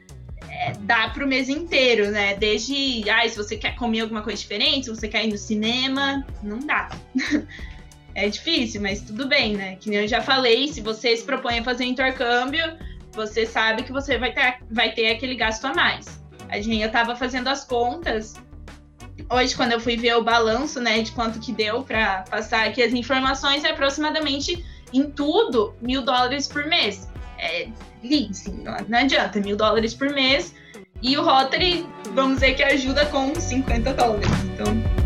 é, 0.50 0.74
dá 0.80 1.10
pro 1.10 1.28
mês 1.28 1.50
inteiro, 1.50 2.12
né? 2.12 2.36
Desde, 2.36 3.10
ah, 3.10 3.28
se 3.28 3.38
você 3.38 3.58
quer 3.58 3.76
comer 3.76 4.02
alguma 4.02 4.22
coisa 4.22 4.40
diferente, 4.40 4.86
se 4.86 4.90
você 4.90 5.08
quer 5.08 5.26
ir 5.26 5.32
no 5.32 5.38
cinema, 5.38 6.26
não 6.42 6.60
dá. 6.60 6.90
é 8.16 8.30
difícil, 8.30 8.82
mas 8.82 9.02
tudo 9.02 9.28
bem, 9.28 9.56
né? 9.56 9.76
Que 9.76 9.90
nem 9.90 10.00
eu 10.00 10.08
já 10.08 10.22
falei, 10.22 10.70
se 10.70 10.82
você 10.82 11.16
se 11.16 11.24
propõe 11.24 11.60
a 11.60 11.64
fazer 11.64 11.84
intercâmbio, 11.84 12.64
você 13.12 13.46
sabe 13.46 13.84
que 13.84 13.92
você 13.92 14.18
vai 14.18 14.34
ter, 14.34 14.58
vai 14.72 14.92
ter 14.94 15.12
aquele 15.12 15.36
gasto 15.36 15.66
a 15.66 15.74
mais. 15.74 16.24
A 16.50 16.60
gente, 16.62 16.82
eu 16.82 16.92
tava 16.92 17.16
fazendo 17.16 17.48
as 17.48 17.66
contas 17.66 18.36
hoje, 19.30 19.56
quando 19.56 19.72
eu 19.74 19.80
fui 19.80 19.98
ver 19.98 20.16
o 20.16 20.24
balanço, 20.24 20.80
né, 20.80 21.02
de 21.02 21.12
quanto 21.12 21.40
que 21.40 21.52
deu 21.52 21.84
para 21.84 22.24
passar 22.30 22.68
aqui 22.68 22.82
as 22.82 22.94
informações, 22.94 23.64
é 23.64 23.72
aproximadamente 23.72 24.64
em 24.94 25.10
tudo 25.10 25.74
mil 25.82 26.02
dólares 26.02 26.48
por 26.48 26.66
mês. 26.66 27.10
É 27.38 27.68
sim, 28.32 28.64
não 28.64 28.98
adianta, 28.98 29.40
mil 29.40 29.58
dólares 29.58 29.94
por 29.94 30.10
mês. 30.10 30.54
E 31.02 31.18
o 31.18 31.24
Rotary, 31.24 31.86
vamos 32.14 32.36
dizer 32.36 32.56
que 32.56 32.64
ajuda 32.64 33.06
com 33.08 33.36
50 33.36 33.94
dólares. 33.94 34.30
Então. 34.54 35.05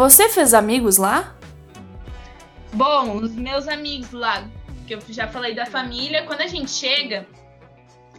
Você 0.00 0.30
fez 0.30 0.54
amigos 0.54 0.96
lá? 0.96 1.36
Bom, 2.72 3.18
os 3.18 3.34
meus 3.34 3.68
amigos 3.68 4.10
lá, 4.12 4.48
que 4.86 4.94
eu 4.94 5.00
já 5.10 5.28
falei 5.28 5.54
da 5.54 5.66
família, 5.66 6.24
quando 6.24 6.40
a 6.40 6.46
gente 6.46 6.70
chega, 6.70 7.28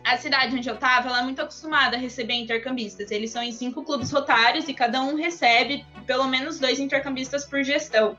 a 0.06 0.16
cidade 0.16 0.56
onde 0.56 0.70
eu 0.70 0.78
tava, 0.78 1.10
ela 1.10 1.22
é 1.22 1.24
muito 1.24 1.42
acostumada 1.42 1.98
a 1.98 2.00
receber 2.00 2.36
intercambistas. 2.36 3.10
Eles 3.10 3.32
são 3.32 3.42
em 3.42 3.52
cinco 3.52 3.84
clubes 3.84 4.12
rotários 4.12 4.70
e 4.70 4.76
cada 4.76 5.02
um 5.02 5.16
recebe 5.16 5.84
pelo 6.06 6.28
menos 6.28 6.60
dois 6.60 6.80
intercambistas 6.80 7.46
por 7.46 7.64
gestão. 7.64 8.16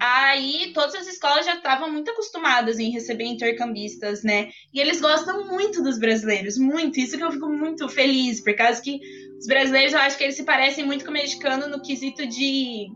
Aí 0.00 0.72
todas 0.72 0.94
as 0.94 1.08
escolas 1.08 1.44
já 1.44 1.56
estavam 1.56 1.92
muito 1.92 2.10
acostumadas 2.10 2.78
em 2.78 2.90
receber 2.90 3.24
intercambistas, 3.24 4.22
né? 4.22 4.48
E 4.72 4.80
eles 4.80 4.98
gostam 4.98 5.46
muito 5.46 5.82
dos 5.82 5.98
brasileiros, 5.98 6.56
muito. 6.56 6.98
Isso 6.98 7.18
que 7.18 7.22
eu 7.24 7.32
fico 7.32 7.50
muito 7.50 7.86
feliz, 7.90 8.40
por 8.40 8.54
causa 8.56 8.80
que 8.80 8.98
os 9.38 9.46
brasileiros 9.46 9.92
eu 9.92 10.00
acho 10.00 10.18
que 10.18 10.24
eles 10.24 10.36
se 10.36 10.44
parecem 10.44 10.84
muito 10.84 11.04
com 11.04 11.10
o 11.10 11.14
mexicano 11.14 11.68
no 11.68 11.80
quesito 11.80 12.26
de 12.26 12.88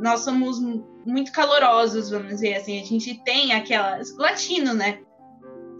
nós 0.00 0.20
somos 0.20 0.58
muito 1.04 1.32
calorosos, 1.32 2.10
vamos 2.10 2.28
dizer 2.28 2.54
assim. 2.54 2.80
A 2.80 2.84
gente 2.84 3.14
tem 3.24 3.52
aquelas. 3.52 4.16
Latino, 4.16 4.74
né? 4.74 5.00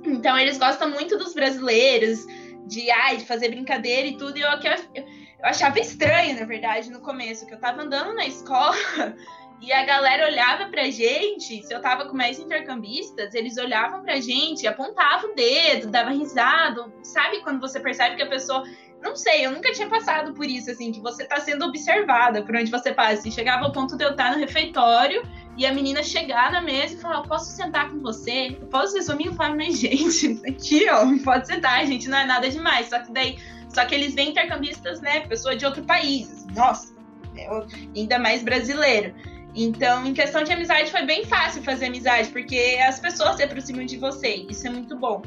Então 0.04 0.38
eles 0.38 0.58
gostam 0.58 0.90
muito 0.90 1.16
dos 1.16 1.34
brasileiros, 1.34 2.26
de, 2.66 2.90
ai, 2.90 3.18
de 3.18 3.24
fazer 3.24 3.50
brincadeira 3.50 4.06
e 4.06 4.16
tudo. 4.16 4.36
E 4.36 4.40
eu, 4.40 4.48
eu, 4.48 5.04
eu 5.04 5.04
achava 5.44 5.78
estranho, 5.78 6.38
na 6.38 6.46
verdade, 6.46 6.90
no 6.90 7.00
começo, 7.00 7.46
que 7.46 7.54
eu 7.54 7.60
tava 7.60 7.82
andando 7.82 8.14
na 8.14 8.26
escola 8.26 8.76
e 9.60 9.72
a 9.72 9.84
galera 9.84 10.26
olhava 10.26 10.66
pra 10.66 10.90
gente. 10.90 11.62
Se 11.64 11.72
eu 11.72 11.80
tava 11.80 12.06
com 12.06 12.16
mais 12.16 12.38
intercambistas, 12.38 13.34
eles 13.34 13.56
olhavam 13.58 14.02
pra 14.02 14.20
gente, 14.20 14.66
apontavam 14.66 15.30
o 15.30 15.34
dedo, 15.34 15.88
dava 15.88 16.10
risada. 16.10 16.92
Sabe 17.02 17.40
quando 17.42 17.60
você 17.60 17.78
percebe 17.78 18.16
que 18.16 18.22
a 18.22 18.28
pessoa 18.28 18.64
não 19.03 19.16
sei, 19.16 19.44
eu 19.44 19.50
nunca 19.50 19.72
tinha 19.72 19.88
passado 19.88 20.32
por 20.32 20.46
isso, 20.46 20.70
assim, 20.70 20.92
que 20.92 21.00
você 21.00 21.24
tá 21.24 21.40
sendo 21.40 21.66
observada 21.66 22.42
por 22.42 22.55
onde 22.55 22.70
você 22.70 22.92
passa. 22.92 23.26
E 23.26 23.32
chegava 23.32 23.64
ao 23.64 23.72
ponto 23.72 23.96
de 23.96 24.05
eu 24.05 24.11
estar 24.11 24.32
no 24.32 24.38
refeitório 24.38 25.22
e 25.57 25.66
a 25.66 25.74
menina 25.74 26.03
chegar 26.03 26.53
na 26.53 26.61
mesa 26.61 26.94
e 26.94 26.98
falar: 26.98 27.22
Posso 27.22 27.50
sentar 27.50 27.90
com 27.90 27.98
você? 28.00 28.57
Eu 28.61 28.66
posso 28.68 28.96
resumir 28.96 29.28
e 29.28 29.34
falar: 29.34 29.57
Mas, 29.57 29.78
gente, 29.80 30.40
aqui, 30.48 30.88
ó, 30.88 31.05
pode 31.24 31.46
sentar, 31.48 31.84
gente, 31.86 32.09
não 32.09 32.18
é 32.18 32.24
nada 32.24 32.48
demais. 32.48 32.88
Só 32.88 33.00
que 33.00 33.12
daí, 33.12 33.38
só 33.68 33.84
que 33.84 33.94
eles 33.94 34.14
vêm 34.14 34.30
intercambistas, 34.30 35.00
né? 35.00 35.20
Pessoa 35.20 35.57
de 35.57 35.66
outro 35.66 35.82
país. 35.82 36.30
Assim, 36.30 36.55
nossa, 36.55 36.94
é 37.36 37.48
ainda 37.96 38.18
mais 38.18 38.42
brasileiro. 38.42 39.14
Então, 39.55 40.07
em 40.07 40.14
questão 40.14 40.42
de 40.44 40.53
amizade, 40.53 40.90
foi 40.90 41.05
bem 41.05 41.26
fácil 41.26 41.62
fazer 41.62 41.86
amizade, 41.86 42.30
porque 42.30 42.78
as 42.86 42.98
pessoas 42.98 43.36
se 43.36 43.42
aproximam 43.42 43.84
de 43.84 43.98
você. 43.98 44.46
Isso 44.48 44.66
é 44.66 44.70
muito 44.70 44.96
bom. 44.96 45.20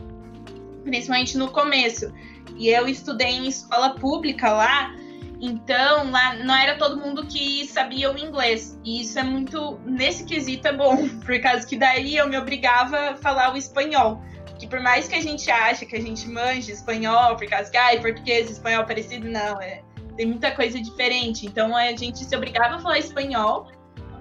Principalmente 0.86 1.38
no 1.38 1.50
começo. 1.50 2.14
E 2.56 2.70
eu 2.70 2.88
estudei 2.88 3.32
em 3.32 3.48
escola 3.48 3.96
pública 3.96 4.50
lá, 4.50 4.96
então 5.42 6.10
lá 6.12 6.36
não 6.36 6.56
era 6.56 6.78
todo 6.78 6.98
mundo 6.98 7.26
que 7.26 7.68
sabia 7.68 8.12
o 8.12 8.18
inglês. 8.18 8.80
E 8.86 9.02
isso 9.02 9.20
é 9.20 9.24
muito, 9.24 9.80
nesse 9.86 10.24
quesito 10.24 10.68
é 10.68 10.74
bom, 10.74 11.10
por 11.26 11.40
causa 11.42 11.68
que 11.68 11.78
daí 11.78 12.16
eu 12.16 12.30
me 12.30 12.38
obrigava 12.38 13.12
a 13.12 13.16
falar 13.16 13.54
o 13.54 13.58
espanhol. 13.58 14.22
Que 14.58 14.68
por 14.68 14.80
mais 14.80 15.08
que 15.08 15.16
a 15.16 15.22
gente 15.22 15.52
ache 15.52 15.86
que 15.86 15.98
a 15.98 16.02
gente 16.02 16.30
manje 16.30 16.72
espanhol, 16.72 17.36
por 17.36 17.46
causa 17.48 17.70
que, 17.70 17.76
ai, 17.76 18.00
português 18.00 18.50
e 18.50 18.54
espanhol 18.54 18.86
parecido, 18.86 19.28
não, 19.28 19.62
é, 19.62 19.82
tem 20.16 20.28
muita 20.28 20.52
coisa 20.52 20.80
diferente. 20.80 21.46
Então 21.46 21.76
a 21.76 21.94
gente 21.94 22.24
se 22.24 22.36
obrigava 22.36 22.76
a 22.76 22.80
falar 22.80 23.00
espanhol 23.00 23.68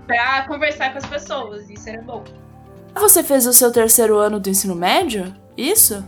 para 0.06 0.44
conversar 0.46 0.92
com 0.92 0.98
as 0.98 1.06
pessoas, 1.06 1.70
isso 1.70 1.88
era 1.88 2.02
bom. 2.02 2.24
Você 2.94 3.22
fez 3.22 3.46
o 3.46 3.52
seu 3.52 3.72
terceiro 3.72 4.18
ano 4.18 4.38
do 4.38 4.48
ensino 4.48 4.74
médio? 4.74 5.34
Isso? 5.56 6.04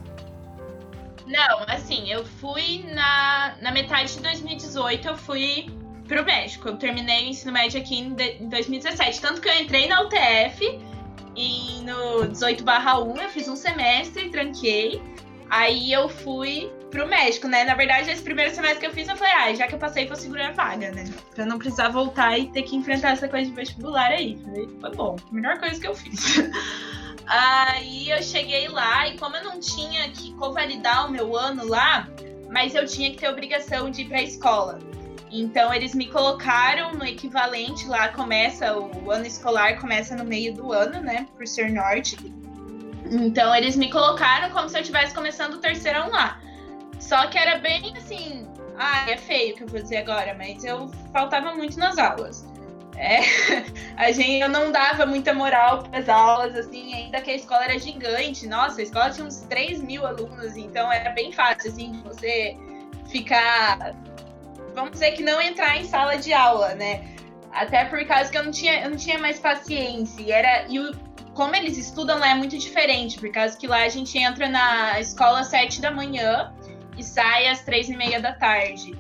Não, 1.26 1.64
assim, 1.66 2.10
eu 2.10 2.24
fui 2.24 2.84
na, 2.94 3.56
na 3.60 3.72
metade 3.72 4.14
de 4.14 4.20
2018, 4.20 5.08
eu 5.08 5.16
fui 5.16 5.66
pro 6.06 6.24
México. 6.24 6.68
Eu 6.68 6.76
terminei 6.76 7.26
o 7.26 7.28
ensino 7.30 7.52
médio 7.52 7.80
aqui 7.80 7.98
em, 7.98 8.14
de, 8.14 8.36
em 8.40 8.48
2017. 8.48 9.20
Tanto 9.20 9.40
que 9.40 9.48
eu 9.48 9.54
entrei 9.54 9.88
na 9.88 10.02
UTF 10.02 10.80
e 11.34 11.82
no 11.82 12.28
18 12.28 12.64
1 12.64 13.22
eu 13.22 13.28
fiz 13.28 13.48
um 13.48 13.56
semestre, 13.56 14.30
tranquei. 14.30 15.02
Aí 15.50 15.92
eu 15.92 16.08
fui 16.08 16.72
pro 16.90 17.06
México, 17.06 17.46
né? 17.46 17.64
Na 17.64 17.74
verdade, 17.74 18.10
esse 18.10 18.22
primeiro 18.22 18.54
semestre 18.54 18.80
que 18.80 18.86
eu 18.86 18.92
fiz, 18.92 19.08
eu 19.08 19.16
falei, 19.16 19.32
ah, 19.32 19.54
já 19.54 19.66
que 19.66 19.74
eu 19.74 19.78
passei, 19.78 20.06
vou 20.06 20.16
segurar 20.16 20.48
a 20.48 20.52
vaga, 20.52 20.90
né? 20.92 21.04
Pra 21.34 21.44
não 21.44 21.58
precisar 21.58 21.88
voltar 21.88 22.38
e 22.38 22.48
ter 22.48 22.62
que 22.62 22.76
enfrentar 22.76 23.10
essa 23.10 23.28
coisa 23.28 23.48
de 23.48 23.54
vestibular 23.54 24.10
aí. 24.10 24.38
Foi 24.80 24.90
bom, 24.94 25.16
melhor 25.30 25.58
coisa 25.58 25.80
que 25.80 25.86
eu 25.86 25.94
fiz. 25.94 26.36
Aí 27.26 28.08
eu 28.10 28.22
cheguei 28.22 28.68
lá 28.68 29.08
e 29.08 29.18
como 29.18 29.36
eu 29.36 29.44
não 29.44 29.58
tinha 29.58 30.08
que 30.10 30.32
convalidar 30.34 31.06
o 31.06 31.10
meu 31.10 31.36
ano 31.36 31.66
lá, 31.66 32.08
mas 32.50 32.74
eu 32.74 32.86
tinha 32.86 33.10
que 33.10 33.18
ter 33.18 33.28
obrigação 33.28 33.90
de 33.90 34.02
ir 34.02 34.04
para 34.06 34.18
a 34.18 34.22
escola. 34.22 34.78
Então 35.30 35.74
eles 35.74 35.94
me 35.94 36.06
colocaram 36.06 36.92
no 36.94 37.04
equivalente 37.04 37.86
lá, 37.88 38.08
começa, 38.08 38.78
o 38.78 39.10
ano 39.10 39.26
escolar 39.26 39.80
começa 39.80 40.16
no 40.16 40.24
meio 40.24 40.54
do 40.54 40.72
ano, 40.72 41.00
né? 41.00 41.26
Por 41.36 41.46
ser 41.46 41.70
norte. 41.70 42.16
Então 43.10 43.54
eles 43.54 43.76
me 43.76 43.90
colocaram 43.90 44.50
como 44.50 44.68
se 44.68 44.76
eu 44.76 44.80
estivesse 44.82 45.12
começando 45.12 45.54
o 45.54 45.58
terceirão 45.58 46.08
lá. 46.10 46.40
Só 47.00 47.26
que 47.26 47.36
era 47.36 47.58
bem 47.58 47.96
assim. 47.96 48.48
Ah, 48.78 49.10
é 49.10 49.16
feio 49.16 49.54
o 49.54 49.56
que 49.56 49.62
eu 49.64 49.68
vou 49.68 49.80
dizer 49.80 49.98
agora, 49.98 50.34
mas 50.34 50.62
eu 50.64 50.88
faltava 51.12 51.54
muito 51.54 51.78
nas 51.78 51.98
aulas. 51.98 52.46
É, 52.96 53.20
a 53.96 54.10
gente, 54.10 54.40
eu 54.40 54.48
não 54.48 54.72
dava 54.72 55.04
muita 55.04 55.34
moral 55.34 55.82
para 55.82 55.98
as 55.98 56.08
aulas, 56.08 56.56
assim, 56.56 56.94
ainda 56.94 57.20
que 57.20 57.30
a 57.30 57.34
escola 57.34 57.64
era 57.64 57.78
gigante. 57.78 58.46
Nossa, 58.46 58.80
a 58.80 58.84
escola 58.84 59.10
tinha 59.10 59.26
uns 59.26 59.40
3 59.40 59.82
mil 59.82 60.06
alunos, 60.06 60.56
então 60.56 60.90
era 60.90 61.10
bem 61.10 61.30
fácil, 61.32 61.70
assim, 61.70 61.92
de 61.92 61.98
você 62.02 62.56
ficar. 63.08 63.94
Vamos 64.74 64.92
dizer 64.92 65.12
que 65.12 65.22
não 65.22 65.40
entrar 65.40 65.76
em 65.76 65.84
sala 65.84 66.16
de 66.16 66.32
aula, 66.32 66.74
né? 66.74 67.06
Até 67.52 67.84
por 67.86 68.04
causa 68.06 68.30
que 68.30 68.36
eu 68.36 68.44
não 68.44 68.50
tinha, 68.50 68.82
eu 68.82 68.90
não 68.90 68.96
tinha 68.96 69.18
mais 69.18 69.38
paciência. 69.38 70.20
E, 70.20 70.30
era, 70.30 70.66
e 70.68 70.78
o, 70.78 70.94
como 71.34 71.54
eles 71.54 71.78
estudam 71.78 72.18
lá 72.18 72.30
é 72.30 72.34
muito 72.34 72.56
diferente, 72.58 73.18
por 73.18 73.30
causa 73.30 73.56
que 73.56 73.66
lá 73.66 73.82
a 73.82 73.88
gente 73.88 74.18
entra 74.18 74.48
na 74.48 75.00
escola 75.00 75.40
às 75.40 75.48
7 75.48 75.80
da 75.80 75.90
manhã 75.90 76.52
e 76.96 77.02
sai 77.02 77.48
às 77.48 77.60
três 77.60 77.88
e 77.88 77.96
meia 77.96 78.20
da 78.20 78.32
tarde. 78.32 78.94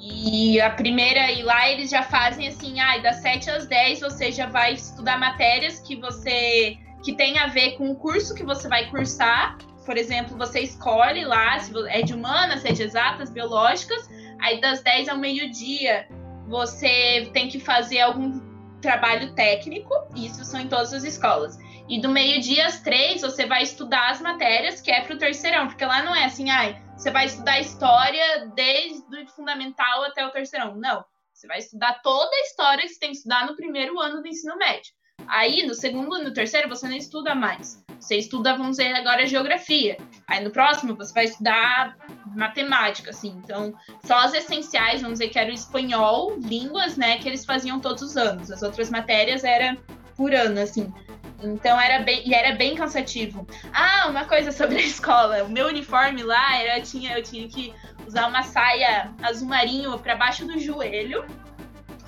E 0.00 0.60
a 0.60 0.70
primeira, 0.70 1.30
e 1.32 1.42
lá 1.42 1.68
eles 1.68 1.90
já 1.90 2.02
fazem 2.02 2.46
assim, 2.46 2.78
ah, 2.80 2.98
das 2.98 3.16
7 3.16 3.50
às 3.50 3.66
10 3.66 4.00
você 4.00 4.30
já 4.30 4.46
vai 4.46 4.74
estudar 4.74 5.18
matérias 5.18 5.80
que 5.80 5.96
você 5.96 6.78
que 7.04 7.14
tem 7.14 7.38
a 7.38 7.46
ver 7.46 7.76
com 7.76 7.90
o 7.90 7.96
curso 7.96 8.34
que 8.34 8.44
você 8.44 8.68
vai 8.68 8.90
cursar. 8.90 9.56
Por 9.84 9.96
exemplo, 9.96 10.36
você 10.36 10.60
escolhe 10.60 11.24
lá 11.24 11.58
se 11.58 11.72
é 11.88 12.02
de 12.02 12.12
humanas, 12.12 12.60
se 12.60 12.68
é 12.68 12.72
de 12.72 12.82
exatas, 12.82 13.30
biológicas. 13.30 14.08
Aí 14.40 14.60
das 14.60 14.82
10 14.82 15.08
ao 15.08 15.18
meio-dia 15.18 16.06
você 16.46 17.28
tem 17.32 17.48
que 17.48 17.58
fazer 17.58 18.00
algum 18.00 18.40
trabalho 18.80 19.34
técnico, 19.34 19.92
isso 20.14 20.44
são 20.44 20.60
em 20.60 20.68
todas 20.68 20.92
as 20.92 21.04
escolas. 21.04 21.58
E 21.88 22.00
do 22.00 22.08
meio-dia 22.08 22.66
às 22.66 22.80
três, 22.80 23.22
você 23.22 23.46
vai 23.46 23.62
estudar 23.62 24.10
as 24.10 24.20
matérias 24.20 24.80
que 24.80 24.90
é 24.90 25.00
para 25.00 25.14
o 25.14 25.18
terceirão, 25.18 25.68
porque 25.68 25.84
lá 25.84 26.02
não 26.02 26.14
é 26.14 26.24
assim, 26.24 26.50
ai, 26.50 26.82
você 26.96 27.10
vai 27.10 27.26
estudar 27.26 27.58
história 27.60 28.46
desde 28.54 29.22
o 29.22 29.26
fundamental 29.28 30.04
até 30.04 30.26
o 30.26 30.30
terceirão. 30.30 30.76
Não. 30.76 31.04
Você 31.32 31.46
vai 31.46 31.58
estudar 31.58 32.00
toda 32.02 32.34
a 32.34 32.40
história 32.40 32.82
que 32.82 32.88
você 32.88 32.98
tem 32.98 33.10
que 33.10 33.16
estudar 33.16 33.46
no 33.46 33.56
primeiro 33.56 33.98
ano 34.00 34.20
do 34.20 34.26
ensino 34.28 34.56
médio. 34.56 34.92
Aí, 35.26 35.66
no 35.66 35.74
segundo 35.74 36.18
e 36.18 36.24
no 36.24 36.32
terceiro, 36.32 36.68
você 36.68 36.88
não 36.88 36.96
estuda 36.96 37.34
mais. 37.34 37.84
Você 37.98 38.16
estuda, 38.16 38.56
vamos 38.56 38.76
dizer, 38.76 38.94
agora 38.94 39.26
geografia. 39.26 39.96
Aí 40.26 40.42
no 40.42 40.50
próximo, 40.50 40.94
você 40.94 41.12
vai 41.12 41.24
estudar 41.24 41.96
matemática, 42.34 43.10
assim. 43.10 43.40
Então, 43.42 43.72
só 44.04 44.18
as 44.18 44.34
essenciais, 44.34 45.00
vamos 45.00 45.18
dizer 45.18 45.30
que 45.30 45.38
era 45.38 45.50
o 45.50 45.54
espanhol, 45.54 46.36
línguas, 46.38 46.96
né, 46.96 47.18
que 47.18 47.28
eles 47.28 47.44
faziam 47.44 47.80
todos 47.80 48.02
os 48.02 48.16
anos. 48.16 48.50
As 48.50 48.62
outras 48.62 48.90
matérias 48.90 49.44
era 49.44 49.76
por 50.16 50.34
ano, 50.34 50.60
assim. 50.60 50.92
Então 51.42 51.80
era 51.80 52.02
bem, 52.02 52.22
e 52.26 52.34
era 52.34 52.54
bem 52.56 52.74
cansativo. 52.74 53.46
Ah, 53.72 54.06
uma 54.08 54.24
coisa 54.24 54.50
sobre 54.50 54.76
a 54.76 54.82
escola. 54.82 55.44
O 55.44 55.48
meu 55.48 55.66
uniforme 55.66 56.22
lá 56.22 56.56
era 56.56 56.80
tinha 56.80 57.16
eu 57.16 57.22
tinha 57.22 57.48
que 57.48 57.72
usar 58.06 58.26
uma 58.26 58.42
saia 58.42 59.12
azul 59.22 59.48
marinho 59.48 59.98
para 59.98 60.16
baixo 60.16 60.46
do 60.46 60.58
joelho, 60.58 61.24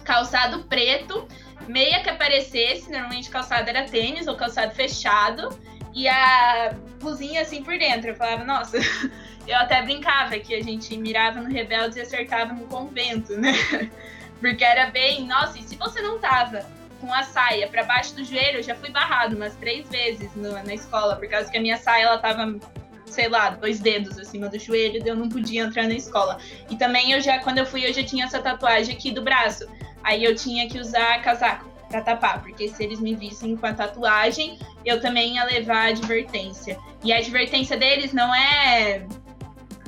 calçado 0.04 0.64
preto, 0.64 1.28
meia 1.68 2.02
que 2.02 2.10
aparecesse, 2.10 2.90
normalmente 2.90 3.30
calçado 3.30 3.68
era 3.68 3.84
tênis 3.84 4.26
ou 4.26 4.34
calçado 4.34 4.74
fechado 4.74 5.48
e 5.94 6.08
a 6.08 6.74
blusinha 6.98 7.42
assim 7.42 7.62
por 7.62 7.78
dentro. 7.78 8.10
Eu 8.10 8.16
falava, 8.16 8.44
nossa, 8.44 8.78
eu 9.46 9.56
até 9.56 9.80
brincava 9.82 10.38
que 10.38 10.54
a 10.54 10.62
gente 10.62 10.96
mirava 10.96 11.40
no 11.40 11.48
Rebeldes 11.48 11.96
e 11.96 12.00
acertava 12.00 12.52
no 12.52 12.66
convento, 12.66 13.36
né? 13.36 13.52
Porque 14.40 14.64
era 14.64 14.90
bem, 14.90 15.26
nossa, 15.26 15.58
e 15.58 15.62
se 15.62 15.76
você 15.76 16.00
não 16.00 16.18
tava 16.18 16.64
com 17.00 17.12
a 17.12 17.22
saia 17.22 17.66
para 17.68 17.82
baixo 17.84 18.14
do 18.14 18.24
joelho, 18.24 18.58
eu 18.58 18.62
já 18.62 18.74
fui 18.74 18.90
barrado 18.90 19.34
umas 19.34 19.54
três 19.56 19.88
vezes 19.88 20.34
no, 20.34 20.52
na 20.52 20.74
escola, 20.74 21.16
por 21.16 21.28
causa 21.28 21.50
que 21.50 21.56
a 21.56 21.60
minha 21.60 21.76
saia 21.76 22.04
ela 22.04 22.18
tava, 22.18 22.58
sei 23.06 23.28
lá, 23.28 23.50
dois 23.50 23.80
dedos 23.80 24.18
acima 24.18 24.48
do 24.48 24.58
joelho, 24.58 25.02
eu 25.04 25.16
não 25.16 25.28
podia 25.28 25.62
entrar 25.62 25.84
na 25.84 25.94
escola. 25.94 26.38
E 26.68 26.76
também 26.76 27.12
eu 27.12 27.20
já, 27.20 27.38
quando 27.40 27.58
eu 27.58 27.66
fui, 27.66 27.86
eu 27.86 27.92
já 27.92 28.04
tinha 28.04 28.26
essa 28.26 28.40
tatuagem 28.40 28.94
aqui 28.94 29.10
do 29.10 29.22
braço. 29.22 29.66
Aí 30.02 30.24
eu 30.24 30.34
tinha 30.34 30.68
que 30.68 30.78
usar 30.78 31.22
casaco 31.22 31.68
para 31.88 32.02
tapar, 32.02 32.40
porque 32.42 32.68
se 32.68 32.84
eles 32.84 33.00
me 33.00 33.14
vissem 33.14 33.56
com 33.56 33.66
a 33.66 33.74
tatuagem, 33.74 34.58
eu 34.84 35.00
também 35.00 35.34
ia 35.34 35.44
levar 35.44 35.88
advertência. 35.88 36.78
E 37.02 37.12
a 37.12 37.18
advertência 37.18 37.76
deles 37.76 38.12
não 38.12 38.32
é 38.34 39.06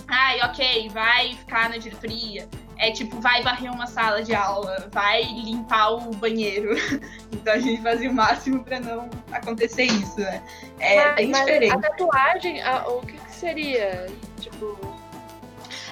ai, 0.09 0.41
ok, 0.43 0.91
vai 0.91 1.35
ficar 1.35 1.71
na 1.71 1.79
diretoria 1.79 2.47
é 2.83 2.91
tipo, 2.91 3.21
vai 3.21 3.43
varrer 3.43 3.73
uma 3.73 3.87
sala 3.87 4.25
de 4.25 4.35
aula, 4.35 4.89
vai 4.91 5.23
limpar 5.23 5.91
o 5.91 6.11
banheiro. 6.17 6.75
então 7.31 7.55
a 7.55 7.59
gente 7.59 7.81
fazia 7.81 8.11
o 8.11 8.13
máximo 8.13 8.65
para 8.65 8.81
não 8.81 9.09
acontecer 9.31 9.85
isso, 9.85 10.19
né? 10.19 10.43
É 10.81 10.97
mas, 10.97 11.15
bem 11.15 11.31
diferente. 11.31 11.73
A 11.73 11.79
tatuagem, 11.79 12.61
a, 12.61 12.89
o 12.89 13.01
que, 13.03 13.13
que 13.13 13.33
seria? 13.33 14.07
Tipo. 14.41 14.77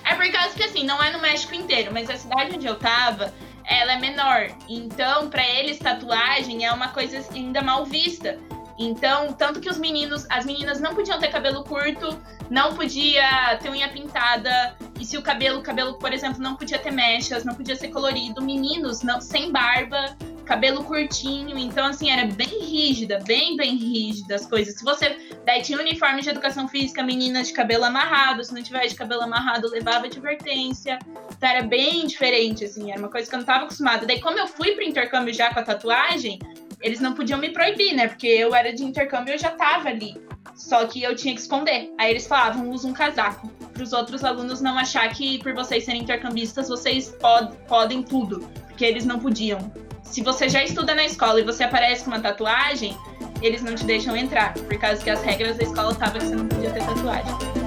É 0.04 0.16
por 0.16 0.32
causa 0.32 0.52
que 0.56 0.64
assim, 0.64 0.84
não 0.84 1.00
é 1.00 1.12
no 1.12 1.20
México 1.20 1.54
inteiro, 1.54 1.92
mas 1.92 2.10
a 2.10 2.16
cidade 2.16 2.56
onde 2.56 2.66
eu 2.66 2.76
tava, 2.76 3.32
ela 3.64 3.92
é 3.92 4.00
menor. 4.00 4.48
Então, 4.68 5.30
para 5.30 5.46
eles, 5.46 5.78
tatuagem 5.78 6.66
é 6.66 6.72
uma 6.72 6.88
coisa 6.88 7.24
ainda 7.32 7.62
mal 7.62 7.86
vista. 7.86 8.36
Então, 8.82 9.34
tanto 9.34 9.60
que 9.60 9.68
os 9.68 9.76
meninos, 9.76 10.24
as 10.30 10.46
meninas 10.46 10.80
não 10.80 10.94
podiam 10.94 11.18
ter 11.18 11.28
cabelo 11.28 11.62
curto, 11.62 12.18
não 12.48 12.74
podia 12.74 13.58
ter 13.62 13.68
unha 13.68 13.86
pintada, 13.90 14.74
e 14.98 15.04
se 15.04 15.18
o 15.18 15.22
cabelo, 15.22 15.60
cabelo, 15.60 15.98
por 15.98 16.14
exemplo, 16.14 16.40
não 16.40 16.56
podia 16.56 16.78
ter 16.78 16.90
mechas, 16.90 17.44
não 17.44 17.54
podia 17.54 17.76
ser 17.76 17.88
colorido, 17.88 18.40
meninos 18.40 19.02
não 19.02 19.20
sem 19.20 19.52
barba, 19.52 20.16
cabelo 20.46 20.82
curtinho, 20.82 21.58
então 21.58 21.86
assim, 21.86 22.10
era 22.10 22.26
bem 22.26 22.64
rígida, 22.64 23.18
bem, 23.26 23.54
bem 23.54 23.76
rígida 23.76 24.34
as 24.34 24.46
coisas. 24.46 24.74
Se 24.74 24.82
você 24.82 25.14
daí 25.44 25.60
tinha 25.60 25.78
uniforme 25.78 26.22
de 26.22 26.30
educação 26.30 26.66
física, 26.66 27.02
meninas 27.02 27.48
de 27.48 27.52
cabelo 27.52 27.84
amarrado, 27.84 28.42
se 28.42 28.54
não 28.54 28.62
tiver 28.62 28.86
de 28.86 28.94
cabelo 28.94 29.22
amarrado, 29.22 29.68
levava 29.68 30.06
advertência. 30.06 30.98
Então 31.36 31.48
era 31.48 31.62
bem 31.62 32.06
diferente 32.06 32.64
assim, 32.64 32.90
era 32.90 32.98
uma 32.98 33.10
coisa 33.10 33.28
que 33.28 33.34
eu 33.34 33.38
não 33.38 33.44
estava 33.44 33.64
acostumada. 33.64 34.06
Daí 34.06 34.20
como 34.22 34.38
eu 34.38 34.48
fui 34.48 34.72
pro 34.72 34.82
intercâmbio 34.82 35.34
já 35.34 35.52
com 35.52 35.60
a 35.60 35.62
tatuagem, 35.62 36.38
eles 36.80 37.00
não 37.00 37.14
podiam 37.14 37.38
me 37.38 37.50
proibir, 37.50 37.94
né? 37.94 38.08
Porque 38.08 38.26
eu 38.26 38.54
era 38.54 38.72
de 38.72 38.82
intercâmbio 38.82 39.32
e 39.32 39.34
eu 39.34 39.38
já 39.38 39.50
tava 39.50 39.88
ali. 39.88 40.16
Só 40.54 40.86
que 40.86 41.02
eu 41.02 41.14
tinha 41.14 41.34
que 41.34 41.40
esconder. 41.40 41.92
Aí 41.98 42.10
eles 42.10 42.26
falavam, 42.26 42.70
usa 42.70 42.88
um 42.88 42.92
casaco. 42.92 43.48
Para 43.72 43.82
os 43.82 43.92
outros 43.92 44.24
alunos 44.24 44.60
não 44.60 44.78
achar 44.78 45.08
que 45.10 45.38
por 45.38 45.54
vocês 45.54 45.84
serem 45.84 46.02
intercambistas, 46.02 46.68
vocês 46.68 47.10
pod 47.20 47.54
podem 47.68 48.02
tudo. 48.02 48.40
Porque 48.66 48.84
eles 48.84 49.04
não 49.04 49.18
podiam. 49.18 49.72
Se 50.02 50.22
você 50.22 50.48
já 50.48 50.64
estuda 50.64 50.94
na 50.94 51.04
escola 51.04 51.40
e 51.40 51.44
você 51.44 51.64
aparece 51.64 52.04
com 52.04 52.10
uma 52.10 52.20
tatuagem, 52.20 52.96
eles 53.42 53.62
não 53.62 53.74
te 53.74 53.84
deixam 53.84 54.16
entrar. 54.16 54.54
Por 54.54 54.78
causa 54.78 55.02
que 55.02 55.10
as 55.10 55.22
regras 55.22 55.56
da 55.56 55.64
escola 55.64 55.92
estavam 55.92 56.18
que 56.18 56.26
você 56.26 56.34
não 56.34 56.48
podia 56.48 56.70
ter 56.70 56.84
tatuagem. 56.84 57.60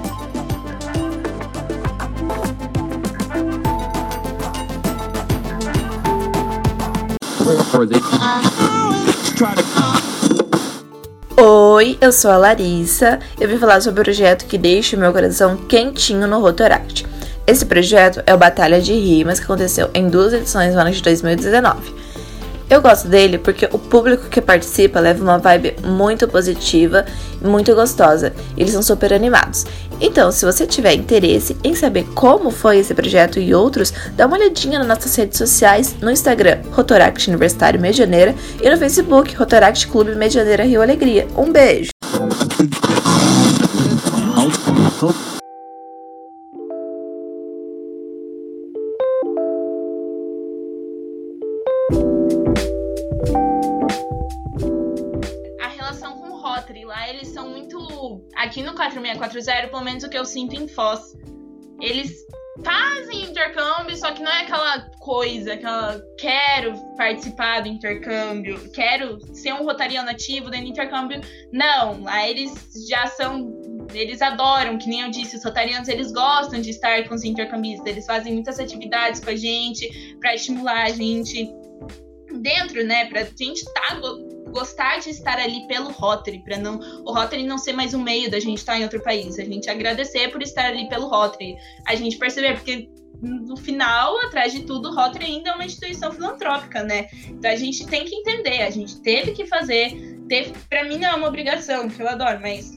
Oi, 11.36 11.98
eu 12.00 12.10
sou 12.10 12.30
a 12.30 12.38
Larissa. 12.38 13.18
Eu 13.38 13.48
vim 13.48 13.58
falar 13.58 13.82
sobre 13.82 14.00
o 14.00 14.04
projeto 14.04 14.46
que 14.46 14.56
deixa 14.56 14.96
o 14.96 14.98
meu 14.98 15.12
coração 15.12 15.56
quentinho 15.56 16.26
no 16.26 16.40
Rotaract. 16.40 17.06
Esse 17.46 17.66
projeto 17.66 18.22
é 18.26 18.34
o 18.34 18.38
Batalha 18.38 18.80
de 18.80 18.94
Rimas, 18.94 19.38
que 19.38 19.44
aconteceu 19.44 19.90
em 19.92 20.08
duas 20.08 20.32
edições 20.32 20.74
no 20.74 20.80
ano 20.80 20.90
de 20.90 21.02
2019. 21.02 22.03
Eu 22.68 22.80
gosto 22.80 23.08
dele 23.08 23.38
porque 23.38 23.68
o 23.72 23.78
público 23.78 24.28
que 24.28 24.40
participa 24.40 24.98
leva 24.98 25.22
uma 25.22 25.38
vibe 25.38 25.76
muito 25.84 26.26
positiva 26.26 27.04
e 27.42 27.46
muito 27.46 27.74
gostosa. 27.74 28.32
Eles 28.56 28.72
são 28.72 28.82
super 28.82 29.12
animados. 29.12 29.66
Então, 30.00 30.32
se 30.32 30.44
você 30.44 30.66
tiver 30.66 30.94
interesse 30.94 31.56
em 31.62 31.74
saber 31.74 32.04
como 32.14 32.50
foi 32.50 32.78
esse 32.78 32.94
projeto 32.94 33.38
e 33.38 33.54
outros, 33.54 33.92
dá 34.16 34.26
uma 34.26 34.36
olhadinha 34.36 34.78
nas 34.78 34.88
nossas 34.88 35.14
redes 35.14 35.38
sociais, 35.38 35.94
no 36.00 36.10
Instagram, 36.10 36.62
Rotoract 36.72 37.28
Universitário 37.28 37.80
Medianeira, 37.80 38.34
e 38.60 38.68
no 38.68 38.76
Facebook, 38.76 39.34
Rotoract 39.34 39.86
Clube 39.88 40.14
Medianeira 40.14 40.64
Rio 40.64 40.82
Alegria. 40.82 41.28
Um 41.36 41.52
beijo! 41.52 41.90
Aqui 58.36 58.62
no 58.62 58.74
4640, 58.74 59.68
pelo 59.68 59.84
menos 59.84 60.04
o 60.04 60.08
que 60.08 60.18
eu 60.18 60.24
sinto 60.24 60.54
em 60.54 60.68
Foz, 60.68 61.16
eles 61.80 62.24
fazem 62.62 63.24
intercâmbio, 63.24 63.96
só 63.96 64.12
que 64.12 64.22
não 64.22 64.30
é 64.30 64.42
aquela 64.42 64.80
coisa, 65.00 65.54
aquela 65.54 66.00
quero 66.18 66.74
participar 66.96 67.60
do 67.60 67.68
intercâmbio, 67.68 68.70
quero 68.72 69.18
ser 69.34 69.52
um 69.54 69.64
rotariano 69.64 70.08
ativo 70.08 70.50
dentro 70.50 70.66
do 70.66 70.70
intercâmbio. 70.72 71.20
Não, 71.52 72.02
lá 72.02 72.28
eles 72.28 72.52
já 72.88 73.06
são 73.06 73.52
eles 73.92 74.22
adoram, 74.22 74.78
que 74.78 74.88
nem 74.88 75.02
eu 75.02 75.10
disse, 75.10 75.36
os 75.36 75.44
rotarianos 75.44 75.88
eles 75.88 76.12
gostam 76.12 76.60
de 76.60 76.70
estar 76.70 77.06
com 77.08 77.14
os 77.14 77.24
intercambistas, 77.24 77.86
eles 77.86 78.06
fazem 78.06 78.32
muitas 78.32 78.58
atividades 78.58 79.20
com 79.20 79.30
a 79.30 79.36
gente 79.36 80.16
para 80.20 80.34
estimular 80.34 80.84
a 80.84 80.90
gente 80.90 81.50
dentro, 82.40 82.84
né, 82.84 83.06
pra 83.06 83.24
gente 83.24 83.58
estar 83.58 84.00
tá, 84.00 84.00
gostar 84.54 85.00
de 85.00 85.10
estar 85.10 85.38
ali 85.38 85.66
pelo 85.66 85.90
Rotary, 85.90 86.38
para 86.38 86.56
não 86.56 86.78
o 87.04 87.12
Rotary 87.12 87.44
não 87.44 87.58
ser 87.58 87.72
mais 87.72 87.92
um 87.92 88.02
meio 88.02 88.30
da 88.30 88.38
gente 88.38 88.58
estar 88.58 88.78
em 88.78 88.84
outro 88.84 89.02
país, 89.02 89.38
a 89.38 89.44
gente 89.44 89.68
agradecer 89.68 90.30
por 90.30 90.40
estar 90.40 90.66
ali 90.66 90.88
pelo 90.88 91.08
Rotary, 91.08 91.56
a 91.86 91.94
gente 91.96 92.16
perceber 92.16 92.54
porque 92.54 92.88
no 93.20 93.56
final, 93.56 94.18
atrás 94.26 94.52
de 94.52 94.64
tudo, 94.64 94.90
o 94.90 94.94
Rotary 94.94 95.24
ainda 95.24 95.50
é 95.50 95.54
uma 95.54 95.64
instituição 95.64 96.12
filantrópica, 96.12 96.82
né? 96.82 97.08
Então 97.26 97.50
a 97.50 97.56
gente 97.56 97.86
tem 97.86 98.04
que 98.04 98.14
entender, 98.14 98.62
a 98.62 98.70
gente 98.70 99.00
teve 99.00 99.32
que 99.32 99.46
fazer, 99.46 100.18
teve, 100.28 100.52
para 100.68 100.84
mim 100.84 100.98
não 100.98 101.08
é 101.08 101.14
uma 101.14 101.28
obrigação, 101.28 101.88
que 101.88 102.02
eu 102.02 102.08
adoro, 102.08 102.40
mas 102.40 102.76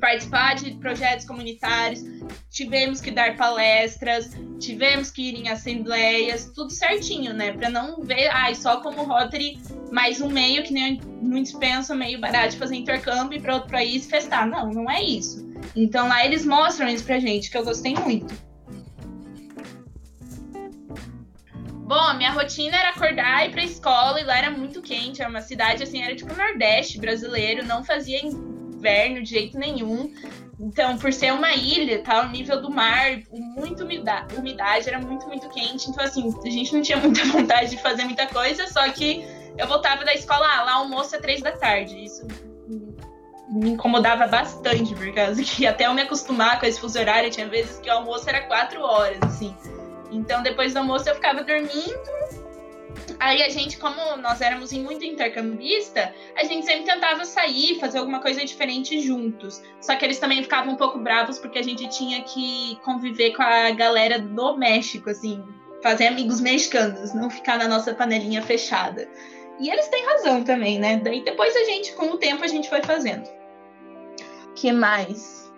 participar 0.00 0.54
de 0.54 0.72
projetos 0.76 1.26
comunitários, 1.26 2.02
tivemos 2.50 3.00
que 3.00 3.10
dar 3.10 3.36
palestras, 3.36 4.30
tivemos 4.58 5.10
que 5.10 5.28
ir 5.28 5.34
em 5.34 5.48
assembleias, 5.48 6.50
tudo 6.54 6.70
certinho, 6.70 7.32
né? 7.32 7.52
Para 7.52 7.68
não 7.68 8.02
ver, 8.02 8.28
ai, 8.28 8.54
só 8.54 8.80
como 8.80 9.04
Rotary, 9.04 9.58
mais 9.90 10.20
um 10.20 10.28
meio 10.28 10.62
que 10.62 10.72
nem 10.72 11.00
muitos 11.22 11.52
pensam, 11.52 11.96
meio 11.96 12.20
barato 12.20 12.50
de 12.50 12.58
fazer 12.58 12.76
intercâmbio 12.76 13.40
para 13.40 13.54
outro 13.54 13.70
país 13.70 14.06
festar. 14.06 14.46
Não, 14.46 14.70
não 14.70 14.90
é 14.90 15.02
isso. 15.02 15.46
Então 15.74 16.08
lá 16.08 16.24
eles 16.24 16.44
mostram 16.44 16.88
isso 16.88 17.04
pra 17.04 17.18
gente, 17.18 17.50
que 17.50 17.56
eu 17.56 17.64
gostei 17.64 17.94
muito. 17.94 18.46
Bom, 21.86 22.14
minha 22.14 22.32
rotina 22.32 22.76
era 22.76 22.88
acordar 22.90 23.44
e 23.44 23.48
ir 23.48 23.52
pra 23.52 23.62
escola, 23.62 24.20
e 24.20 24.24
lá 24.24 24.36
era 24.36 24.50
muito 24.50 24.82
quente, 24.82 25.20
era 25.20 25.30
uma 25.30 25.40
cidade 25.40 25.84
assim, 25.84 26.02
era 26.02 26.16
tipo 26.16 26.34
Nordeste 26.34 26.98
brasileiro, 26.98 27.64
não 27.64 27.84
fazia 27.84 28.20
inverno 28.76 29.22
de 29.22 29.30
jeito 29.30 29.58
nenhum. 29.58 30.12
Então, 30.58 30.96
por 30.96 31.12
ser 31.12 31.32
uma 31.32 31.52
ilha, 31.52 32.02
tá, 32.02 32.22
o 32.22 32.28
nível 32.28 32.60
do 32.62 32.70
mar, 32.70 33.20
muito 33.30 33.84
umidade, 33.84 34.34
umidade, 34.36 34.88
era 34.88 34.98
muito, 34.98 35.26
muito 35.26 35.48
quente. 35.50 35.90
Então, 35.90 36.04
assim, 36.04 36.34
a 36.44 36.50
gente 36.50 36.74
não 36.74 36.82
tinha 36.82 36.96
muita 37.00 37.24
vontade 37.26 37.70
de 37.70 37.82
fazer 37.82 38.04
muita 38.04 38.26
coisa, 38.26 38.66
só 38.68 38.88
que 38.90 39.24
eu 39.58 39.66
voltava 39.66 40.04
da 40.04 40.14
escola, 40.14 40.46
ah, 40.46 40.62
lá 40.62 40.72
almoço 40.74 41.14
é 41.14 41.18
três 41.18 41.42
da 41.42 41.52
tarde. 41.52 42.02
Isso 42.02 42.26
me 43.48 43.70
incomodava 43.70 44.26
bastante, 44.26 44.94
por 44.94 45.12
causa 45.14 45.42
que 45.42 45.64
até 45.68 45.86
eu 45.86 45.94
me 45.94 46.02
acostumar 46.02 46.58
com 46.58 46.66
esse 46.66 46.80
fuso 46.80 46.98
horário, 46.98 47.30
tinha 47.30 47.48
vezes 47.48 47.78
que 47.78 47.88
o 47.88 47.92
almoço 47.92 48.28
era 48.28 48.42
quatro 48.42 48.80
horas, 48.80 49.18
assim. 49.22 49.54
Então, 50.10 50.42
depois 50.42 50.72
do 50.72 50.78
almoço, 50.78 51.08
eu 51.08 51.14
ficava 51.14 51.42
dormindo 51.42 52.45
Aí 53.20 53.42
a 53.42 53.48
gente, 53.48 53.78
como 53.78 54.16
nós 54.16 54.40
éramos 54.40 54.72
muito 54.72 55.04
intercambista, 55.04 56.14
a 56.36 56.44
gente 56.44 56.66
sempre 56.66 56.84
tentava 56.84 57.24
sair, 57.24 57.78
fazer 57.78 57.98
alguma 57.98 58.20
coisa 58.20 58.44
diferente 58.44 59.00
juntos. 59.00 59.62
Só 59.80 59.94
que 59.96 60.04
eles 60.04 60.18
também 60.18 60.42
ficavam 60.42 60.74
um 60.74 60.76
pouco 60.76 60.98
bravos 60.98 61.38
porque 61.38 61.58
a 61.58 61.62
gente 61.62 61.88
tinha 61.88 62.22
que 62.22 62.78
conviver 62.84 63.32
com 63.32 63.42
a 63.42 63.70
galera 63.70 64.18
do 64.18 64.56
México, 64.56 65.10
assim, 65.10 65.42
fazer 65.82 66.08
amigos 66.08 66.40
mexicanos, 66.40 67.14
não 67.14 67.30
ficar 67.30 67.58
na 67.58 67.68
nossa 67.68 67.94
panelinha 67.94 68.42
fechada. 68.42 69.08
E 69.58 69.70
eles 69.70 69.88
têm 69.88 70.04
razão 70.04 70.44
também, 70.44 70.78
né? 70.78 71.00
Daí 71.02 71.24
depois 71.24 71.54
a 71.56 71.64
gente, 71.64 71.92
com 71.92 72.06
o 72.06 72.18
tempo, 72.18 72.44
a 72.44 72.48
gente 72.48 72.68
foi 72.68 72.82
fazendo. 72.82 73.28
que 74.54 74.72
mais? 74.72 75.50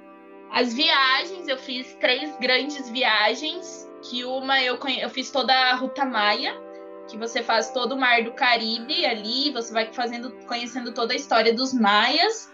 As 0.51 0.73
viagens, 0.73 1.49
eu 1.49 1.59
fiz 1.59 1.95
três 2.01 2.37
grandes 2.39 2.89
viagens, 2.91 3.89
que 4.03 4.25
uma 4.25 4.63
eu, 4.63 4.79
eu 5.01 5.11
fiz 5.11 5.31
toda 5.31 5.53
a 5.53 5.75
Ruta 5.75 6.05
Maia, 6.05 6.68
que 7.09 7.17
você 7.17 7.43
faz 7.43 7.71
todo 7.71 7.93
o 7.93 7.99
mar 7.99 8.23
do 8.23 8.33
Caribe 8.33 9.05
ali, 9.07 9.51
você 9.51 9.73
vai 9.73 9.93
fazendo, 9.93 10.31
conhecendo 10.47 10.93
toda 10.93 11.15
a 11.15 11.17
história 11.17 11.53
dos 11.53 11.73
maias 11.73 12.53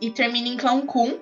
e 0.00 0.10
termina 0.10 0.48
em 0.48 0.56
Cancún. 0.56 1.20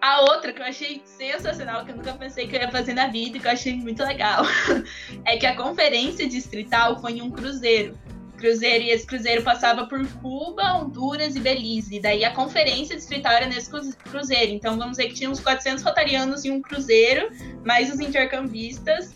A 0.00 0.20
outra 0.20 0.52
que 0.52 0.60
eu 0.60 0.66
achei 0.66 1.02
sensacional, 1.04 1.84
que 1.84 1.90
eu 1.90 1.96
nunca 1.96 2.12
pensei 2.12 2.46
que 2.46 2.54
eu 2.54 2.60
ia 2.60 2.70
fazer 2.70 2.94
na 2.94 3.08
vida 3.08 3.36
e 3.36 3.40
que 3.40 3.46
eu 3.46 3.50
achei 3.50 3.74
muito 3.74 4.02
legal, 4.04 4.44
é 5.24 5.36
que 5.36 5.46
a 5.46 5.56
conferência 5.56 6.28
distrital 6.28 7.00
foi 7.00 7.12
em 7.12 7.22
um 7.22 7.30
cruzeiro. 7.30 7.98
Cruzeiro, 8.36 8.84
e 8.84 8.90
esse 8.90 9.06
cruzeiro 9.06 9.42
passava 9.42 9.86
por 9.86 10.06
Cuba, 10.20 10.74
Honduras 10.74 11.34
e 11.36 11.40
Belize. 11.40 12.00
Daí 12.00 12.24
a 12.24 12.32
conferência 12.32 12.94
distrital 12.94 13.32
era 13.32 13.46
nesse 13.46 13.70
cruzeiro. 13.70 14.52
Então 14.52 14.76
vamos 14.76 14.98
dizer 14.98 15.08
que 15.08 15.14
tinha 15.14 15.30
uns 15.30 15.40
400 15.40 15.82
rotarianos 15.82 16.44
em 16.44 16.50
um 16.50 16.60
cruzeiro, 16.60 17.30
mais 17.64 17.90
os 17.90 17.98
intercambistas. 17.98 19.14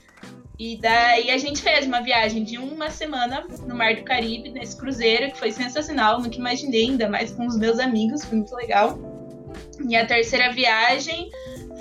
E 0.58 0.76
daí 0.76 1.30
a 1.30 1.38
gente 1.38 1.62
fez 1.62 1.86
uma 1.86 2.00
viagem 2.00 2.42
de 2.42 2.58
uma 2.58 2.90
semana 2.90 3.46
no 3.64 3.76
Mar 3.76 3.94
do 3.94 4.02
Caribe, 4.02 4.50
nesse 4.50 4.76
cruzeiro, 4.76 5.30
que 5.30 5.38
foi 5.38 5.52
sensacional, 5.52 6.20
nunca 6.20 6.36
imaginei, 6.36 6.86
ainda 6.86 7.08
mais 7.08 7.30
com 7.30 7.46
os 7.46 7.56
meus 7.56 7.78
amigos, 7.78 8.24
foi 8.24 8.38
muito 8.38 8.54
legal. 8.56 8.98
E 9.88 9.94
a 9.94 10.04
terceira 10.04 10.52
viagem 10.52 11.30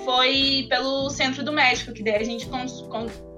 foi 0.04 0.66
pelo 0.68 1.10
centro 1.10 1.42
do 1.42 1.52
México, 1.52 1.92
que 1.92 2.04
daí 2.04 2.16
a 2.16 2.24
gente 2.24 2.48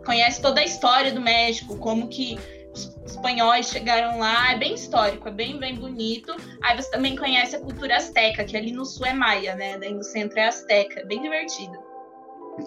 conhece 0.05 0.43
toda 0.43 0.61
a 0.61 0.65
história 0.65 1.11
do 1.11 1.23
México, 1.23 1.79
como 1.79 2.09
que 2.09 2.39
os 2.75 2.95
espanhóis 3.07 3.71
chegaram 3.71 4.19
lá, 4.19 4.53
é 4.53 4.59
bem 4.59 4.75
histórico, 4.75 5.27
é 5.27 5.33
bem, 5.33 5.59
bem 5.59 5.75
bonito. 5.75 6.37
Aí 6.63 6.77
você 6.77 6.91
também 6.91 7.17
conhece 7.17 7.57
a 7.57 7.61
cultura 7.61 7.97
azteca, 7.97 8.45
que 8.45 8.57
ali 8.59 8.73
no 8.73 8.85
sul 8.85 9.07
é 9.07 9.15
maia, 9.15 9.57
né? 9.57 9.79
Daí 9.79 9.95
no 9.95 10.05
centro 10.05 10.39
é 10.39 10.49
azteca, 10.49 11.01
é 11.01 11.05
bem 11.07 11.23
divertido. 11.23 11.90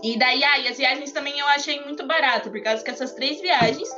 E 0.02 0.18
daí, 0.18 0.44
aí, 0.44 0.68
ah, 0.68 0.72
as 0.72 0.78
viagens 0.78 1.12
também 1.12 1.38
eu 1.40 1.48
achei 1.48 1.82
muito 1.82 2.06
barato, 2.06 2.50
por 2.50 2.62
causa 2.62 2.84
que 2.84 2.90
essas 2.90 3.14
três 3.14 3.40
viagens, 3.42 3.90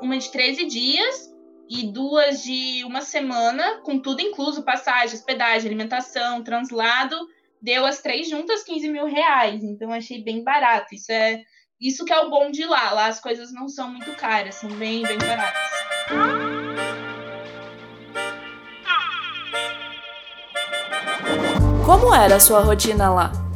uma 0.00 0.16
de 0.18 0.30
13 0.30 0.66
dias 0.66 1.30
e 1.68 1.92
duas 1.92 2.42
de 2.42 2.84
uma 2.84 3.00
semana, 3.00 3.80
com 3.82 3.98
tudo 3.98 4.20
incluso, 4.20 4.62
passagem, 4.62 5.14
hospedagem, 5.14 5.68
alimentação, 5.68 6.42
translado, 6.42 7.16
deu 7.62 7.86
as 7.86 8.00
três 8.00 8.28
juntas 8.28 8.62
15 8.64 8.88
mil 8.88 9.06
reais. 9.06 9.62
Então 9.62 9.92
achei 9.92 10.22
bem 10.22 10.42
barato. 10.42 10.94
Isso 10.94 11.12
é 11.12 11.42
isso 11.80 12.04
que 12.04 12.12
é 12.12 12.18
o 12.18 12.28
bom 12.28 12.50
de 12.50 12.64
lá. 12.64 12.90
Lá 12.92 13.06
as 13.06 13.20
coisas 13.20 13.52
não 13.52 13.68
são 13.68 13.88
muito 13.90 14.12
caras, 14.16 14.56
são 14.56 14.70
bem, 14.70 15.02
bem 15.02 15.18
baratas. 15.18 15.70
Como 21.86 22.14
era 22.14 22.36
a 22.36 22.40
sua 22.40 22.60
rotina 22.60 23.10
lá? 23.10 23.49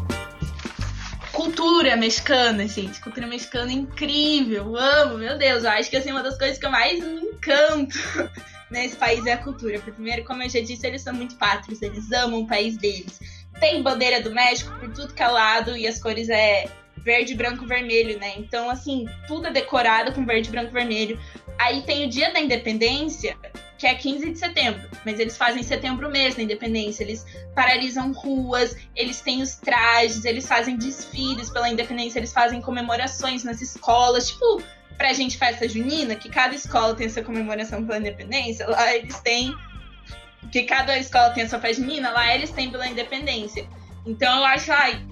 Cultura 1.65 1.97
mexicana, 1.97 2.69
gente. 2.69 3.01
Cultura 3.01 3.27
mexicana 3.27 3.73
incrível. 3.73 4.77
amo, 4.77 5.17
meu 5.17 5.39
Deus. 5.39 5.65
Eu 5.65 5.71
acho 5.71 5.89
que 5.89 5.97
assim, 5.97 6.11
uma 6.11 6.23
das 6.23 6.37
coisas 6.37 6.59
que 6.59 6.67
eu 6.67 6.71
mais 6.71 7.03
me 7.03 7.23
encanto 7.23 7.99
nesse 8.71 8.97
país 8.97 9.25
é 9.25 9.33
a 9.33 9.39
cultura. 9.39 9.79
Porque, 9.79 9.93
primeiro, 9.93 10.25
como 10.25 10.43
eu 10.43 10.49
já 10.51 10.61
disse, 10.61 10.87
eles 10.87 11.01
são 11.01 11.15
muito 11.15 11.37
pátrios, 11.37 11.81
eles 11.81 12.12
amam 12.12 12.43
o 12.43 12.47
país 12.47 12.77
deles. 12.77 13.19
Tem 13.59 13.83
bandeira 13.83 14.21
do 14.21 14.31
México 14.31 14.79
por 14.79 14.93
tudo 14.93 15.15
que 15.15 15.23
é 15.23 15.29
lado 15.29 15.75
e 15.75 15.87
as 15.87 15.99
cores 15.99 16.29
é 16.29 16.69
verde, 16.99 17.35
branco, 17.35 17.67
vermelho, 17.67 18.19
né? 18.19 18.35
Então, 18.37 18.69
assim, 18.69 19.07
tudo 19.27 19.47
é 19.47 19.51
decorado 19.51 20.12
com 20.12 20.27
verde, 20.27 20.51
branco, 20.51 20.71
vermelho. 20.71 21.19
Aí 21.59 21.81
tem 21.83 22.05
o 22.05 22.11
dia 22.11 22.31
da 22.31 22.41
independência, 22.41 23.39
que 23.85 23.89
é 23.89 23.95
15 23.95 24.30
de 24.30 24.39
setembro, 24.39 24.89
mas 25.05 25.20
eles 25.20 25.37
fazem 25.37 25.62
setembro 25.62 26.11
mês 26.11 26.39
na 26.39 26.43
independência, 26.43 27.05
eles 27.05 27.26
paralisam 27.55 28.12
ruas, 28.12 28.74
eles 28.97 29.20
têm 29.20 29.43
os 29.43 29.57
trajes, 29.57 30.24
eles 30.24 30.49
fazem 30.49 30.78
desfiles 30.78 31.51
pela 31.51 31.68
independência, 31.68 32.18
eles 32.18 32.32
fazem 32.32 32.62
comemorações 32.62 33.45
nas 33.45 33.61
escolas, 33.61 34.30
tipo, 34.30 34.62
pra 34.97 35.12
gente 35.12 35.37
festa 35.37 35.68
junina, 35.68 36.14
que 36.14 36.30
cada 36.30 36.55
escola 36.55 36.95
tem 36.95 37.11
sua 37.11 37.22
comemoração 37.22 37.85
pela 37.85 37.99
independência, 37.99 38.66
lá 38.66 38.97
eles 38.97 39.20
têm 39.20 39.55
que 40.51 40.62
cada 40.62 40.97
escola 40.97 41.28
tem 41.30 41.45
a 41.45 41.49
sua 41.51 41.61
festa 41.61 41.82
junina, 41.82 42.11
lá 42.11 42.35
eles 42.35 42.51
têm 42.53 42.70
pela 42.70 42.87
independência. 42.87 43.68
Então 44.07 44.39
eu 44.39 44.45
acho, 44.47 44.72
ai, 44.72 45.05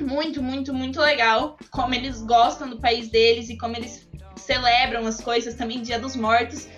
muito, 0.00 0.40
muito, 0.40 0.72
muito 0.72 1.00
legal 1.00 1.58
como 1.72 1.92
eles 1.92 2.22
gostam 2.22 2.70
do 2.70 2.78
país 2.78 3.08
deles 3.08 3.50
e 3.50 3.58
como 3.58 3.76
eles 3.76 4.08
celebram 4.36 5.04
as 5.08 5.20
coisas 5.20 5.56
também 5.56 5.82
Dia 5.82 5.98
dos 5.98 6.14
Mortos 6.14 6.68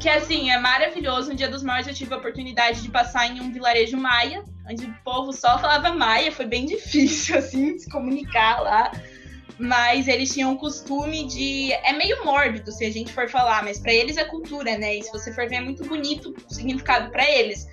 que 0.00 0.08
assim, 0.08 0.50
é 0.50 0.58
maravilhoso. 0.58 1.28
No 1.30 1.36
Dia 1.36 1.48
dos 1.48 1.62
Mortos 1.62 1.88
eu 1.88 1.94
tive 1.94 2.14
a 2.14 2.16
oportunidade 2.16 2.82
de 2.82 2.90
passar 2.90 3.26
em 3.26 3.40
um 3.40 3.52
vilarejo 3.52 3.96
maia, 3.98 4.42
onde 4.68 4.86
o 4.86 4.94
povo 5.04 5.32
só 5.32 5.58
falava 5.58 5.92
maia, 5.92 6.32
foi 6.32 6.46
bem 6.46 6.64
difícil, 6.66 7.38
assim, 7.38 7.78
se 7.78 7.88
comunicar 7.88 8.60
lá. 8.60 8.90
Mas 9.58 10.08
eles 10.08 10.32
tinham 10.32 10.54
o 10.54 10.56
costume 10.56 11.26
de. 11.26 11.70
É 11.72 11.92
meio 11.92 12.24
mórbido 12.24 12.72
se 12.72 12.82
a 12.86 12.90
gente 12.90 13.12
for 13.12 13.28
falar, 13.28 13.62
mas 13.62 13.78
para 13.78 13.92
eles 13.92 14.16
é 14.16 14.24
cultura, 14.24 14.78
né? 14.78 14.96
E 14.96 15.02
se 15.02 15.12
você 15.12 15.34
for 15.34 15.46
ver, 15.46 15.56
é 15.56 15.60
muito 15.60 15.84
bonito 15.84 16.34
o 16.50 16.54
significado 16.54 17.10
para 17.10 17.30
eles. 17.30 17.68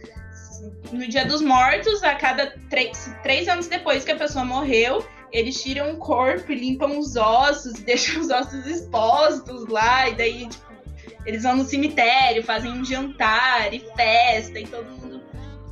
No 0.91 1.07
Dia 1.07 1.23
dos 1.23 1.41
Mortos, 1.41 2.03
a 2.03 2.13
cada 2.15 2.53
três, 2.69 3.09
três 3.23 3.47
anos 3.47 3.67
depois 3.67 4.03
que 4.03 4.11
a 4.11 4.17
pessoa 4.17 4.43
morreu, 4.43 5.05
eles 5.32 5.61
tiram 5.61 5.93
o 5.93 5.97
corpo 5.97 6.51
limpam 6.51 6.97
os 6.99 7.15
ossos, 7.15 7.73
deixam 7.84 8.21
os 8.21 8.30
ossos 8.30 8.65
expostos 8.65 9.65
lá, 9.67 10.09
e 10.09 10.15
daí, 10.15 10.47
tipo, 10.49 10.66
eles 11.28 11.43
vão 11.43 11.57
no 11.57 11.65
cemitério, 11.65 12.41
fazem 12.41 12.71
um 12.71 12.86
jantar 12.86 13.73
e 13.73 13.80
festa, 13.97 14.57
e 14.57 14.65
todo 14.65 14.89
mundo 14.89 15.21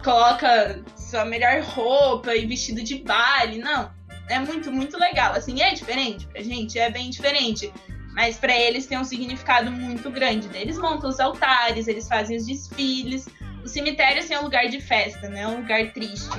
coloca 0.03 0.83
sua 0.97 1.23
melhor 1.23 1.61
roupa 1.61 2.35
e 2.35 2.45
vestido 2.45 2.83
de 2.83 2.95
baile. 2.95 3.59
Não, 3.59 3.89
é 4.27 4.37
muito, 4.37 4.69
muito 4.69 4.97
legal. 4.97 5.31
Assim, 5.31 5.61
é 5.61 5.73
diferente 5.73 6.27
pra 6.27 6.41
gente, 6.41 6.77
é 6.77 6.91
bem 6.91 7.09
diferente. 7.09 7.71
Mas 8.13 8.35
para 8.35 8.53
eles 8.53 8.85
tem 8.85 8.97
um 8.97 9.05
significado 9.05 9.71
muito 9.71 10.11
grande. 10.11 10.49
Eles 10.53 10.77
montam 10.77 11.09
os 11.09 11.21
altares, 11.21 11.87
eles 11.87 12.05
fazem 12.05 12.35
os 12.35 12.45
desfiles. 12.45 13.25
O 13.63 13.69
cemitério 13.69 14.19
assim, 14.19 14.33
é 14.33 14.39
um 14.39 14.43
lugar 14.43 14.67
de 14.67 14.81
festa, 14.81 15.29
né? 15.29 15.43
É 15.43 15.47
um 15.47 15.61
lugar 15.61 15.93
triste. 15.93 16.37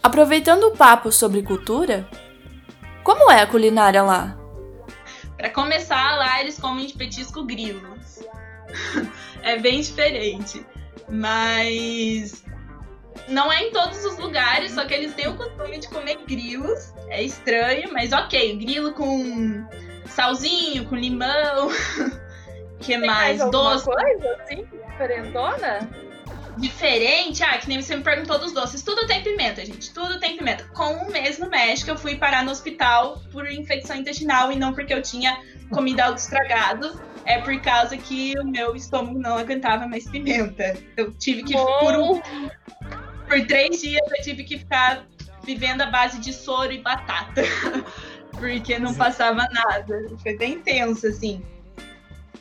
Aproveitando 0.00 0.62
o 0.68 0.76
papo 0.76 1.10
sobre 1.10 1.42
cultura, 1.42 2.08
como 3.02 3.32
é 3.32 3.42
a 3.42 3.46
culinária 3.48 4.00
lá? 4.00 4.38
Para 5.36 5.50
começar, 5.50 6.16
lá 6.16 6.40
eles 6.40 6.56
comem 6.56 6.86
de 6.86 6.94
petisco 6.94 7.44
grilos. 7.44 7.95
é 9.42 9.58
bem 9.58 9.80
diferente. 9.80 10.64
Mas 11.08 12.44
não 13.28 13.52
é 13.52 13.62
em 13.62 13.72
todos 13.72 14.04
os 14.04 14.18
lugares, 14.18 14.72
só 14.72 14.84
que 14.84 14.94
eles 14.94 15.14
têm 15.14 15.28
o 15.28 15.36
costume 15.36 15.78
de 15.78 15.88
comer 15.88 16.18
grilos. 16.26 16.92
É 17.08 17.22
estranho, 17.22 17.92
mas 17.92 18.12
ok. 18.12 18.56
Grilo 18.56 18.92
com 18.92 19.66
salzinho, 20.06 20.86
com 20.86 20.96
limão. 20.96 21.68
que 22.80 22.98
Tem 22.98 23.06
mais? 23.06 23.38
mais 23.38 23.50
Doce. 23.50 23.84
coisa 23.84 24.36
assim, 24.40 24.64
diferentona? 24.90 25.88
Diferente? 26.58 27.42
Ah, 27.42 27.58
que 27.58 27.68
nem 27.68 27.82
você 27.82 27.96
me 27.96 28.02
perguntou 28.02 28.38
dos 28.38 28.52
doces. 28.52 28.82
Tudo 28.82 29.06
tem 29.06 29.22
pimenta, 29.22 29.64
gente. 29.64 29.92
Tudo 29.92 30.18
tem 30.18 30.36
pimenta. 30.36 30.64
Com 30.74 31.04
um 31.04 31.10
mês 31.10 31.38
no 31.38 31.50
México, 31.50 31.90
eu 31.90 31.98
fui 31.98 32.16
parar 32.16 32.44
no 32.44 32.50
hospital 32.50 33.20
por 33.30 33.46
infecção 33.50 33.96
intestinal 33.96 34.50
e 34.50 34.56
não 34.56 34.72
porque 34.72 34.94
eu 34.94 35.02
tinha 35.02 35.38
comido 35.70 36.00
algo 36.00 36.16
estragado. 36.16 36.98
É 37.26 37.38
por 37.40 37.60
causa 37.60 37.96
que 37.96 38.38
o 38.38 38.44
meu 38.44 38.76
estômago 38.76 39.18
não 39.18 39.36
aguentava 39.36 39.86
mais 39.86 40.08
pimenta. 40.08 40.76
Eu 40.96 41.12
tive 41.12 41.42
que, 41.42 41.52
por, 41.52 41.94
um, 41.94 42.20
por 43.28 43.46
três 43.46 43.80
dias, 43.80 44.08
eu 44.16 44.22
tive 44.22 44.44
que 44.44 44.58
ficar 44.58 45.06
vivendo 45.42 45.82
à 45.82 45.86
base 45.86 46.20
de 46.20 46.32
soro 46.32 46.72
e 46.72 46.80
batata. 46.80 47.42
porque 48.38 48.78
não 48.78 48.94
passava 48.94 49.46
nada. 49.50 50.06
Foi 50.22 50.36
bem 50.36 50.60
tenso, 50.60 51.06
assim. 51.06 51.42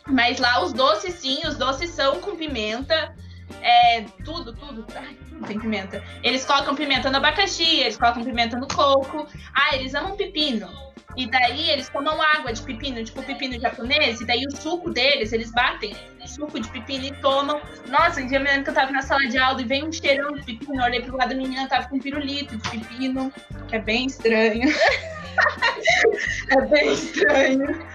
Mas 0.08 0.40
lá 0.40 0.64
os 0.64 0.72
doces, 0.72 1.16
sim, 1.16 1.40
os 1.48 1.58
doces 1.58 1.90
são 1.90 2.22
com 2.22 2.36
pimenta. 2.36 3.16
É, 3.62 4.02
tudo, 4.24 4.54
tudo. 4.54 4.86
Ai, 4.96 5.18
tudo 5.30 5.46
tem 5.48 5.60
pimenta. 5.60 6.04
Eles 6.24 6.46
colocam 6.46 6.76
pimenta 6.76 7.10
no 7.10 7.18
abacaxi, 7.18 7.80
eles 7.80 7.98
colocam 7.98 8.24
pimenta 8.24 8.58
no 8.58 8.68
coco. 8.68 9.28
Ah, 9.54 9.76
eles 9.76 9.94
amam 9.96 10.16
pepino. 10.16 10.70
E 11.16 11.30
daí 11.30 11.70
eles 11.70 11.90
tomam 11.90 12.22
água 12.22 12.52
de 12.52 12.62
pepino, 12.62 13.04
tipo 13.04 13.24
pepino 13.24 13.60
japonês, 13.60 14.22
e 14.22 14.26
daí 14.26 14.46
o 14.46 14.56
suco 14.56 14.92
deles, 14.92 15.32
eles 15.32 15.52
batem 15.52 15.96
suco 16.36 16.60
de 16.60 16.68
pepino 16.70 17.06
e 17.06 17.14
tomam. 17.16 17.62
Nossa, 17.88 18.22
um 18.22 18.28
dia 18.28 18.38
eu 18.38 18.44
me 18.44 18.50
lembro 18.50 18.66
que 18.66 18.70
eu 18.70 18.74
tava 18.74 18.92
na 18.92 19.02
sala 19.02 19.28
de 19.28 19.38
aula 19.38 19.62
e 19.62 19.66
veio 19.66 19.88
um 19.88 19.92
cheirão 19.92 20.34
de 20.34 20.44
pepino, 20.44 20.76
eu 20.76 20.84
olhei 20.84 21.02
pro 21.02 21.18
lado 21.18 21.30
da 21.30 21.36
menina, 21.36 21.68
tava 21.68 21.88
com 21.88 21.96
um 21.96 22.00
pirulito 22.00 22.58
de 22.58 22.70
pepino, 22.70 23.32
que 23.68 23.76
é 23.76 23.80
bem 23.80 24.06
estranho. 24.06 24.70
é 26.52 26.62
bem 26.68 26.94
estranho. 26.94 27.86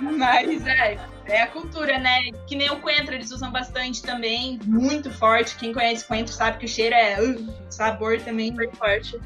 Mas 0.00 0.66
é, 0.66 0.98
é 1.26 1.42
a 1.42 1.46
cultura, 1.46 1.98
né? 1.98 2.30
Que 2.46 2.56
nem 2.56 2.70
o 2.70 2.80
coentro, 2.80 3.14
eles 3.14 3.30
usam 3.30 3.52
bastante 3.52 4.02
também, 4.02 4.58
muito 4.64 5.10
forte. 5.10 5.56
Quem 5.56 5.72
conhece 5.72 6.04
coentro 6.04 6.32
sabe 6.32 6.58
que 6.58 6.64
o 6.64 6.68
cheiro 6.68 6.94
é 6.94 7.20
uh, 7.22 7.54
sabor 7.70 8.20
também 8.20 8.52
Bem 8.52 8.70
forte. 8.72 9.20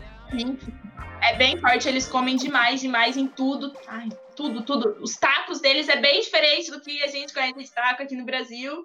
É 1.22 1.34
bem 1.36 1.58
forte, 1.58 1.88
eles 1.88 2.06
comem 2.06 2.36
demais, 2.36 2.80
demais 2.80 3.16
em 3.16 3.26
tudo. 3.26 3.72
Ai, 3.86 4.08
tudo, 4.34 4.62
tudo. 4.62 4.96
Os 5.00 5.16
tacos 5.16 5.60
deles 5.60 5.88
é 5.88 5.96
bem 5.96 6.20
diferente 6.20 6.70
do 6.70 6.80
que 6.80 7.02
a 7.02 7.08
gente 7.08 7.32
conhece 7.32 7.58
de 7.58 7.72
taco 7.72 8.02
aqui 8.02 8.14
no 8.14 8.24
Brasil. 8.24 8.84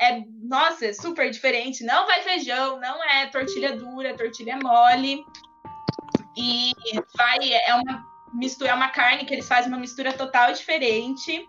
É, 0.00 0.22
nossa, 0.42 0.86
é 0.86 0.92
super 0.92 1.30
diferente. 1.30 1.84
Não 1.84 2.06
vai 2.06 2.22
feijão, 2.22 2.78
não 2.80 3.02
é 3.04 3.26
tortilha 3.26 3.76
dura, 3.76 4.16
tortilha 4.16 4.58
mole. 4.62 5.24
E 6.36 6.72
vai, 7.16 7.52
é 7.52 7.74
uma 7.74 8.06
mistura, 8.34 8.70
é 8.70 8.74
uma 8.74 8.90
carne 8.90 9.24
que 9.24 9.34
eles 9.34 9.48
fazem 9.48 9.72
uma 9.72 9.80
mistura 9.80 10.12
total 10.12 10.52
diferente. 10.52 11.48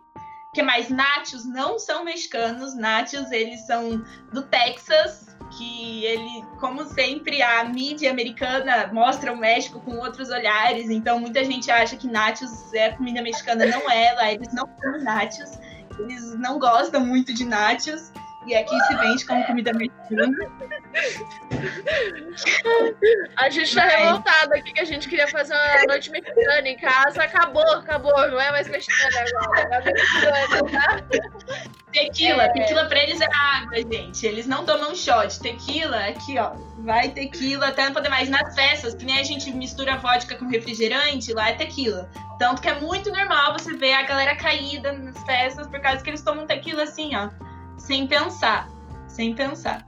Que 0.53 0.63
mais? 0.63 0.89
Nachos 0.89 1.45
não 1.45 1.77
são 1.77 2.03
mexicanos, 2.03 2.75
nachos 2.75 3.31
eles 3.31 3.65
são 3.67 4.01
do 4.31 4.43
Texas, 4.43 5.26
que 5.57 6.05
ele, 6.05 6.45
como 6.59 6.85
sempre, 6.85 7.41
a 7.41 7.63
mídia 7.63 8.11
americana 8.11 8.89
mostra 8.93 9.33
o 9.33 9.37
México 9.37 9.79
com 9.79 9.97
outros 9.97 10.29
olhares, 10.29 10.89
então 10.89 11.19
muita 11.19 11.43
gente 11.43 11.71
acha 11.71 11.95
que 11.95 12.07
nachos 12.07 12.71
é 12.73 12.91
comida 12.91 13.21
mexicana, 13.21 13.65
não 13.65 13.89
é, 13.89 14.13
lá 14.13 14.31
eles 14.31 14.53
não 14.53 14.67
comem 14.67 15.03
nachos, 15.03 15.59
eles 15.99 16.37
não 16.37 16.59
gostam 16.59 17.03
muito 17.03 17.33
de 17.33 17.43
nachos, 17.43 18.11
e 18.47 18.55
aqui 18.55 18.79
se 18.85 18.95
vende 18.95 19.25
como 19.25 19.45
comida 19.45 19.71
mexicana. 19.73 20.37
A 23.37 23.49
gente 23.49 23.75
tá 23.75 23.85
Mas- 23.85 23.93
revoltada 23.93 24.55
aqui 24.55 24.73
que 24.73 24.79
a 24.79 24.85
gente 24.85 25.07
queria 25.09 25.27
fazer 25.27 25.53
uma 25.53 25.85
noite 25.87 26.09
mexicana 26.11 26.67
em 26.67 26.77
casa. 26.77 27.23
Acabou, 27.23 27.69
acabou. 27.73 28.15
Não 28.29 28.39
é 28.39 28.51
mais 28.51 28.67
mexicana 28.69 29.25
agora. 29.27 29.75
É 29.75 29.91
mexicana, 29.93 30.71
tá? 30.71 31.03
Tequila, 31.91 32.43
É. 32.43 32.49
tequila 32.53 32.85
pra 32.85 32.99
eles 33.03 33.19
é 33.21 33.27
água, 33.33 33.75
gente. 33.77 34.25
Eles 34.25 34.45
não 34.47 34.65
tomam 34.65 34.95
shot. 34.95 35.39
Tequila, 35.41 35.97
aqui, 36.07 36.37
ó. 36.37 36.51
Vai 36.79 37.09
tequila 37.09 37.67
até 37.67 37.85
não 37.85 37.93
poder 37.93 38.09
mais. 38.09 38.29
Nas 38.29 38.53
festas, 38.55 38.93
que 38.93 39.05
nem 39.05 39.19
a 39.19 39.23
gente 39.23 39.51
mistura 39.51 39.97
vodka 39.97 40.35
com 40.35 40.47
refrigerante, 40.47 41.33
lá 41.33 41.49
é 41.49 41.53
tequila. 41.53 42.09
Tanto 42.39 42.61
que 42.61 42.67
é 42.69 42.79
muito 42.79 43.11
normal 43.11 43.53
você 43.53 43.73
ver 43.75 43.93
a 43.93 44.03
galera 44.03 44.35
caída 44.35 44.91
nas 44.93 45.17
festas 45.23 45.67
por 45.67 45.79
causa 45.79 46.03
que 46.03 46.09
eles 46.09 46.21
tomam 46.21 46.45
tequila 46.45 46.83
assim, 46.83 47.15
ó. 47.15 47.29
Sem 47.77 48.07
pensar. 48.07 48.69
Sem 49.07 49.33
pensar. 49.33 49.85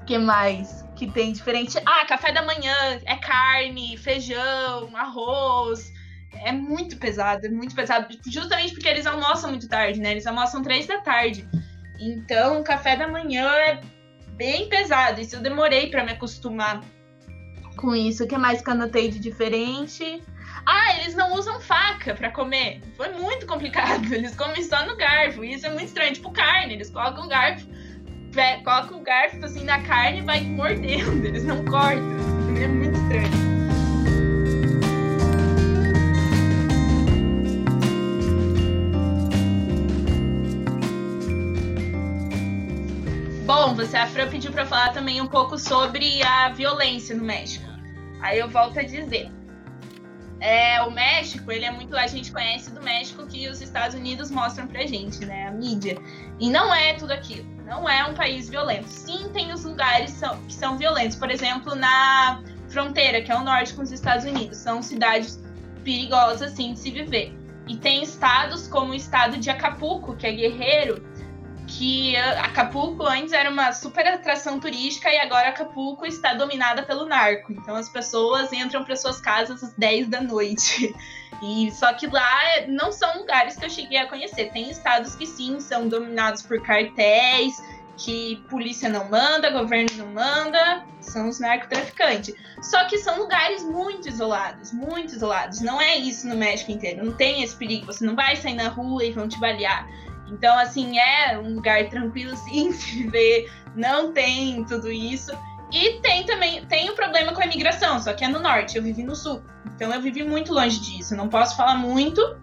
O 0.00 0.04
que 0.04 0.18
mais 0.18 0.84
que 0.96 1.10
tem 1.10 1.32
diferente? 1.32 1.78
Ah, 1.86 2.04
café 2.06 2.32
da 2.32 2.42
manhã 2.42 2.74
é 3.04 3.16
carne, 3.16 3.96
feijão, 3.96 4.94
arroz. 4.94 5.92
É 6.44 6.52
muito 6.52 6.98
pesado, 6.98 7.46
é 7.46 7.48
muito 7.48 7.74
pesado. 7.74 8.08
Justamente 8.26 8.74
porque 8.74 8.88
eles 8.88 9.06
almoçam 9.06 9.50
muito 9.50 9.68
tarde, 9.68 10.00
né? 10.00 10.10
Eles 10.12 10.26
almoçam 10.26 10.62
três 10.62 10.86
da 10.86 11.00
tarde. 11.00 11.48
Então, 11.98 12.60
o 12.60 12.64
café 12.64 12.96
da 12.96 13.08
manhã 13.08 13.48
é 13.48 13.80
bem 14.36 14.68
pesado. 14.68 15.20
Isso 15.20 15.36
eu 15.36 15.40
demorei 15.40 15.90
pra 15.90 16.04
me 16.04 16.12
acostumar 16.12 16.80
com 17.76 17.94
isso. 17.94 18.24
O 18.24 18.26
que 18.26 18.36
mais 18.36 18.62
que 18.62 18.68
eu 18.68 18.74
anotei 18.74 19.10
de 19.10 19.18
diferente? 19.18 20.22
Ah, 20.66 20.96
eles 21.00 21.14
não 21.14 21.34
usam 21.34 21.60
faca 21.60 22.14
pra 22.14 22.30
comer. 22.30 22.80
Foi 22.96 23.08
muito 23.10 23.46
complicado. 23.46 24.04
Eles 24.12 24.34
comem 24.34 24.62
só 24.62 24.84
no 24.86 24.96
garfo. 24.96 25.44
E 25.44 25.54
isso 25.54 25.66
é 25.66 25.70
muito 25.70 25.86
estranho. 25.86 26.12
Tipo 26.12 26.30
carne, 26.30 26.74
eles 26.74 26.90
colocam 26.90 27.24
o 27.24 27.28
garfo, 27.28 27.66
colocam 28.64 28.98
o 28.98 29.02
garfo 29.02 29.44
assim 29.44 29.64
na 29.64 29.82
carne 29.82 30.18
e 30.18 30.22
vai 30.22 30.40
mordendo. 30.40 31.24
Eles 31.26 31.44
não 31.44 31.64
cortam. 31.64 32.02
É 32.60 32.66
muito 32.66 32.96
estranho. 32.96 33.44
Bom, 43.46 43.74
você 43.74 43.98
a 43.98 44.06
Fran 44.06 44.30
pediu 44.30 44.50
para 44.50 44.64
falar 44.64 44.94
também 44.94 45.20
um 45.20 45.26
pouco 45.26 45.58
sobre 45.58 46.22
a 46.22 46.48
violência 46.48 47.14
no 47.14 47.22
México. 47.22 47.68
Aí 48.22 48.38
eu 48.38 48.48
volto 48.48 48.78
a 48.78 48.82
dizer. 48.82 49.30
É, 50.44 50.82
o 50.82 50.90
México, 50.90 51.50
ele 51.50 51.64
é 51.64 51.70
muito. 51.70 51.96
A 51.96 52.06
gente 52.06 52.30
conhece 52.30 52.70
do 52.70 52.82
México 52.82 53.26
que 53.26 53.48
os 53.48 53.62
Estados 53.62 53.96
Unidos 53.96 54.30
mostram 54.30 54.66
pra 54.66 54.86
gente, 54.86 55.24
né? 55.24 55.46
A 55.48 55.50
mídia. 55.50 55.96
E 56.38 56.50
não 56.50 56.74
é 56.74 56.92
tudo 56.92 57.12
aquilo. 57.12 57.46
Não 57.64 57.88
é 57.88 58.04
um 58.04 58.12
país 58.12 58.50
violento. 58.50 58.86
Sim, 58.86 59.30
tem 59.32 59.54
os 59.54 59.64
lugares 59.64 60.10
são- 60.10 60.38
que 60.42 60.52
são 60.52 60.76
violentos. 60.76 61.16
Por 61.16 61.30
exemplo, 61.30 61.74
na 61.74 62.42
fronteira, 62.68 63.22
que 63.22 63.32
é 63.32 63.34
o 63.34 63.42
norte 63.42 63.72
com 63.72 63.80
os 63.80 63.90
Estados 63.90 64.26
Unidos. 64.26 64.58
São 64.58 64.82
cidades 64.82 65.42
perigosas, 65.82 66.50
sim, 66.50 66.74
de 66.74 66.78
se 66.78 66.90
viver. 66.90 67.34
E 67.66 67.76
tem 67.78 68.02
estados 68.02 68.68
como 68.68 68.92
o 68.92 68.94
estado 68.94 69.38
de 69.38 69.48
Acapulco, 69.48 70.14
que 70.14 70.26
é 70.26 70.32
Guerreiro, 70.32 71.00
que 71.78 72.16
ah, 72.16 72.44
Acapulco 72.44 73.04
antes 73.04 73.32
era 73.32 73.50
uma 73.50 73.72
super 73.72 74.06
atração 74.06 74.60
turística 74.60 75.10
e 75.10 75.18
agora 75.18 75.48
Acapulco 75.48 76.06
está 76.06 76.34
dominada 76.34 76.82
pelo 76.82 77.06
narco. 77.06 77.52
Então 77.52 77.74
as 77.74 77.88
pessoas 77.88 78.52
entram 78.52 78.84
para 78.84 78.96
suas 78.96 79.20
casas 79.20 79.62
às 79.62 79.72
10 79.74 80.08
da 80.08 80.20
noite. 80.20 80.94
E 81.42 81.70
só 81.72 81.92
que 81.92 82.06
lá 82.06 82.40
não 82.68 82.92
são 82.92 83.18
lugares 83.18 83.56
que 83.56 83.64
eu 83.64 83.68
cheguei 83.68 83.98
a 83.98 84.06
conhecer. 84.06 84.50
Tem 84.52 84.70
estados 84.70 85.14
que 85.14 85.26
sim 85.26 85.60
são 85.60 85.88
dominados 85.88 86.42
por 86.42 86.62
cartéis, 86.62 87.60
que 87.96 88.36
polícia 88.48 88.88
não 88.88 89.10
manda, 89.10 89.50
governo 89.50 89.90
não 89.96 90.06
manda, 90.06 90.84
são 91.00 91.28
os 91.28 91.38
narcotraficantes. 91.40 92.34
Só 92.62 92.84
que 92.86 92.98
são 92.98 93.18
lugares 93.18 93.62
muito 93.62 94.08
isolados, 94.08 94.72
muito 94.72 95.14
isolados. 95.14 95.60
Não 95.60 95.80
é 95.80 95.96
isso 95.96 96.26
no 96.26 96.36
México 96.36 96.70
inteiro. 96.70 97.04
Não 97.04 97.12
tem 97.12 97.42
esse 97.42 97.54
perigo. 97.56 97.86
Você 97.86 98.04
não 98.06 98.14
vai 98.14 98.36
sair 98.36 98.54
na 98.54 98.68
rua 98.68 99.04
e 99.04 99.12
vão 99.12 99.28
te 99.28 99.38
balear. 99.38 99.86
Então, 100.28 100.58
assim, 100.58 100.98
é 100.98 101.38
um 101.38 101.54
lugar 101.54 101.88
tranquilo, 101.88 102.36
sim, 102.36 102.70
de 102.76 103.02
viver. 103.02 103.52
Não 103.74 104.12
tem 104.12 104.64
tudo 104.64 104.90
isso. 104.90 105.32
E 105.72 106.00
tem 106.00 106.24
também, 106.24 106.64
tem 106.66 106.88
o 106.90 106.94
problema 106.94 107.32
com 107.32 107.42
a 107.42 107.46
imigração, 107.46 108.00
só 108.00 108.12
que 108.12 108.24
é 108.24 108.28
no 108.28 108.38
norte, 108.38 108.76
eu 108.76 108.82
vivi 108.82 109.02
no 109.02 109.16
sul. 109.16 109.42
Então 109.74 109.92
eu 109.92 110.00
vivi 110.00 110.22
muito 110.22 110.52
longe 110.52 110.78
disso. 110.78 111.16
Não 111.16 111.28
posso 111.28 111.56
falar 111.56 111.74
muito. 111.74 112.38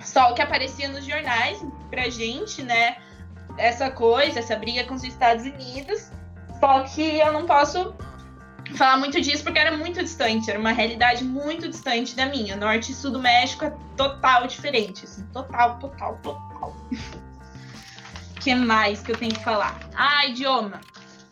Só 0.00 0.30
o 0.30 0.34
que 0.34 0.42
aparecia 0.42 0.88
nos 0.88 1.04
jornais 1.04 1.64
pra 1.90 2.08
gente, 2.08 2.62
né? 2.62 2.96
Essa 3.56 3.90
coisa, 3.90 4.40
essa 4.40 4.56
briga 4.56 4.84
com 4.84 4.94
os 4.94 5.04
Estados 5.04 5.44
Unidos. 5.44 6.10
Só 6.58 6.80
que 6.82 7.18
eu 7.18 7.32
não 7.32 7.46
posso 7.46 7.94
falar 8.74 8.96
muito 8.96 9.20
disso 9.20 9.42
porque 9.44 9.58
era 9.58 9.76
muito 9.76 10.02
distante, 10.02 10.50
era 10.50 10.58
uma 10.58 10.72
realidade 10.72 11.24
muito 11.24 11.68
distante 11.68 12.16
da 12.16 12.26
minha. 12.26 12.56
Norte 12.56 12.92
e 12.92 12.94
sul 12.94 13.10
do 13.10 13.18
México 13.18 13.64
é 13.64 13.72
total 13.96 14.46
diferente, 14.46 15.04
assim, 15.04 15.24
total, 15.32 15.78
total, 15.78 16.18
total. 16.22 16.76
O 16.90 18.40
que 18.40 18.54
mais 18.54 19.02
que 19.02 19.12
eu 19.12 19.16
tenho 19.16 19.34
que 19.34 19.42
falar? 19.42 19.78
Ah, 19.94 20.26
idioma. 20.26 20.80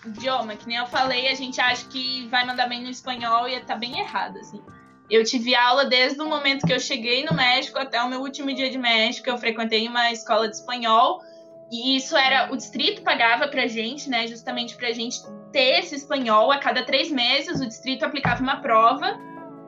idioma, 0.05 0.55
que 0.57 0.67
nem 0.67 0.77
eu 0.77 0.87
falei, 0.87 1.29
a 1.29 1.35
gente 1.35 1.61
acha 1.61 1.87
que 1.87 2.29
vai 2.29 2.47
mandar 2.47 2.69
bem 2.69 2.83
no 2.83 2.91
espanhol 2.91 3.49
e 3.49 3.59
tá 3.61 3.75
bem 3.75 3.99
errado, 3.99 4.39
assim. 4.39 4.63
Eu 5.11 5.23
tive 5.23 5.55
aula 5.55 5.85
desde 5.85 6.21
o 6.23 6.27
momento 6.27 6.67
que 6.67 6.73
eu 6.73 6.81
cheguei 6.81 7.25
no 7.25 7.35
México 7.35 7.79
até 7.79 8.03
o 8.03 8.09
meu 8.09 8.21
último 8.21 8.55
dia 8.55 8.71
de 8.71 8.79
México. 8.79 9.29
Eu 9.29 9.37
frequentei 9.37 9.87
uma 9.87 10.11
escola 10.11 10.49
de 10.49 10.57
espanhol 10.57 11.21
e 11.75 11.97
isso 11.97 12.17
era 12.17 12.53
o 12.53 12.57
distrito 12.57 13.03
pagava 13.03 13.49
pra 13.49 13.67
gente, 13.67 14.09
né? 14.09 14.29
Justamente 14.29 14.77
pra 14.77 14.93
gente 14.93 15.19
ter 15.51 15.81
esse 15.81 15.97
espanhol. 15.97 16.53
A 16.53 16.59
cada 16.59 16.85
três 16.85 17.11
meses 17.11 17.61
o 17.61 17.67
distrito 17.67 18.05
aplicava 18.05 18.41
uma 18.41 18.61
prova 18.61 19.19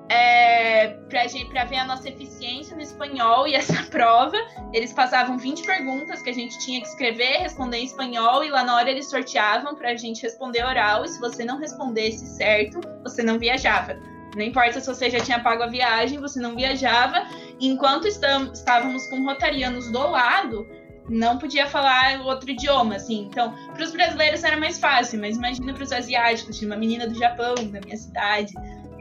é, 0.08 0.88
pra, 1.08 1.26
gente, 1.26 1.52
ver 1.52 1.78
a 1.78 1.84
nossa 1.84 2.08
eficiência 2.08 2.76
no 2.76 2.82
espanhol. 2.82 3.48
E 3.48 3.54
essa 3.54 3.82
prova, 3.90 4.36
eles 4.72 4.92
passavam 4.92 5.36
20 5.36 5.66
perguntas 5.66 6.22
que 6.22 6.30
a 6.30 6.32
gente 6.32 6.56
tinha 6.60 6.80
que 6.80 6.86
escrever, 6.86 7.38
responder 7.38 7.78
em 7.78 7.86
espanhol. 7.86 8.44
E 8.44 8.50
lá 8.50 8.62
na 8.62 8.76
hora 8.76 8.88
eles 8.88 9.10
sorteavam 9.10 9.74
pra 9.74 9.96
gente 9.96 10.22
responder 10.22 10.64
oral. 10.64 11.04
E 11.04 11.08
se 11.08 11.18
você 11.18 11.44
não 11.44 11.58
respondesse 11.58 12.24
certo, 12.36 12.80
você 13.02 13.20
não 13.20 13.36
viajava. 13.36 13.98
Não 14.36 14.42
importa 14.42 14.78
se 14.78 14.86
você 14.86 15.10
já 15.10 15.18
tinha 15.18 15.40
pago 15.40 15.64
a 15.64 15.66
viagem, 15.66 16.20
você 16.20 16.38
não 16.38 16.54
viajava. 16.54 17.26
Enquanto 17.60 18.06
estávamos 18.06 19.06
com 19.08 19.24
rotarianos 19.24 19.90
do 19.90 20.10
lado, 20.10 20.68
não 21.08 21.38
podia 21.38 21.66
falar 21.66 22.20
outro 22.22 22.50
idioma, 22.50 22.96
assim. 22.96 23.28
Então, 23.30 23.54
para 23.72 23.84
os 23.84 23.92
brasileiros 23.92 24.42
era 24.44 24.56
mais 24.56 24.78
fácil, 24.78 25.20
mas 25.20 25.36
imagina 25.36 25.72
para 25.72 25.82
os 25.82 25.92
asiáticos, 25.92 26.58
tinha 26.58 26.70
uma 26.70 26.76
menina 26.76 27.06
do 27.06 27.18
Japão, 27.18 27.54
da 27.54 27.80
minha 27.80 27.96
cidade. 27.96 28.52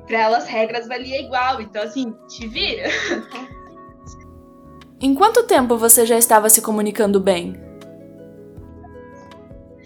Para 0.08 0.20
elas, 0.20 0.44
as 0.44 0.50
regras 0.50 0.88
valia 0.88 1.22
igual. 1.22 1.62
Então, 1.62 1.82
assim, 1.82 2.14
te 2.28 2.48
vira. 2.48 2.90
Em 5.02 5.14
quanto 5.14 5.44
tempo 5.44 5.78
você 5.78 6.06
já 6.06 6.18
estava 6.18 6.50
se 6.50 6.62
comunicando 6.62 7.20
bem? 7.20 7.56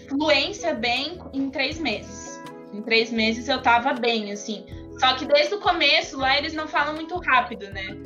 Fluência 0.08 0.74
bem 0.74 1.18
em 1.32 1.50
três 1.50 1.78
meses. 1.78 2.40
Em 2.72 2.82
três 2.82 3.10
meses 3.10 3.48
eu 3.48 3.60
tava 3.62 3.92
bem, 3.92 4.30
assim. 4.32 4.64
Só 4.98 5.14
que 5.14 5.24
desde 5.24 5.54
o 5.54 5.60
começo 5.60 6.18
lá 6.18 6.36
eles 6.38 6.52
não 6.52 6.68
falam 6.68 6.94
muito 6.94 7.18
rápido, 7.18 7.66
né? 7.70 7.96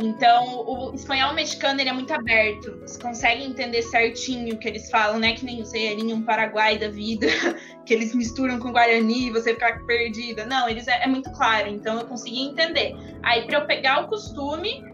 Então, 0.00 0.64
o 0.66 0.94
espanhol 0.94 1.34
mexicano 1.34 1.80
ele 1.80 1.88
é 1.88 1.92
muito 1.92 2.12
aberto. 2.12 2.80
Você 2.80 3.00
consegue 3.00 3.44
entender 3.44 3.82
certinho 3.82 4.54
o 4.54 4.58
que 4.58 4.66
eles 4.66 4.90
falam, 4.90 5.18
né? 5.18 5.34
Que 5.34 5.44
nem 5.44 5.60
o 5.60 5.66
Serrinho, 5.66 6.16
um 6.16 6.22
Paraguai 6.22 6.78
da 6.78 6.88
vida, 6.88 7.26
que 7.86 7.94
eles 7.94 8.14
misturam 8.14 8.58
com 8.58 8.72
Guarani 8.72 9.28
e 9.28 9.30
você 9.30 9.54
fica 9.54 9.78
perdida. 9.86 10.44
Não, 10.46 10.68
eles 10.68 10.88
é, 10.88 11.04
é 11.04 11.06
muito 11.06 11.30
claro, 11.32 11.68
então 11.68 11.98
eu 11.98 12.06
consegui 12.06 12.42
entender. 12.42 12.96
Aí, 13.22 13.46
para 13.46 13.58
eu 13.58 13.66
pegar 13.66 14.04
o 14.04 14.08
costume, 14.08 14.84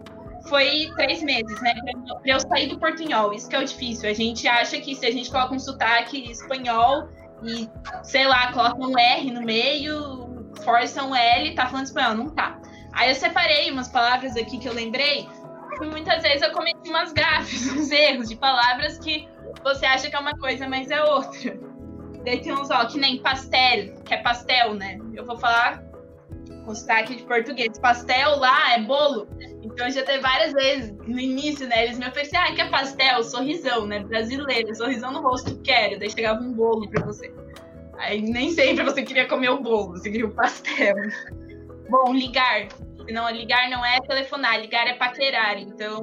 foi 0.48 0.90
três 0.96 1.22
meses, 1.22 1.60
né? 1.60 1.74
Pra 2.22 2.32
eu 2.32 2.40
sair 2.40 2.68
do 2.68 2.78
portunhol. 2.78 3.32
Isso 3.32 3.48
que 3.48 3.56
é 3.56 3.58
o 3.58 3.64
difícil. 3.64 4.08
A 4.08 4.12
gente 4.12 4.46
acha 4.46 4.78
que 4.80 4.94
se 4.94 5.06
a 5.06 5.10
gente 5.10 5.30
coloca 5.30 5.54
um 5.54 5.58
sotaque 5.58 6.30
espanhol 6.30 7.08
e, 7.42 7.68
sei 8.02 8.26
lá, 8.26 8.52
coloca 8.52 8.76
um 8.76 8.98
R 8.98 9.30
no 9.30 9.42
meio, 9.42 10.52
força 10.62 11.02
um 11.04 11.14
L, 11.14 11.54
tá 11.54 11.66
falando 11.66 11.86
espanhol, 11.86 12.14
não 12.14 12.30
tá. 12.30 12.60
Aí 12.92 13.10
eu 13.10 13.14
separei 13.14 13.70
umas 13.70 13.88
palavras 13.88 14.36
aqui 14.36 14.58
que 14.58 14.68
eu 14.68 14.72
lembrei, 14.72 15.28
e 15.80 15.86
muitas 15.86 16.22
vezes 16.22 16.42
eu 16.42 16.52
cometi 16.52 16.88
umas 16.88 17.12
gafes, 17.12 17.70
uns 17.72 17.90
erros 17.90 18.28
de 18.28 18.36
palavras 18.36 18.98
que 18.98 19.28
você 19.62 19.86
acha 19.86 20.10
que 20.10 20.16
é 20.16 20.18
uma 20.18 20.36
coisa, 20.36 20.68
mas 20.68 20.90
é 20.90 21.02
outra. 21.02 21.58
Daí 22.24 22.40
tem 22.40 22.52
uns, 22.52 22.70
ó, 22.70 22.84
que 22.84 22.98
nem 22.98 23.22
pastel, 23.22 23.94
que 24.04 24.12
é 24.12 24.18
pastel, 24.18 24.74
né? 24.74 24.98
Eu 25.14 25.24
vou 25.24 25.38
falar 25.38 25.82
com 26.64 26.74
sotaque 26.74 27.16
de 27.16 27.22
português. 27.22 27.78
Pastel 27.78 28.36
lá 28.38 28.74
é 28.74 28.82
bolo. 28.82 29.26
Então 29.62 29.90
já 29.90 30.02
teve 30.02 30.20
várias 30.20 30.52
vezes 30.52 30.92
no 31.06 31.18
início, 31.18 31.66
né? 31.66 31.84
Eles 31.84 31.98
me 31.98 32.06
ofereciam, 32.06 32.42
ah, 32.42 32.52
que 32.52 32.60
é 32.60 32.68
pastel, 32.68 33.22
sorrisão, 33.22 33.86
né? 33.86 34.00
Brasileiro, 34.00 34.74
sorrisão 34.74 35.12
no 35.12 35.22
rosto, 35.22 35.58
quero. 35.62 35.98
Daí 35.98 36.10
chegava 36.10 36.40
um 36.40 36.52
bolo 36.52 36.88
pra 36.90 37.04
você. 37.06 37.32
Aí 37.98 38.20
nem 38.20 38.50
sempre 38.50 38.84
você 38.84 39.02
queria 39.02 39.26
comer 39.26 39.50
o 39.50 39.60
bolo, 39.60 39.92
você 39.92 40.10
queria 40.10 40.26
o 40.26 40.30
pastel. 40.30 40.94
Bom, 41.90 42.14
ligar. 42.14 42.68
Não, 43.10 43.28
ligar 43.30 43.68
não 43.68 43.84
é 43.84 44.00
telefonar, 44.00 44.60
ligar 44.60 44.86
é 44.86 44.94
paquerar. 44.94 45.58
Então, 45.58 46.00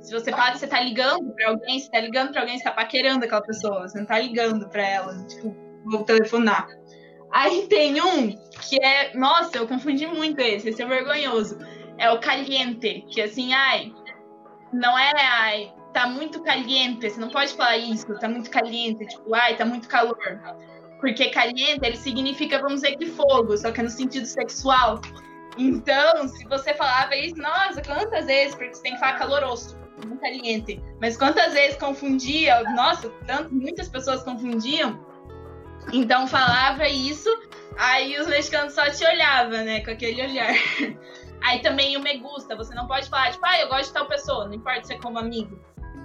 se 0.00 0.10
você 0.12 0.30
fala 0.30 0.52
que 0.52 0.58
você 0.58 0.66
tá 0.66 0.80
ligando 0.80 1.34
pra 1.34 1.50
alguém, 1.50 1.78
você 1.78 1.90
tá 1.90 2.00
ligando 2.00 2.32
pra 2.32 2.40
alguém, 2.40 2.56
você 2.56 2.64
tá 2.64 2.70
paquerando 2.70 3.24
aquela 3.24 3.42
pessoa, 3.42 3.86
você 3.86 3.98
não 3.98 4.06
tá 4.06 4.18
ligando 4.18 4.68
pra 4.70 4.82
ela, 4.82 5.26
tipo, 5.26 5.54
vou 5.84 6.04
telefonar. 6.04 6.66
Aí 7.32 7.66
tem 7.66 8.00
um 8.00 8.30
que 8.62 8.82
é, 8.82 9.14
nossa, 9.14 9.58
eu 9.58 9.66
confundi 9.66 10.06
muito 10.06 10.40
esse, 10.40 10.68
esse 10.70 10.82
é 10.82 10.86
vergonhoso. 10.86 11.58
É 11.98 12.10
o 12.10 12.20
caliente, 12.20 13.04
que 13.10 13.20
assim, 13.20 13.52
ai, 13.52 13.92
não 14.72 14.98
é, 14.98 15.12
ai, 15.16 15.74
tá 15.92 16.06
muito 16.06 16.42
caliente, 16.42 17.10
você 17.10 17.20
não 17.20 17.28
pode 17.28 17.52
falar 17.54 17.76
isso, 17.76 18.06
tá 18.18 18.28
muito 18.28 18.50
caliente, 18.50 19.06
tipo, 19.06 19.34
ai, 19.34 19.56
tá 19.56 19.64
muito 19.64 19.88
calor. 19.88 20.16
Porque 21.00 21.30
caliente, 21.30 21.80
ele 21.82 21.96
significa, 21.96 22.58
vamos 22.58 22.80
dizer 22.80 22.96
que 22.96 23.06
fogo, 23.06 23.56
só 23.56 23.70
que 23.70 23.80
é 23.80 23.82
no 23.82 23.90
sentido 23.90 24.26
sexual. 24.26 25.00
Então, 25.56 26.28
se 26.28 26.44
você 26.44 26.74
falava 26.74 27.16
isso, 27.16 27.36
nossa, 27.36 27.82
quantas 27.82 28.26
vezes, 28.26 28.54
porque 28.54 28.74
você 28.74 28.82
tem 28.82 28.94
que 28.94 29.00
falar 29.00 29.14
caloroso, 29.14 29.78
não 30.06 30.16
caliente. 30.18 30.82
Mas 31.00 31.16
quantas 31.16 31.52
vezes 31.54 31.76
confundia, 31.78 32.62
nossa, 32.74 33.08
tanto, 33.26 33.54
muitas 33.54 33.88
pessoas 33.88 34.22
confundiam. 34.22 35.04
Então 35.92 36.26
falava 36.26 36.88
isso, 36.88 37.28
aí 37.78 38.18
os 38.18 38.26
mexicanos 38.26 38.74
só 38.74 38.90
te 38.90 39.04
olhavam, 39.04 39.64
né, 39.64 39.80
com 39.84 39.90
aquele 39.90 40.22
olhar. 40.22 40.52
Aí 41.42 41.60
também 41.60 41.96
o 41.96 42.00
me 42.00 42.18
gusta, 42.18 42.56
você 42.56 42.74
não 42.74 42.88
pode 42.88 43.08
falar, 43.08 43.30
tipo, 43.30 43.44
ah, 43.46 43.60
eu 43.60 43.68
gosto 43.68 43.88
de 43.88 43.92
tal 43.92 44.06
pessoa, 44.06 44.46
não 44.46 44.54
importa 44.54 44.84
se 44.84 44.94
é 44.94 44.98
como 44.98 45.18
amigo. 45.18 45.60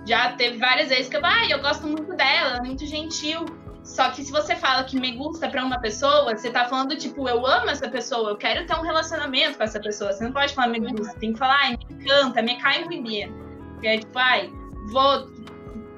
Já 0.05 0.33
teve 0.33 0.57
várias 0.57 0.89
vezes 0.89 1.09
que 1.09 1.15
eu, 1.15 1.25
ah, 1.25 1.45
eu 1.49 1.59
gosto 1.59 1.87
muito 1.87 2.13
dela, 2.15 2.49
ela 2.49 2.57
é 2.57 2.61
muito 2.61 2.85
gentil. 2.85 3.45
Só 3.83 4.09
que 4.11 4.23
se 4.23 4.31
você 4.31 4.55
fala 4.55 4.83
que 4.83 4.99
me 4.99 5.11
gusta 5.13 5.49
pra 5.49 5.63
uma 5.63 5.79
pessoa, 5.79 6.35
você 6.35 6.51
tá 6.51 6.65
falando, 6.65 6.95
tipo, 6.95 7.27
eu 7.27 7.45
amo 7.45 7.69
essa 7.69 7.89
pessoa, 7.89 8.29
eu 8.29 8.37
quero 8.37 8.65
ter 8.65 8.75
um 8.75 8.81
relacionamento 8.81 9.57
com 9.57 9.63
essa 9.63 9.79
pessoa. 9.79 10.13
Você 10.13 10.23
não 10.23 10.31
pode 10.31 10.53
falar 10.53 10.67
me 10.67 10.79
gusta, 10.79 11.17
tem 11.19 11.33
que 11.33 11.39
falar, 11.39 11.59
ai, 11.61 11.77
me 11.77 11.95
encanta, 11.95 12.41
me 12.41 12.57
cai 12.61 12.85
muito 12.85 13.03
bem. 13.03 13.33
Que 13.79 13.87
é 13.87 13.97
tipo, 13.97 14.17
ai, 14.17 14.49
vou, 14.91 15.27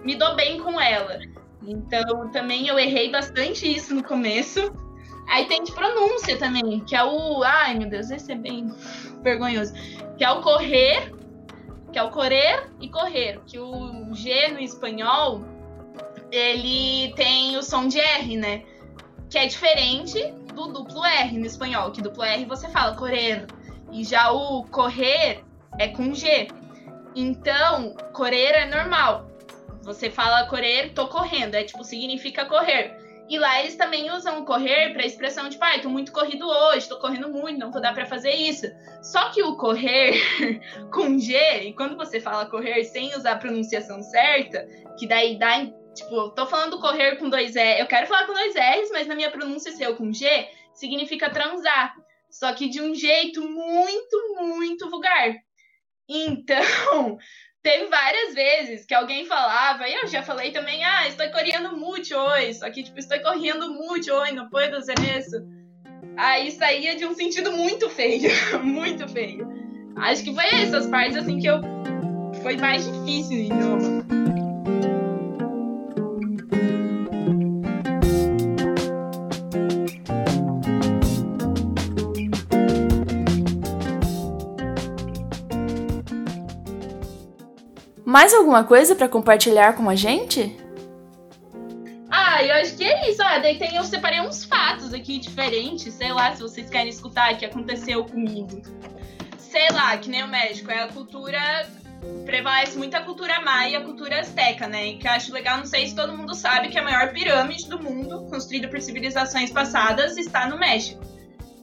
me 0.03 0.15
dou 0.15 0.35
bem 0.35 0.59
com 0.59 0.79
ela. 0.79 1.19
Então, 1.65 2.29
também 2.31 2.67
eu 2.67 2.79
errei 2.79 3.11
bastante 3.11 3.71
isso 3.71 3.93
no 3.93 4.03
começo. 4.03 4.73
Aí 5.29 5.45
tem 5.45 5.63
de 5.63 5.71
pronúncia 5.71 6.37
também, 6.37 6.81
que 6.81 6.95
é 6.95 7.03
o. 7.03 7.43
Ai, 7.43 7.75
meu 7.75 7.89
Deus, 7.89 8.09
esse 8.11 8.31
é 8.31 8.35
bem 8.35 8.73
vergonhoso. 9.21 9.73
Que 10.17 10.23
é 10.23 10.31
o 10.31 10.41
correr, 10.41 11.13
que 11.91 11.99
é 11.99 12.03
o 12.03 12.09
correr 12.09 12.69
e 12.81 12.89
correr. 12.89 13.39
Que 13.45 13.59
o 13.59 14.13
G 14.13 14.49
no 14.49 14.59
espanhol 14.59 15.52
ele 16.33 17.13
tem 17.13 17.55
o 17.57 17.61
som 17.61 17.87
de 17.87 17.99
R, 17.99 18.35
né? 18.35 18.63
Que 19.29 19.37
é 19.37 19.45
diferente 19.45 20.19
do 20.55 20.67
duplo 20.67 21.05
R 21.05 21.37
no 21.37 21.45
espanhol, 21.45 21.91
que 21.91 22.01
duplo 22.01 22.23
R 22.23 22.43
você 22.45 22.67
fala 22.69 22.95
correndo. 22.95 23.53
E 23.91 24.03
já 24.03 24.31
o 24.31 24.63
correr 24.63 25.43
é 25.77 25.89
com 25.89 26.11
G. 26.13 26.47
Então, 27.15 27.95
correr 28.13 28.53
é 28.53 28.65
normal. 28.65 29.27
Você 29.83 30.09
fala 30.09 30.47
correr, 30.47 30.93
tô 30.95 31.07
correndo, 31.07 31.53
é 31.53 31.63
tipo, 31.63 31.83
significa 31.83 32.45
correr. 32.45 32.97
E 33.29 33.37
lá 33.37 33.59
eles 33.59 33.75
também 33.75 34.11
usam 34.11 34.43
correr 34.43 34.91
para 34.91 35.05
expressão 35.05 35.47
de, 35.49 35.57
pai, 35.57 35.81
tô 35.81 35.89
muito 35.89 36.11
corrido 36.11 36.47
hoje, 36.47 36.89
tô 36.89 36.97
correndo 36.99 37.29
muito, 37.29 37.59
não 37.59 37.69
tô 37.69 37.79
dá 37.79 37.93
para 37.93 38.07
fazer 38.07 38.31
isso. 38.31 38.65
Só 39.03 39.29
que 39.29 39.43
o 39.43 39.55
correr 39.55 40.19
com 40.91 41.19
G, 41.19 41.35
e 41.63 41.73
quando 41.73 41.95
você 41.95 42.19
fala 42.19 42.47
correr 42.47 42.83
sem 42.85 43.15
usar 43.15 43.33
a 43.33 43.37
pronunciação 43.37 44.01
certa, 44.01 44.67
que 44.97 45.07
daí 45.07 45.37
dá 45.37 45.63
Tipo, 45.95 46.29
tô 46.31 46.47
falando 46.47 46.79
correr 46.79 47.17
com 47.17 47.29
dois 47.29 47.55
R. 47.55 47.81
Eu 47.81 47.87
quero 47.87 48.07
falar 48.07 48.25
com 48.25 48.33
dois 48.33 48.55
R's, 48.55 48.89
mas 48.91 49.07
na 49.07 49.15
minha 49.15 49.29
pronúncia 49.29 49.71
seu 49.71 49.95
com 49.95 50.11
G 50.11 50.47
significa 50.73 51.29
transar. 51.29 51.95
Só 52.29 52.51
que 52.53 52.67
de 52.67 52.81
um 52.81 52.95
jeito 52.95 53.47
muito, 53.47 54.35
muito 54.39 54.89
vulgar. 54.89 55.35
Então, 56.09 57.17
teve 57.61 57.85
várias 57.85 58.33
vezes 58.33 58.85
que 58.85 58.93
alguém 58.93 59.25
falava, 59.25 59.87
e 59.87 59.93
eu 59.93 60.07
já 60.07 60.23
falei 60.23 60.51
também, 60.51 60.83
ah, 60.83 61.07
estou 61.07 61.29
correndo 61.29 61.77
muito 61.77 62.15
hoje. 62.15 62.55
Só 62.55 62.69
que, 62.71 62.83
tipo, 62.83 62.97
estou 62.97 63.19
correndo 63.21 63.71
muito 63.71 64.11
hoje, 64.11 64.33
não 64.33 64.49
pode 64.49 64.83
ser 64.83 64.95
isso. 65.17 65.37
Aí 66.17 66.51
saía 66.51 66.95
de 66.95 67.05
um 67.05 67.13
sentido 67.13 67.51
muito 67.51 67.89
feio, 67.89 68.29
muito 68.63 69.07
feio. 69.07 69.47
Acho 69.95 70.23
que 70.23 70.33
foi 70.33 70.45
essas 70.45 70.87
partes, 70.87 71.17
assim, 71.17 71.39
que 71.39 71.47
eu... 71.47 71.61
Foi 72.41 72.57
mais 72.57 72.83
difícil 72.83 73.47
no 73.55 74.02
Mais 88.13 88.31
alguma 88.31 88.63
coisa 88.63 88.93
para 88.93 89.09
compartilhar 89.09 89.73
com 89.73 89.89
a 89.89 89.95
gente? 89.95 90.55
Ah, 92.11 92.43
eu 92.43 92.53
acho 92.57 92.75
que 92.75 92.83
é 92.83 93.09
isso. 93.09 93.23
Ah, 93.23 93.39
daí 93.39 93.57
tem, 93.57 93.75
eu 93.75 93.83
separei 93.83 94.21
uns 94.21 94.45
fatos 94.45 94.93
aqui 94.93 95.17
diferentes, 95.17 95.91
sei 95.95 96.13
lá, 96.13 96.31
se 96.35 96.43
vocês 96.43 96.69
querem 96.69 96.89
escutar, 96.89 97.35
que 97.35 97.43
aconteceu 97.43 98.05
comigo. 98.05 98.61
Sei 99.39 99.67
lá, 99.71 99.97
que 99.97 100.11
nem 100.11 100.23
o 100.23 100.27
México, 100.27 100.69
é 100.69 100.83
a 100.83 100.89
cultura 100.89 101.67
prevalece 102.23 102.77
muito 102.77 102.93
a 102.95 103.01
cultura 103.01 103.41
maia 103.41 103.71
e 103.71 103.75
a 103.77 103.81
cultura 103.81 104.19
azteca, 104.19 104.67
né? 104.67 104.93
Que 104.93 105.07
eu 105.07 105.11
acho 105.11 105.33
legal, 105.33 105.57
não 105.57 105.65
sei 105.65 105.87
se 105.87 105.95
todo 105.95 106.15
mundo 106.15 106.35
sabe 106.35 106.67
que 106.67 106.77
a 106.77 106.83
maior 106.83 107.11
pirâmide 107.13 107.67
do 107.67 107.81
mundo, 107.81 108.27
construída 108.29 108.67
por 108.67 108.79
civilizações 108.79 109.49
passadas, 109.49 110.17
está 110.17 110.47
no 110.47 110.59
México. 110.59 111.03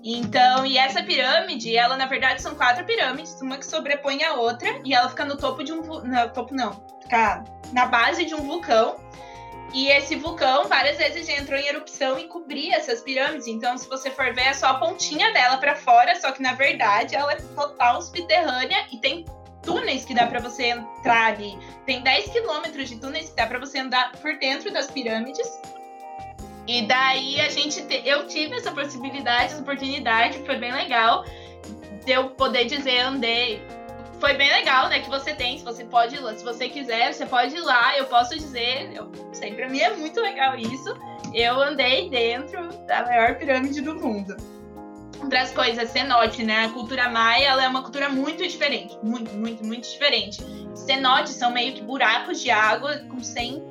Então, 0.03 0.65
e 0.65 0.79
essa 0.79 1.03
pirâmide, 1.03 1.77
ela 1.77 1.97
na 1.97 2.07
verdade 2.07 2.41
são 2.41 2.55
quatro 2.55 2.85
pirâmides, 2.85 3.41
uma 3.43 3.59
que 3.59 3.67
sobrepõe 3.67 4.23
a 4.25 4.35
outra, 4.35 4.81
e 4.85 4.95
ela 4.95 5.09
fica 5.09 5.25
no 5.25 5.37
topo 5.37 5.63
de 5.63 5.73
um. 5.73 5.83
Não, 6.03 6.29
topo 6.31 6.55
não. 6.55 6.73
Fica 7.03 7.45
na 7.73 7.87
base 7.87 8.25
de 8.25 8.35
um 8.35 8.43
vulcão. 8.43 8.97
E 9.73 9.89
esse 9.89 10.17
vulcão 10.17 10.67
várias 10.67 10.97
vezes 10.97 11.27
já 11.29 11.35
entrou 11.35 11.57
em 11.59 11.67
erupção 11.67 12.19
e 12.19 12.27
cobria 12.27 12.77
essas 12.77 13.03
pirâmides. 13.03 13.47
Então, 13.47 13.79
se 13.79 13.89
você 13.89 14.11
for 14.11 14.35
ver, 14.35 14.49
é 14.49 14.53
só 14.53 14.67
a 14.67 14.75
pontinha 14.75 15.33
dela 15.33 15.59
para 15.59 15.77
fora, 15.77 16.21
só 16.21 16.33
que 16.33 16.43
na 16.43 16.55
verdade 16.55 17.15
ela 17.15 17.33
é 17.33 17.37
total 17.37 18.03
subterrânea 18.03 18.87
e 18.91 18.99
tem 18.99 19.25
túneis 19.63 20.05
que 20.05 20.13
dá 20.15 20.27
para 20.27 20.41
você 20.41 20.71
entrar 20.71 21.27
ali. 21.27 21.57
Tem 21.87 22.03
10 22.03 22.33
quilômetros 22.33 22.89
de 22.89 22.99
túneis 22.99 23.29
que 23.29 23.37
dá 23.37 23.47
para 23.47 23.61
você 23.61 23.79
andar 23.79 24.11
por 24.13 24.37
dentro 24.39 24.73
das 24.73 24.91
pirâmides. 24.91 25.49
E 26.67 26.83
daí 26.83 27.41
a 27.41 27.49
gente, 27.49 27.83
te, 27.83 28.03
eu 28.05 28.27
tive 28.27 28.57
essa 28.57 28.71
possibilidade, 28.71 29.53
essa 29.53 29.61
oportunidade, 29.61 30.39
foi 30.45 30.57
bem 30.57 30.73
legal 30.73 31.25
de 32.05 32.13
eu 32.13 32.31
poder 32.31 32.65
dizer 32.67 33.01
andei. 33.01 33.63
Foi 34.21 34.35
bem 34.35 34.51
legal, 34.51 34.89
né? 34.89 35.01
Que 35.01 35.09
você 35.09 35.35
tem, 35.35 35.59
se 35.59 35.65
você 35.65 35.85
pode 35.85 36.17
ir 36.17 36.21
lá, 36.21 36.35
se 36.35 36.45
você 36.45 36.69
quiser, 36.69 37.13
você 37.13 37.25
pode 37.25 37.57
ir 37.57 37.61
lá. 37.61 37.97
Eu 37.97 38.05
posso 38.07 38.37
dizer, 38.37 38.91
eu 38.95 39.11
sei, 39.33 39.55
para 39.55 39.69
mim 39.69 39.81
é 39.81 39.97
muito 39.97 40.21
legal 40.21 40.57
isso. 40.57 40.95
Eu 41.33 41.61
andei 41.61 42.11
dentro 42.11 42.69
da 42.87 43.05
maior 43.05 43.37
pirâmide 43.37 43.81
do 43.81 43.95
mundo 43.95 44.37
outras 45.23 45.53
coisas, 45.53 45.91
cenote, 45.91 46.43
né? 46.43 46.65
A 46.65 46.69
cultura 46.71 47.09
maia 47.09 47.47
ela 47.47 47.65
é 47.65 47.69
uma 47.69 47.83
cultura 47.83 48.09
muito 48.09 48.43
diferente, 48.43 48.99
muito, 49.03 49.33
muito, 49.35 49.65
muito 49.65 49.89
diferente. 49.89 50.43
Cenotes 50.75 51.35
são 51.35 51.53
meio 51.53 51.75
que 51.75 51.83
buracos 51.83 52.41
de 52.41 52.51
água 52.51 52.99
com 53.09 53.23
100 53.23 53.70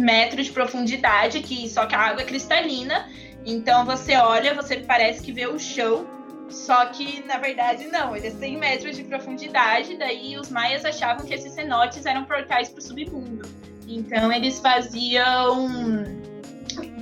metros 0.00 0.46
de 0.46 0.52
profundidade, 0.52 1.40
que 1.40 1.68
só 1.68 1.86
que 1.86 1.94
a 1.94 2.00
água 2.00 2.22
é 2.22 2.24
cristalina. 2.24 3.08
Então 3.44 3.84
você 3.84 4.16
olha, 4.16 4.54
você 4.54 4.76
parece 4.78 5.22
que 5.22 5.32
vê 5.32 5.46
o 5.46 5.58
chão, 5.58 6.06
só 6.48 6.86
que 6.86 7.24
na 7.26 7.38
verdade 7.38 7.86
não, 7.86 8.16
ele 8.16 8.26
é 8.26 8.30
100 8.30 8.58
metros 8.58 8.96
de 8.96 9.04
profundidade. 9.04 9.96
Daí 9.96 10.36
os 10.38 10.50
maias 10.50 10.84
achavam 10.84 11.24
que 11.24 11.34
esses 11.34 11.52
cenotes 11.52 12.04
eram 12.06 12.24
portais 12.24 12.68
para 12.68 12.78
o 12.78 12.82
submundo. 12.82 13.48
Então 13.86 14.32
eles 14.32 14.60
faziam, 14.60 15.68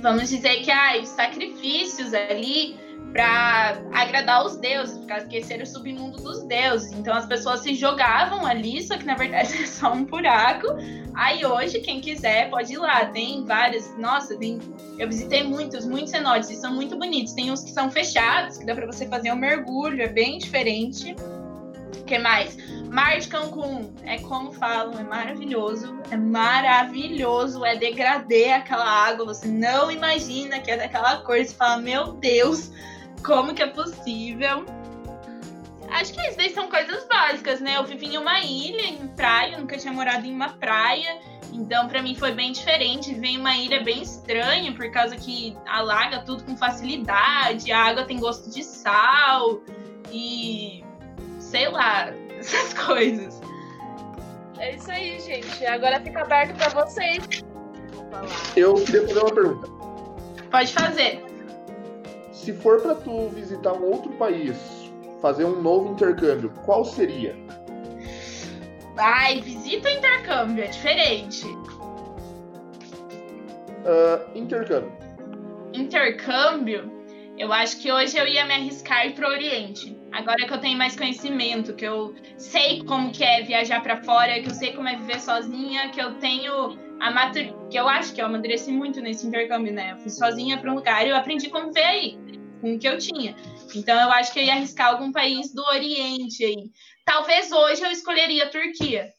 vamos 0.01 0.29
dizer 0.29 0.61
que 0.61 0.71
ah, 0.71 1.03
sacrifícios 1.05 2.13
ali 2.13 2.88
para 3.11 3.81
agradar 3.91 4.45
os 4.45 4.57
deuses, 4.57 4.97
porque 4.97 5.13
esqueceram 5.13 5.63
o 5.63 5.67
submundo 5.67 6.21
dos 6.21 6.43
deuses. 6.43 6.91
Então 6.91 7.15
as 7.15 7.25
pessoas 7.25 7.61
se 7.61 7.73
jogavam 7.73 8.45
ali, 8.45 8.81
só 8.83 8.97
que 8.97 9.05
na 9.05 9.15
verdade 9.15 9.53
é 9.61 9.65
só 9.65 9.93
um 9.93 10.05
buraco. 10.05 10.67
Aí 11.15 11.45
hoje, 11.45 11.79
quem 11.79 11.99
quiser 11.99 12.49
pode 12.49 12.73
ir 12.73 12.77
lá. 12.77 13.05
Tem 13.05 13.43
várias. 13.45 13.97
Nossa, 13.97 14.37
tem. 14.37 14.59
Eu 14.97 15.07
visitei 15.07 15.43
muitos, 15.43 15.85
muitos 15.85 16.11
cenotes 16.11 16.49
e 16.49 16.55
são 16.55 16.73
muito 16.73 16.97
bonitos. 16.97 17.33
Tem 17.33 17.51
uns 17.51 17.63
que 17.63 17.71
são 17.71 17.89
fechados, 17.89 18.57
que 18.57 18.65
dá 18.65 18.75
para 18.75 18.85
você 18.85 19.07
fazer 19.07 19.31
um 19.31 19.37
mergulho, 19.37 20.01
é 20.01 20.07
bem 20.07 20.37
diferente. 20.37 21.15
O 21.99 22.03
que 22.03 22.17
mais? 22.17 22.57
Mar 22.89 23.19
de 23.19 23.27
Cancún, 23.27 23.93
é 24.03 24.17
como 24.17 24.51
falam, 24.51 24.99
é 24.99 25.03
maravilhoso, 25.03 25.99
é 26.09 26.17
maravilhoso, 26.17 27.63
é 27.63 27.75
degradê 27.75 28.51
aquela 28.51 28.83
água, 28.83 29.25
você 29.27 29.47
não 29.47 29.91
imagina 29.91 30.59
que 30.59 30.71
é 30.71 30.77
daquela 30.77 31.17
cor, 31.17 31.37
você 31.37 31.53
fala, 31.53 31.77
meu 31.77 32.13
Deus, 32.13 32.71
como 33.23 33.53
que 33.53 33.61
é 33.61 33.67
possível? 33.67 34.65
Acho 35.91 36.13
que 36.13 36.21
isso 36.21 36.37
daí 36.37 36.53
são 36.53 36.69
coisas 36.69 37.05
básicas, 37.07 37.59
né? 37.59 37.77
Eu 37.77 37.83
vivi 37.83 38.13
em 38.13 38.17
uma 38.17 38.39
ilha, 38.41 38.85
em 38.85 39.07
praia, 39.07 39.57
nunca 39.57 39.77
tinha 39.77 39.91
morado 39.91 40.25
em 40.25 40.33
uma 40.33 40.49
praia. 40.49 41.19
Então, 41.51 41.87
para 41.87 42.01
mim 42.01 42.15
foi 42.15 42.31
bem 42.31 42.51
diferente. 42.51 43.13
Viver 43.13 43.27
em 43.27 43.37
uma 43.39 43.55
ilha 43.55 43.83
bem 43.83 44.01
estranha, 44.01 44.71
por 44.71 44.89
causa 44.91 45.15
que 45.15 45.57
alaga 45.65 46.19
tudo 46.19 46.43
com 46.43 46.55
facilidade, 46.55 47.71
a 47.71 47.85
água 47.85 48.05
tem 48.05 48.19
gosto 48.19 48.49
de 48.51 48.63
sal 48.63 49.61
e 50.11 50.83
sei 51.39 51.69
lá, 51.69 52.13
essas 52.37 52.73
coisas. 52.73 53.41
É 54.59 54.75
isso 54.75 54.91
aí, 54.91 55.19
gente. 55.19 55.65
Agora 55.65 55.99
fica 56.01 56.21
aberto 56.21 56.55
para 56.55 56.69
vocês. 56.85 57.43
Eu 58.55 58.75
queria 58.75 59.07
fazer 59.07 59.19
uma 59.19 59.33
pergunta. 59.33 59.67
Pode 60.51 60.73
fazer 60.73 61.23
se 62.49 62.53
for 62.53 62.81
para 62.81 62.95
tu 62.95 63.29
visitar 63.29 63.73
um 63.73 63.83
outro 63.83 64.11
país, 64.13 64.57
fazer 65.21 65.45
um 65.45 65.61
novo 65.61 65.91
intercâmbio, 65.91 66.51
qual 66.65 66.83
seria? 66.83 67.35
Ai, 68.97 69.39
visita 69.41 69.87
intercâmbio, 69.89 70.63
é 70.63 70.67
diferente. 70.67 71.45
Uh, 73.85 74.35
intercâmbio. 74.35 74.91
Intercâmbio, 75.73 76.91
eu 77.37 77.53
acho 77.53 77.79
que 77.79 77.91
hoje 77.91 78.17
eu 78.17 78.27
ia 78.27 78.43
me 78.45 78.53
arriscar 78.55 79.13
para 79.13 79.29
o 79.29 79.31
Oriente. 79.31 79.95
Agora 80.11 80.47
que 80.47 80.51
eu 80.51 80.57
tenho 80.57 80.77
mais 80.77 80.95
conhecimento, 80.95 81.75
que 81.75 81.85
eu 81.85 82.15
sei 82.35 82.83
como 82.83 83.11
que 83.11 83.23
é 83.23 83.43
viajar 83.43 83.83
para 83.83 84.01
fora, 84.01 84.41
que 84.41 84.49
eu 84.49 84.55
sei 84.55 84.73
como 84.73 84.87
é 84.87 84.95
viver 84.95 85.21
sozinha, 85.21 85.89
que 85.89 86.01
eu 86.01 86.15
tenho 86.15 86.75
a 86.99 87.11
matur... 87.11 87.69
que 87.69 87.77
eu 87.77 87.87
acho 87.87 88.11
que 88.11 88.19
eu 88.19 88.25
amadureci 88.25 88.71
muito 88.71 88.99
nesse 89.01 89.27
intercâmbio, 89.27 89.71
né? 89.71 89.91
Eu 89.91 89.97
fui 89.97 90.09
sozinha 90.09 90.57
para 90.57 90.71
um 90.71 90.75
lugar 90.75 91.05
e 91.05 91.11
eu 91.11 91.15
aprendi 91.15 91.47
como 91.47 91.71
ver 91.71 91.83
aí 91.83 92.38
com 92.59 92.75
o 92.75 92.79
que 92.79 92.87
eu 92.87 92.97
tinha. 92.97 93.35
Então 93.75 93.99
eu 93.99 94.11
acho 94.11 94.31
que 94.33 94.39
eu 94.39 94.43
ia 94.43 94.53
arriscar 94.53 94.89
algum 94.89 95.11
país 95.11 95.53
do 95.53 95.63
Oriente 95.63 96.43
aí. 96.43 96.69
Talvez 97.05 97.51
hoje 97.51 97.83
eu 97.83 97.91
escolheria 97.91 98.45
a 98.45 98.49
Turquia. 98.49 99.09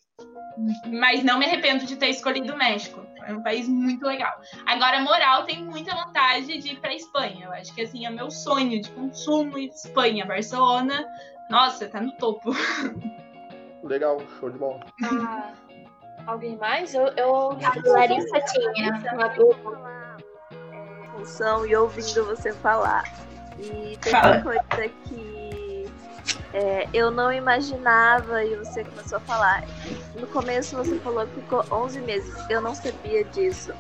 Mas 0.87 1.23
não 1.23 1.39
me 1.39 1.47
arrependo 1.47 1.87
de 1.87 1.97
ter 1.97 2.09
escolhido 2.09 2.53
o 2.53 2.57
México. 2.57 3.05
É 3.27 3.33
um 3.33 3.43
país 3.43 3.69
muito 3.69 4.05
legal. 4.05 4.33
Agora, 4.67 5.01
moral 5.01 5.45
tem 5.45 5.65
muita 5.65 5.95
vontade 5.95 6.59
de 6.59 6.73
ir 6.73 6.81
para 6.81 6.95
Espanha. 6.95 7.47
Eu 7.47 7.53
acho 7.53 7.75
que 7.75 7.83
assim 7.83 8.07
é 8.07 8.11
meu 8.11 8.31
sonho 8.31 8.81
de 8.81 8.91
consumo 8.91 9.59
Espanha, 9.59 10.27
Barcelona. 10.27 11.07
Nossa, 11.49 11.89
tá 11.89 12.01
no 12.01 12.13
topo. 12.13 12.51
Legal, 13.83 14.21
show 14.39 14.51
de 14.51 14.59
bola. 14.59 14.81
Ah, 15.05 15.53
alguém 16.27 16.57
mais? 16.57 16.95
Eu, 16.95 17.07
eu... 17.17 17.53
A 17.53 17.91
Larissa 17.91 18.41
tinha 18.41 19.15
uma 19.15 19.29
dúvida. 19.29 20.17
Função 21.13 21.67
e 21.67 21.75
ouvindo 21.75 22.25
você 22.27 22.53
falar. 22.53 23.05
E 23.61 23.97
tem 23.99 24.13
Fala. 24.13 24.37
uma 24.37 24.43
coisa 24.43 24.89
que 25.05 25.41
é, 26.53 26.89
eu 26.93 27.11
não 27.11 27.33
imaginava 27.33 28.45
e 28.45 28.57
você 28.57 28.85
começou 28.85 29.19
a 29.19 29.21
falar. 29.21 29.65
No 30.19 30.27
começo 30.27 30.77
você 30.77 30.99
falou 30.99 31.27
que 31.27 31.41
ficou 31.41 31.65
11 31.71 32.01
meses. 32.01 32.35
Eu 32.49 32.61
não 32.61 32.75
sabia 32.75 33.25
disso. 33.25 33.73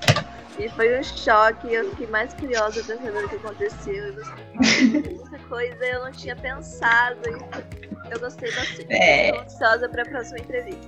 E 0.58 0.68
foi 0.70 0.98
um 0.98 1.02
choque, 1.02 1.72
eu 1.72 1.88
fiquei 1.90 2.06
mais 2.08 2.34
curiosa 2.34 2.84
pra 2.84 2.96
saber 2.96 3.24
o 3.24 3.28
que 3.28 3.36
aconteceu. 3.36 3.94
E 3.94 4.12
você 4.12 5.18
essa 5.22 5.38
coisa 5.48 5.84
eu 5.84 6.04
não 6.04 6.12
tinha 6.12 6.36
pensado. 6.36 7.18
E 7.26 8.12
eu 8.12 8.20
gostei 8.20 8.52
bastante. 8.54 8.86
É... 8.90 9.28
Estou 9.28 9.42
ansiosa 9.42 9.88
pra 9.88 10.04
próxima 10.04 10.38
entrevista. 10.38 10.86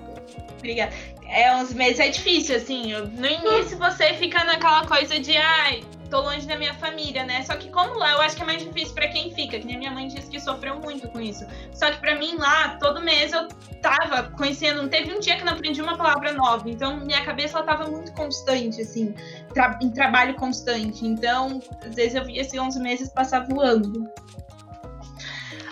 Obrigada. 0.59 0.93
É, 1.26 1.55
11 1.57 1.74
meses 1.74 2.01
é 2.01 2.09
difícil, 2.11 2.57
assim. 2.57 2.93
No 2.93 3.26
início 3.26 3.78
você 3.78 4.14
fica 4.14 4.45
naquela 4.45 4.86
coisa 4.86 5.18
de, 5.18 5.36
ai, 5.36 5.82
tô 6.12 6.20
longe 6.20 6.46
da 6.46 6.58
minha 6.58 6.74
família, 6.74 7.24
né? 7.24 7.42
Só 7.42 7.56
que 7.56 7.70
como 7.70 7.98
lá, 7.98 8.12
eu 8.12 8.20
acho 8.20 8.36
que 8.36 8.42
é 8.42 8.44
mais 8.44 8.62
difícil 8.62 8.94
para 8.94 9.08
quem 9.08 9.34
fica, 9.34 9.58
que 9.58 9.66
nem 9.66 9.78
minha 9.78 9.90
mãe 9.90 10.06
disse 10.08 10.28
que 10.28 10.38
sofreu 10.38 10.78
muito 10.78 11.08
com 11.08 11.18
isso. 11.18 11.46
Só 11.72 11.90
que 11.90 11.98
para 12.00 12.16
mim 12.16 12.36
lá, 12.36 12.76
todo 12.78 13.00
mês 13.00 13.32
eu 13.32 13.48
tava 13.80 14.24
conhecendo, 14.36 14.82
não 14.82 14.90
teve 14.90 15.10
um 15.10 15.18
dia 15.18 15.36
que 15.36 15.40
eu 15.40 15.46
não 15.46 15.54
aprendi 15.54 15.80
uma 15.80 15.96
palavra 15.96 16.34
nova. 16.34 16.68
Então 16.68 16.98
minha 16.98 17.24
cabeça 17.24 17.56
ela 17.56 17.66
tava 17.66 17.90
muito 17.90 18.12
constante, 18.12 18.82
assim, 18.82 19.14
tra 19.54 19.78
em 19.80 19.90
trabalho 19.90 20.34
constante. 20.34 21.06
Então, 21.06 21.62
às 21.82 21.94
vezes 21.94 22.14
eu 22.14 22.24
via 22.24 22.42
esses 22.42 22.60
11 22.60 22.78
meses 22.78 23.08
passar 23.08 23.46
voando. 23.46 24.06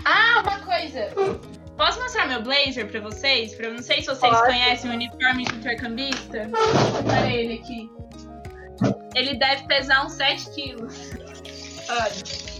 Ah, 0.06 0.40
uma 0.42 0.58
coisa. 0.60 1.10
Posso 1.76 2.00
mostrar 2.00 2.26
meu 2.26 2.42
blazer 2.42 2.90
pra 2.90 3.00
vocês? 3.00 3.54
Pra, 3.54 3.68
não 3.68 3.82
sei 3.82 4.00
se 4.00 4.06
vocês 4.06 4.32
Pode. 4.32 4.46
conhecem 4.46 4.90
o 4.90 4.94
uniforme 4.94 5.44
de 5.44 5.54
intercambista. 5.54 6.48
Olha 7.06 7.30
ele 7.30 7.54
aqui. 7.62 7.99
Ele 9.14 9.36
deve 9.36 9.66
pesar 9.66 10.04
uns 10.04 10.12
7 10.12 10.50
quilos. 10.50 10.94
Olha. 11.88 12.50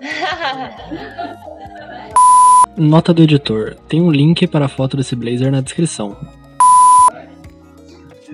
Nota 2.76 3.14
do 3.14 3.22
editor: 3.22 3.76
tem 3.88 4.02
um 4.02 4.10
link 4.10 4.46
para 4.46 4.66
a 4.66 4.68
foto 4.68 4.96
desse 4.96 5.16
blazer 5.16 5.50
na 5.50 5.60
descrição. 5.60 6.16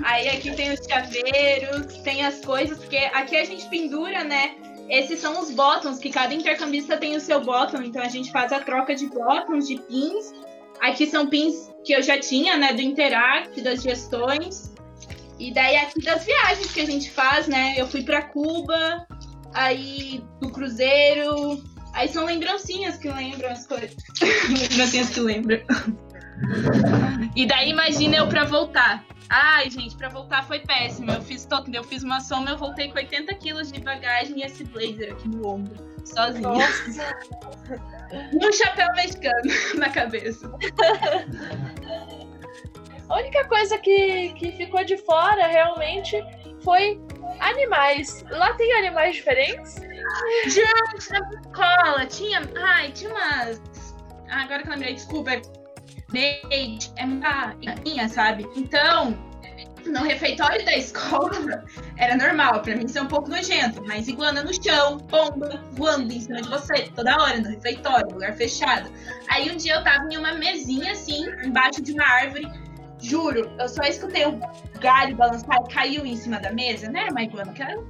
Aí 0.04 0.28
aqui 0.28 0.50
tem 0.50 0.72
os 0.72 0.80
chaveiros, 0.84 1.98
tem 1.98 2.24
as 2.24 2.44
coisas, 2.44 2.78
porque 2.78 2.96
aqui 2.96 3.36
a 3.36 3.44
gente 3.44 3.68
pendura, 3.68 4.24
né? 4.24 4.56
Esses 4.88 5.20
são 5.20 5.40
os 5.40 5.52
bottoms, 5.52 5.98
que 5.98 6.10
cada 6.10 6.34
intercambista 6.34 6.96
tem 6.96 7.16
o 7.16 7.20
seu 7.20 7.40
bottom, 7.40 7.82
então 7.82 8.02
a 8.02 8.08
gente 8.08 8.32
faz 8.32 8.52
a 8.52 8.60
troca 8.60 8.94
de 8.94 9.06
bottoms, 9.06 9.68
de 9.68 9.80
pins. 9.80 10.34
Aqui 10.80 11.06
são 11.06 11.28
pins 11.28 11.70
que 11.84 11.92
eu 11.92 12.02
já 12.02 12.18
tinha, 12.18 12.56
né, 12.56 12.72
do 12.72 12.82
Interact, 12.82 13.60
das 13.62 13.82
gestões. 13.82 14.72
E 15.42 15.52
daí 15.52 15.76
aqui 15.76 16.00
das 16.00 16.24
viagens 16.24 16.72
que 16.72 16.80
a 16.80 16.86
gente 16.86 17.10
faz, 17.10 17.48
né? 17.48 17.74
Eu 17.76 17.88
fui 17.88 18.04
para 18.04 18.22
Cuba, 18.22 19.04
aí 19.52 20.24
do 20.40 20.52
cruzeiro. 20.52 21.60
Aí 21.94 22.06
são 22.06 22.24
lembrancinhas 22.24 22.96
que 22.96 23.08
lembram 23.08 23.50
as 23.50 23.66
coisas. 23.66 23.96
lembrancinhas 24.48 25.10
que 25.10 25.18
lembram. 25.18 25.60
E 27.34 27.44
daí 27.44 27.70
imagina 27.70 28.18
eu 28.18 28.28
pra 28.28 28.44
voltar. 28.44 29.04
Ai, 29.28 29.68
gente, 29.68 29.96
pra 29.96 30.08
voltar 30.08 30.46
foi 30.46 30.60
péssimo. 30.60 31.10
Eu 31.10 31.20
fiz 31.20 31.48
eu 31.72 31.82
fiz 31.82 32.04
uma 32.04 32.20
soma, 32.20 32.50
eu 32.50 32.56
voltei 32.56 32.92
com 32.92 32.98
80 32.98 33.34
quilos 33.34 33.72
de 33.72 33.80
bagagem 33.80 34.38
e 34.38 34.42
esse 34.44 34.62
blazer 34.62 35.12
aqui 35.12 35.28
no 35.28 35.44
ombro, 35.44 35.74
sozinha. 36.04 36.48
Nossa. 36.48 37.16
Um 38.12 38.52
chapéu 38.52 38.88
mexicano 38.94 39.40
na 39.74 39.88
cabeça. 39.88 40.52
A 43.08 43.16
única 43.16 43.44
coisa 43.46 43.78
que, 43.78 44.32
que 44.34 44.52
ficou 44.52 44.84
de 44.84 44.96
fora 44.96 45.46
realmente 45.46 46.22
foi 46.62 47.00
animais. 47.40 48.24
Lá 48.30 48.52
tem 48.54 48.72
animais 48.74 49.16
diferentes? 49.16 49.80
Gente, 50.44 51.10
na 51.10 51.30
escola 51.40 52.06
tinha. 52.06 52.42
Ai, 52.60 52.92
tinha 52.92 53.10
umas. 53.10 53.60
Ah, 54.28 54.42
agora 54.42 54.62
que 54.62 54.68
eu 54.68 54.72
lembrei, 54.72 54.94
desculpa. 54.94 55.30
Leite, 56.12 56.92
é 56.96 57.04
uma 57.04 57.54
minha, 57.82 58.06
sabe? 58.08 58.46
Então, 58.54 59.16
no 59.86 60.02
refeitório 60.02 60.64
da 60.64 60.76
escola 60.76 61.64
era 61.96 62.16
normal, 62.16 62.60
pra 62.62 62.76
mim 62.76 62.86
ser 62.86 63.00
um 63.00 63.06
pouco 63.06 63.28
nojento, 63.28 63.82
mas 63.86 64.08
iguana 64.08 64.42
no 64.42 64.52
chão, 64.52 64.98
bomba 64.98 65.62
voando 65.72 66.12
em 66.12 66.20
cima 66.20 66.42
de 66.42 66.48
você 66.48 66.88
toda 66.94 67.16
hora 67.16 67.38
no 67.40 67.48
refeitório, 67.48 68.12
lugar 68.12 68.34
fechado. 68.34 68.90
Aí 69.28 69.50
um 69.50 69.56
dia 69.56 69.74
eu 69.74 69.84
tava 69.84 70.06
em 70.12 70.16
uma 70.16 70.34
mesinha 70.34 70.92
assim, 70.92 71.24
embaixo 71.44 71.82
de 71.82 71.92
uma 71.92 72.04
árvore. 72.04 72.46
Juro, 73.02 73.50
eu 73.58 73.68
só 73.68 73.82
escutei 73.82 74.24
o 74.24 74.38
galho 74.80 75.16
balançar 75.16 75.58
e 75.68 75.74
caiu 75.74 76.06
em 76.06 76.16
cima 76.16 76.38
da 76.38 76.52
mesa. 76.52 76.90
Não 76.90 77.00
era 77.00 77.10
uma 77.10 77.22
iguana, 77.22 77.52
que 77.52 77.62
era 77.62 77.78
um 77.78 77.84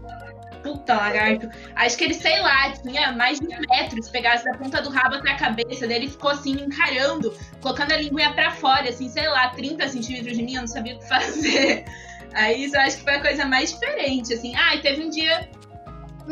puta 0.63 0.95
lagarto. 0.95 1.51
Acho 1.75 1.99
que 1.99 2.05
ele, 2.05 2.15
sei 2.15 2.41
lá, 2.41 2.71
tinha 2.73 3.13
mais 3.13 3.39
de 3.39 3.47
um 3.47 3.61
metro. 3.71 4.03
Se 4.03 4.11
pegasse 4.11 4.45
da 4.45 4.57
ponta 4.57 4.81
do 4.81 4.89
rabo 4.89 5.17
até 5.17 5.33
a 5.33 5.37
cabeça 5.37 5.87
dele, 5.87 6.09
ficou 6.09 6.31
assim, 6.31 6.53
encarando, 6.53 7.37
colocando 7.61 7.93
a 7.93 7.97
linguinha 7.97 8.33
pra 8.33 8.53
fora, 8.53 8.89
assim, 8.89 9.09
sei 9.09 9.29
lá, 9.29 9.51
30 9.51 9.89
centímetros 9.89 10.37
de 10.37 10.43
mim, 10.43 10.55
eu 10.55 10.63
não 10.63 10.69
sabia 10.69 10.95
o 10.95 10.99
que 10.99 11.09
fazer. 11.09 11.85
Aí 12.33 12.65
isso 12.65 12.77
eu 12.77 12.81
acho 12.81 12.97
que 12.99 13.05
foi 13.05 13.17
a 13.17 13.21
coisa 13.21 13.45
mais 13.45 13.73
diferente, 13.73 14.33
assim. 14.33 14.55
Ah, 14.57 14.75
e 14.77 14.81
teve 14.81 15.05
um 15.05 15.11
dia. 15.11 15.51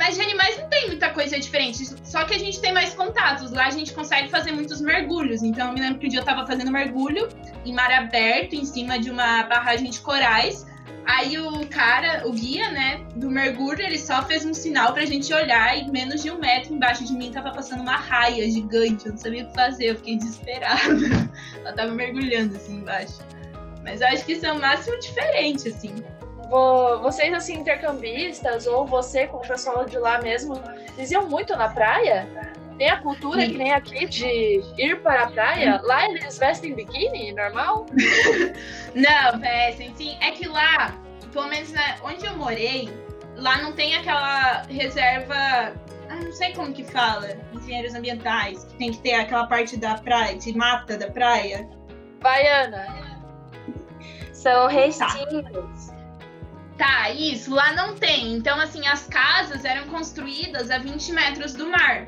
Mas 0.00 0.16
de 0.16 0.22
animais 0.22 0.58
não 0.58 0.66
tem 0.66 0.86
muita 0.86 1.10
coisa 1.10 1.38
diferente, 1.38 1.84
só 2.02 2.24
que 2.24 2.34
a 2.34 2.38
gente 2.38 2.58
tem 2.58 2.72
mais 2.72 2.94
contatos. 2.94 3.52
Lá 3.52 3.66
a 3.66 3.70
gente 3.70 3.92
consegue 3.92 4.30
fazer 4.30 4.50
muitos 4.50 4.80
mergulhos. 4.80 5.42
Então 5.42 5.68
eu 5.68 5.74
me 5.74 5.80
lembro 5.80 5.98
que 5.98 6.06
um 6.06 6.08
dia 6.08 6.20
eu 6.20 6.24
tava 6.24 6.46
fazendo 6.46 6.70
mergulho 6.70 7.28
em 7.66 7.74
mar 7.74 7.92
aberto, 7.92 8.54
em 8.54 8.64
cima 8.64 8.98
de 8.98 9.10
uma 9.10 9.42
barragem 9.42 9.90
de 9.90 10.00
corais. 10.00 10.66
Aí 11.04 11.38
o 11.38 11.66
cara, 11.66 12.26
o 12.26 12.32
guia, 12.32 12.70
né, 12.70 13.04
do 13.14 13.30
mergulho, 13.30 13.82
ele 13.82 13.98
só 13.98 14.22
fez 14.22 14.42
um 14.46 14.54
sinal 14.54 14.94
pra 14.94 15.04
gente 15.04 15.34
olhar 15.34 15.76
e 15.76 15.90
menos 15.90 16.22
de 16.22 16.30
um 16.30 16.38
metro 16.38 16.72
embaixo 16.72 17.04
de 17.04 17.12
mim 17.12 17.30
tava 17.30 17.50
passando 17.50 17.82
uma 17.82 17.96
raia 17.96 18.50
gigante. 18.50 19.04
Eu 19.04 19.12
não 19.12 19.18
sabia 19.18 19.44
o 19.44 19.48
que 19.48 19.54
fazer, 19.54 19.90
eu 19.90 19.96
fiquei 19.96 20.16
desesperada. 20.16 20.96
Ela 21.60 21.74
tava 21.74 21.92
mergulhando 21.92 22.56
assim 22.56 22.76
embaixo. 22.76 23.18
Mas 23.84 24.00
eu 24.00 24.06
acho 24.06 24.24
que 24.24 24.32
isso 24.32 24.46
é 24.46 24.52
o 24.52 24.58
máximo 24.58 24.98
diferente, 24.98 25.68
assim. 25.68 25.94
Vo- 26.50 26.98
Vocês, 27.00 27.32
assim, 27.32 27.54
intercambistas, 27.58 28.66
ou 28.66 28.84
você 28.84 29.26
com 29.28 29.38
o 29.38 29.40
pessoal 29.40 29.84
de 29.86 29.96
lá 29.98 30.20
mesmo, 30.20 30.54
vocês 30.94 31.10
iam 31.12 31.28
muito 31.28 31.56
na 31.56 31.68
praia? 31.68 32.28
Tem 32.76 32.88
a 32.90 32.96
cultura 33.00 33.42
que 33.46 33.56
nem 33.58 33.72
aqui 33.72 34.06
de 34.06 34.62
ir 34.78 35.00
para 35.02 35.24
a 35.24 35.30
praia? 35.30 35.80
Lá 35.84 36.06
eles 36.08 36.38
vestem 36.38 36.74
biquíni, 36.74 37.32
normal? 37.32 37.86
Não, 38.94 39.38
vestem, 39.38 39.94
sim. 39.96 40.16
É 40.20 40.30
que 40.32 40.48
lá, 40.48 40.94
pelo 41.32 41.46
menos 41.48 41.70
na- 41.72 41.96
onde 42.02 42.24
eu 42.26 42.34
morei, 42.36 42.90
lá 43.36 43.58
não 43.58 43.72
tem 43.72 43.94
aquela 43.96 44.62
reserva. 44.62 45.34
Ah, 46.08 46.16
não 46.24 46.32
sei 46.32 46.52
como 46.54 46.72
que 46.72 46.82
fala. 46.82 47.28
Engenheiros 47.52 47.94
ambientais. 47.94 48.64
Que 48.64 48.74
tem 48.76 48.90
que 48.92 48.98
ter 48.98 49.12
aquela 49.14 49.46
parte 49.46 49.76
da 49.76 49.94
praia, 49.96 50.36
de 50.36 50.56
mata 50.56 50.96
da 50.96 51.08
praia. 51.10 51.68
Baiana. 52.22 52.86
São 54.32 54.66
restinhos. 54.68 55.86
Tá, 55.88 55.99
isso, 57.12 57.54
lá 57.54 57.72
não 57.72 57.94
tem. 57.94 58.32
Então, 58.34 58.58
assim, 58.60 58.86
as 58.86 59.06
casas 59.06 59.64
eram 59.64 59.88
construídas 59.88 60.70
a 60.70 60.78
20 60.78 61.12
metros 61.12 61.52
do 61.52 61.68
mar. 61.68 62.06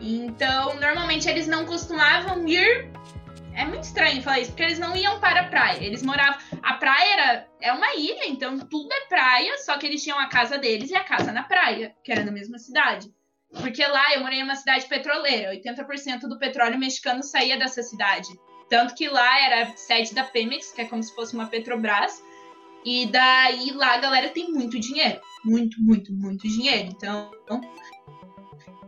Então, 0.00 0.74
normalmente 0.80 1.28
eles 1.28 1.46
não 1.46 1.64
costumavam 1.64 2.46
ir. 2.46 2.90
É 3.54 3.64
muito 3.64 3.84
estranho 3.84 4.22
falar 4.22 4.40
isso, 4.40 4.50
porque 4.50 4.62
eles 4.62 4.78
não 4.78 4.96
iam 4.96 5.20
para 5.20 5.42
a 5.42 5.48
praia. 5.48 5.84
Eles 5.84 6.02
moravam. 6.02 6.38
A 6.62 6.74
praia 6.74 7.12
era 7.12 7.46
é 7.60 7.72
uma 7.72 7.94
ilha, 7.94 8.26
então 8.26 8.58
tudo 8.58 8.92
é 8.92 9.06
praia, 9.06 9.58
só 9.58 9.76
que 9.76 9.86
eles 9.86 10.02
tinham 10.02 10.18
a 10.18 10.28
casa 10.28 10.56
deles 10.58 10.90
e 10.90 10.94
a 10.94 11.04
casa 11.04 11.32
na 11.32 11.42
praia, 11.42 11.94
que 12.02 12.10
era 12.10 12.24
na 12.24 12.32
mesma 12.32 12.58
cidade. 12.58 13.08
Porque 13.52 13.84
lá 13.84 14.14
eu 14.14 14.20
morei 14.20 14.38
em 14.38 14.44
uma 14.44 14.54
cidade 14.54 14.86
petroleira, 14.86 15.52
80% 15.52 16.20
do 16.20 16.38
petróleo 16.38 16.78
mexicano 16.78 17.22
saía 17.22 17.58
dessa 17.58 17.82
cidade. 17.82 18.28
Tanto 18.68 18.94
que 18.94 19.08
lá 19.08 19.40
era 19.44 19.76
sede 19.76 20.14
da 20.14 20.22
Pemex, 20.22 20.72
que 20.72 20.82
é 20.82 20.84
como 20.84 21.02
se 21.02 21.12
fosse 21.14 21.34
uma 21.34 21.48
Petrobras. 21.48 22.22
E 22.84 23.06
daí 23.06 23.72
lá 23.72 23.94
a 23.94 23.98
galera 23.98 24.28
tem 24.30 24.50
muito 24.50 24.78
dinheiro. 24.78 25.20
Muito, 25.44 25.80
muito, 25.80 26.12
muito 26.12 26.48
dinheiro. 26.48 26.88
Então, 26.88 27.30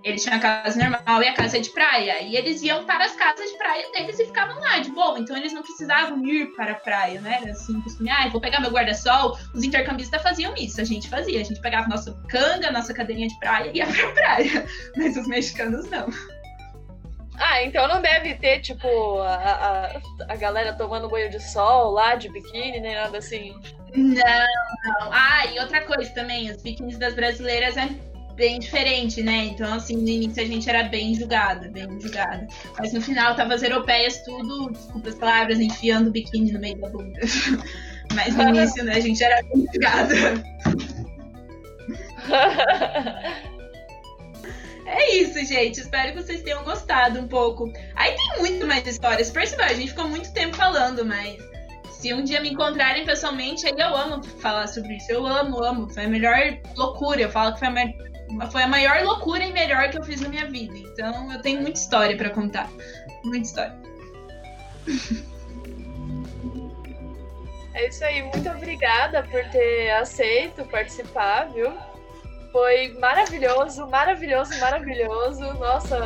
eles 0.05 0.23
tinham 0.23 0.37
a 0.37 0.41
casa 0.41 0.79
normal 0.79 1.23
e 1.23 1.29
a 1.29 1.35
casa 1.35 1.61
de 1.61 1.71
praia. 1.71 2.21
E 2.23 2.37
eles 2.37 2.63
iam 2.63 2.85
para 2.85 3.05
as 3.05 3.15
casas 3.15 3.51
de 3.51 3.57
praia 3.57 3.91
deles 3.93 4.19
e 4.19 4.27
ficavam 4.27 4.59
lá 4.61 4.79
de 4.79 4.91
boa. 4.91 5.19
Então 5.19 5.37
eles 5.37 5.53
não 5.53 5.63
precisavam 5.63 6.25
ir 6.27 6.47
para 6.57 6.73
a 6.73 6.77
praia, 6.77 7.21
né? 7.21 7.39
Era 7.41 7.53
assim, 7.53 7.81
costume, 7.81 8.11
ah, 8.11 8.29
vou 8.29 8.41
pegar 8.41 8.61
meu 8.61 8.71
guarda-sol. 8.71 9.39
Os 9.55 9.63
intercambistas 9.63 10.23
faziam 10.23 10.55
isso. 10.57 10.81
A 10.81 10.85
gente 10.85 11.09
fazia. 11.09 11.41
A 11.41 11.45
gente 11.45 11.61
pegava 11.61 11.89
nossa 11.89 12.13
canga, 12.29 12.71
nossa 12.73 12.93
cadeirinha 12.93 13.29
de 13.29 13.39
praia 13.39 13.71
e 13.73 13.79
ia 13.79 13.87
pra 13.87 14.13
praia. 14.13 14.67
Mas 14.97 15.17
os 15.17 15.27
mexicanos 15.29 15.89
não. 15.89 16.09
Ah, 17.39 17.63
então 17.63 17.89
não 17.89 18.03
deve 18.03 18.35
ter, 18.35 18.61
tipo, 18.61 19.19
a, 19.19 19.35
a, 19.35 20.33
a 20.33 20.37
galera 20.37 20.75
tomando 20.75 21.09
banho 21.09 21.31
de 21.31 21.41
sol 21.41 21.93
lá, 21.93 22.15
de 22.15 22.29
biquíni, 22.29 22.81
nem 22.81 22.95
nada 22.95 23.19
assim. 23.19 23.55
Não, 23.95 24.15
não. 24.15 25.13
Ah, 25.13 25.47
e 25.53 25.59
outra 25.59 25.83
coisa 25.83 26.11
também, 26.11 26.51
os 26.51 26.63
biquínis 26.63 26.99
das 26.99 27.15
brasileiras 27.15 27.77
é 27.77 27.89
bem 28.35 28.59
diferente, 28.59 29.23
né? 29.23 29.45
Então, 29.47 29.73
assim, 29.75 29.97
no 29.97 30.09
início 30.09 30.43
a 30.43 30.47
gente 30.47 30.69
era 30.69 30.85
bem 30.85 31.15
julgada, 31.15 31.69
bem 31.69 32.01
julgada. 32.01 32.47
Mas 32.79 32.93
no 32.93 33.01
final 33.01 33.37
tava 33.37 33.55
as 33.55 33.63
europeias 33.63 34.23
tudo, 34.25 34.73
desculpa 34.73 35.09
as 35.11 35.15
palavras, 35.17 35.61
enfiando 35.61 36.09
o 36.09 36.13
biquíni 36.13 36.53
no 36.53 36.61
meio 36.61 36.79
da 36.79 36.89
bunda. 36.89 37.21
Mas 38.15 38.35
no 38.35 38.49
início, 38.49 38.85
né, 38.85 38.95
a 38.95 39.01
gente 39.01 39.23
era 39.23 39.43
bem 39.43 39.67
julgada. 39.73 40.15
É 44.85 45.17
isso, 45.17 45.43
gente. 45.47 45.81
Espero 45.81 46.13
que 46.13 46.23
vocês 46.23 46.43
tenham 46.43 46.63
gostado 46.65 47.19
um 47.19 47.27
pouco. 47.27 47.73
Aí 47.95 48.15
tem 48.15 48.41
muito 48.41 48.67
mais 48.67 48.87
histórias. 48.87 49.31
Percebeu? 49.31 49.65
A 49.65 49.73
gente 49.73 49.89
ficou 49.89 50.07
muito 50.07 50.31
tempo 50.35 50.55
falando, 50.55 51.03
mas 51.03 51.39
se 52.03 52.13
um 52.13 52.25
dia 52.25 52.41
me 52.41 52.51
encontrarem 52.51 53.07
pessoalmente, 53.07 53.65
aí 53.65 53.75
eu 53.79 53.97
amo 53.97 54.21
falar 54.41 54.67
sobre 54.67 54.97
isso. 54.97 55.13
Eu 55.13 55.25
amo, 55.25 55.63
amo. 55.63 55.89
Foi 55.95 56.05
a 56.05 56.09
melhor 56.09 56.37
loucura. 56.77 57.21
Eu 57.21 57.31
falo 57.31 57.53
que 57.53 57.61
foi 57.61 57.69
a, 57.69 57.71
me- 57.71 57.97
foi 58.51 58.63
a 58.65 58.67
maior 58.67 59.05
loucura 59.05 59.45
e 59.45 59.53
melhor 59.53 59.89
que 59.89 59.99
eu 59.99 60.03
fiz 60.03 60.21
na 60.21 60.29
minha 60.29 60.51
vida. 60.51 60.77
Então 60.77 61.33
eu 61.33 61.41
tenho 61.41 61.61
muita 61.63 61.79
história 61.79 62.17
pra 62.17 62.31
contar. 62.31 62.69
Muita 63.25 63.47
história. 63.47 63.77
É 67.75 67.89
isso 67.89 68.05
aí, 68.05 68.23
muito 68.23 68.47
obrigada 68.51 69.23
por 69.23 69.43
ter 69.47 69.91
aceito 69.93 70.63
participar, 70.67 71.49
viu? 71.55 71.73
Foi 72.53 72.93
maravilhoso, 73.01 73.87
maravilhoso, 73.89 74.61
maravilhoso. 74.61 75.41
Nossa, 75.55 75.99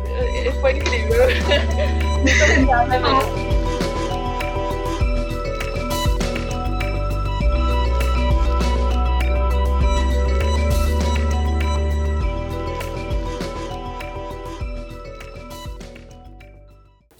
foi 0.62 0.72
incrível. 0.72 1.26
Muito 2.24 2.42
obrigada 2.42 2.98
mesmo. 2.98 3.67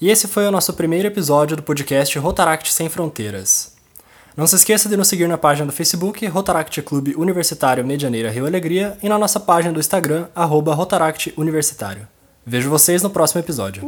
E 0.01 0.11
esse 0.11 0.29
foi 0.29 0.47
o 0.47 0.51
nosso 0.53 0.75
primeiro 0.75 1.09
episódio 1.09 1.57
do 1.57 1.63
podcast 1.63 2.17
Rotaract 2.21 2.73
Sem 2.73 2.89
Fronteiras. 2.89 3.77
Não 4.37 4.47
se 4.47 4.55
esqueça 4.55 4.89
de 4.89 4.97
nos 4.97 5.09
seguir 5.09 5.27
na 5.27 5.37
página 5.37 5.67
do 5.67 5.73
Facebook 5.73 6.25
Rotaract 6.25 6.81
Clube 6.83 7.17
Universitário 7.17 7.85
Medianeira 7.85 8.31
Rio 8.31 8.47
Alegria 8.47 8.97
e 9.03 9.09
na 9.09 9.19
nossa 9.19 9.41
página 9.41 9.75
do 9.75 9.81
Instagram, 9.81 10.29
arroba 10.37 10.73
Rotaract 10.73 11.35
Universitário. 11.37 12.07
Vejo 12.47 12.71
vocês 12.71 13.03
no 13.03 13.11
próximo 13.11 13.41
episódio. 13.41 13.83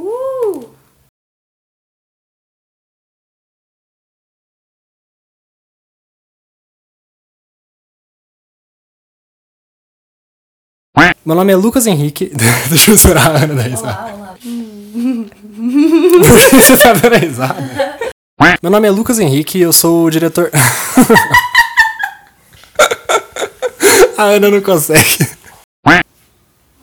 Meu 11.24 11.36
nome 11.36 11.52
é 11.52 11.56
Lucas 11.56 11.86
Henrique. 11.86 12.32
Deixa 12.68 12.90
eu 12.90 12.94
esperar 12.96 13.30
a 13.30 13.44
Ana 13.44 13.54
dar 13.54 13.68
risada. 13.68 14.20
Por 15.60 16.38
que 16.48 16.56
você 16.56 16.76
tá 16.76 16.92
dando 16.94 17.16
risada? 17.16 17.98
Meu 18.62 18.70
nome 18.70 18.88
é 18.88 18.90
Lucas 18.90 19.18
Henrique 19.18 19.58
e 19.58 19.62
eu 19.62 19.72
sou 19.72 20.06
o 20.06 20.10
diretor. 20.10 20.50
a 24.16 24.22
Ana 24.22 24.50
não 24.50 24.60
consegue. 24.62 25.28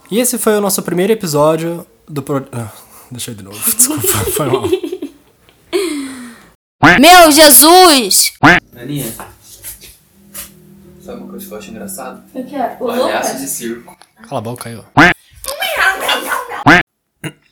E 0.10 0.20
esse 0.20 0.38
foi 0.38 0.54
o 0.58 0.62
nosso 0.62 0.82
primeiro 0.84 1.12
episódio 1.12 1.86
do. 2.08 2.22
Pro... 2.22 2.48
Ah, 2.52 2.72
deixa 3.12 3.32
eu 3.32 3.34
ir 3.34 3.38
de 3.38 3.44
novo, 3.44 3.58
desculpa, 3.76 4.08
foi 4.08 4.46
mal. 4.46 4.70
Meu 7.00 7.32
Jesus! 7.32 8.34
Aninha, 8.80 9.12
sabe 11.04 11.20
uma 11.20 11.30
coisa 11.30 11.46
que 11.46 11.54
eu 11.54 11.58
acho 11.58 11.72
engraçado? 11.72 12.24
O 12.34 12.44
que 12.46 12.56
é? 12.56 12.68
Palhaço 12.68 13.38
de 13.38 13.48
circo. 13.48 13.98
Cala 14.30 14.40
a 14.40 14.42
boca 14.42 14.70
aí, 14.70 14.76
ó. 14.78 14.84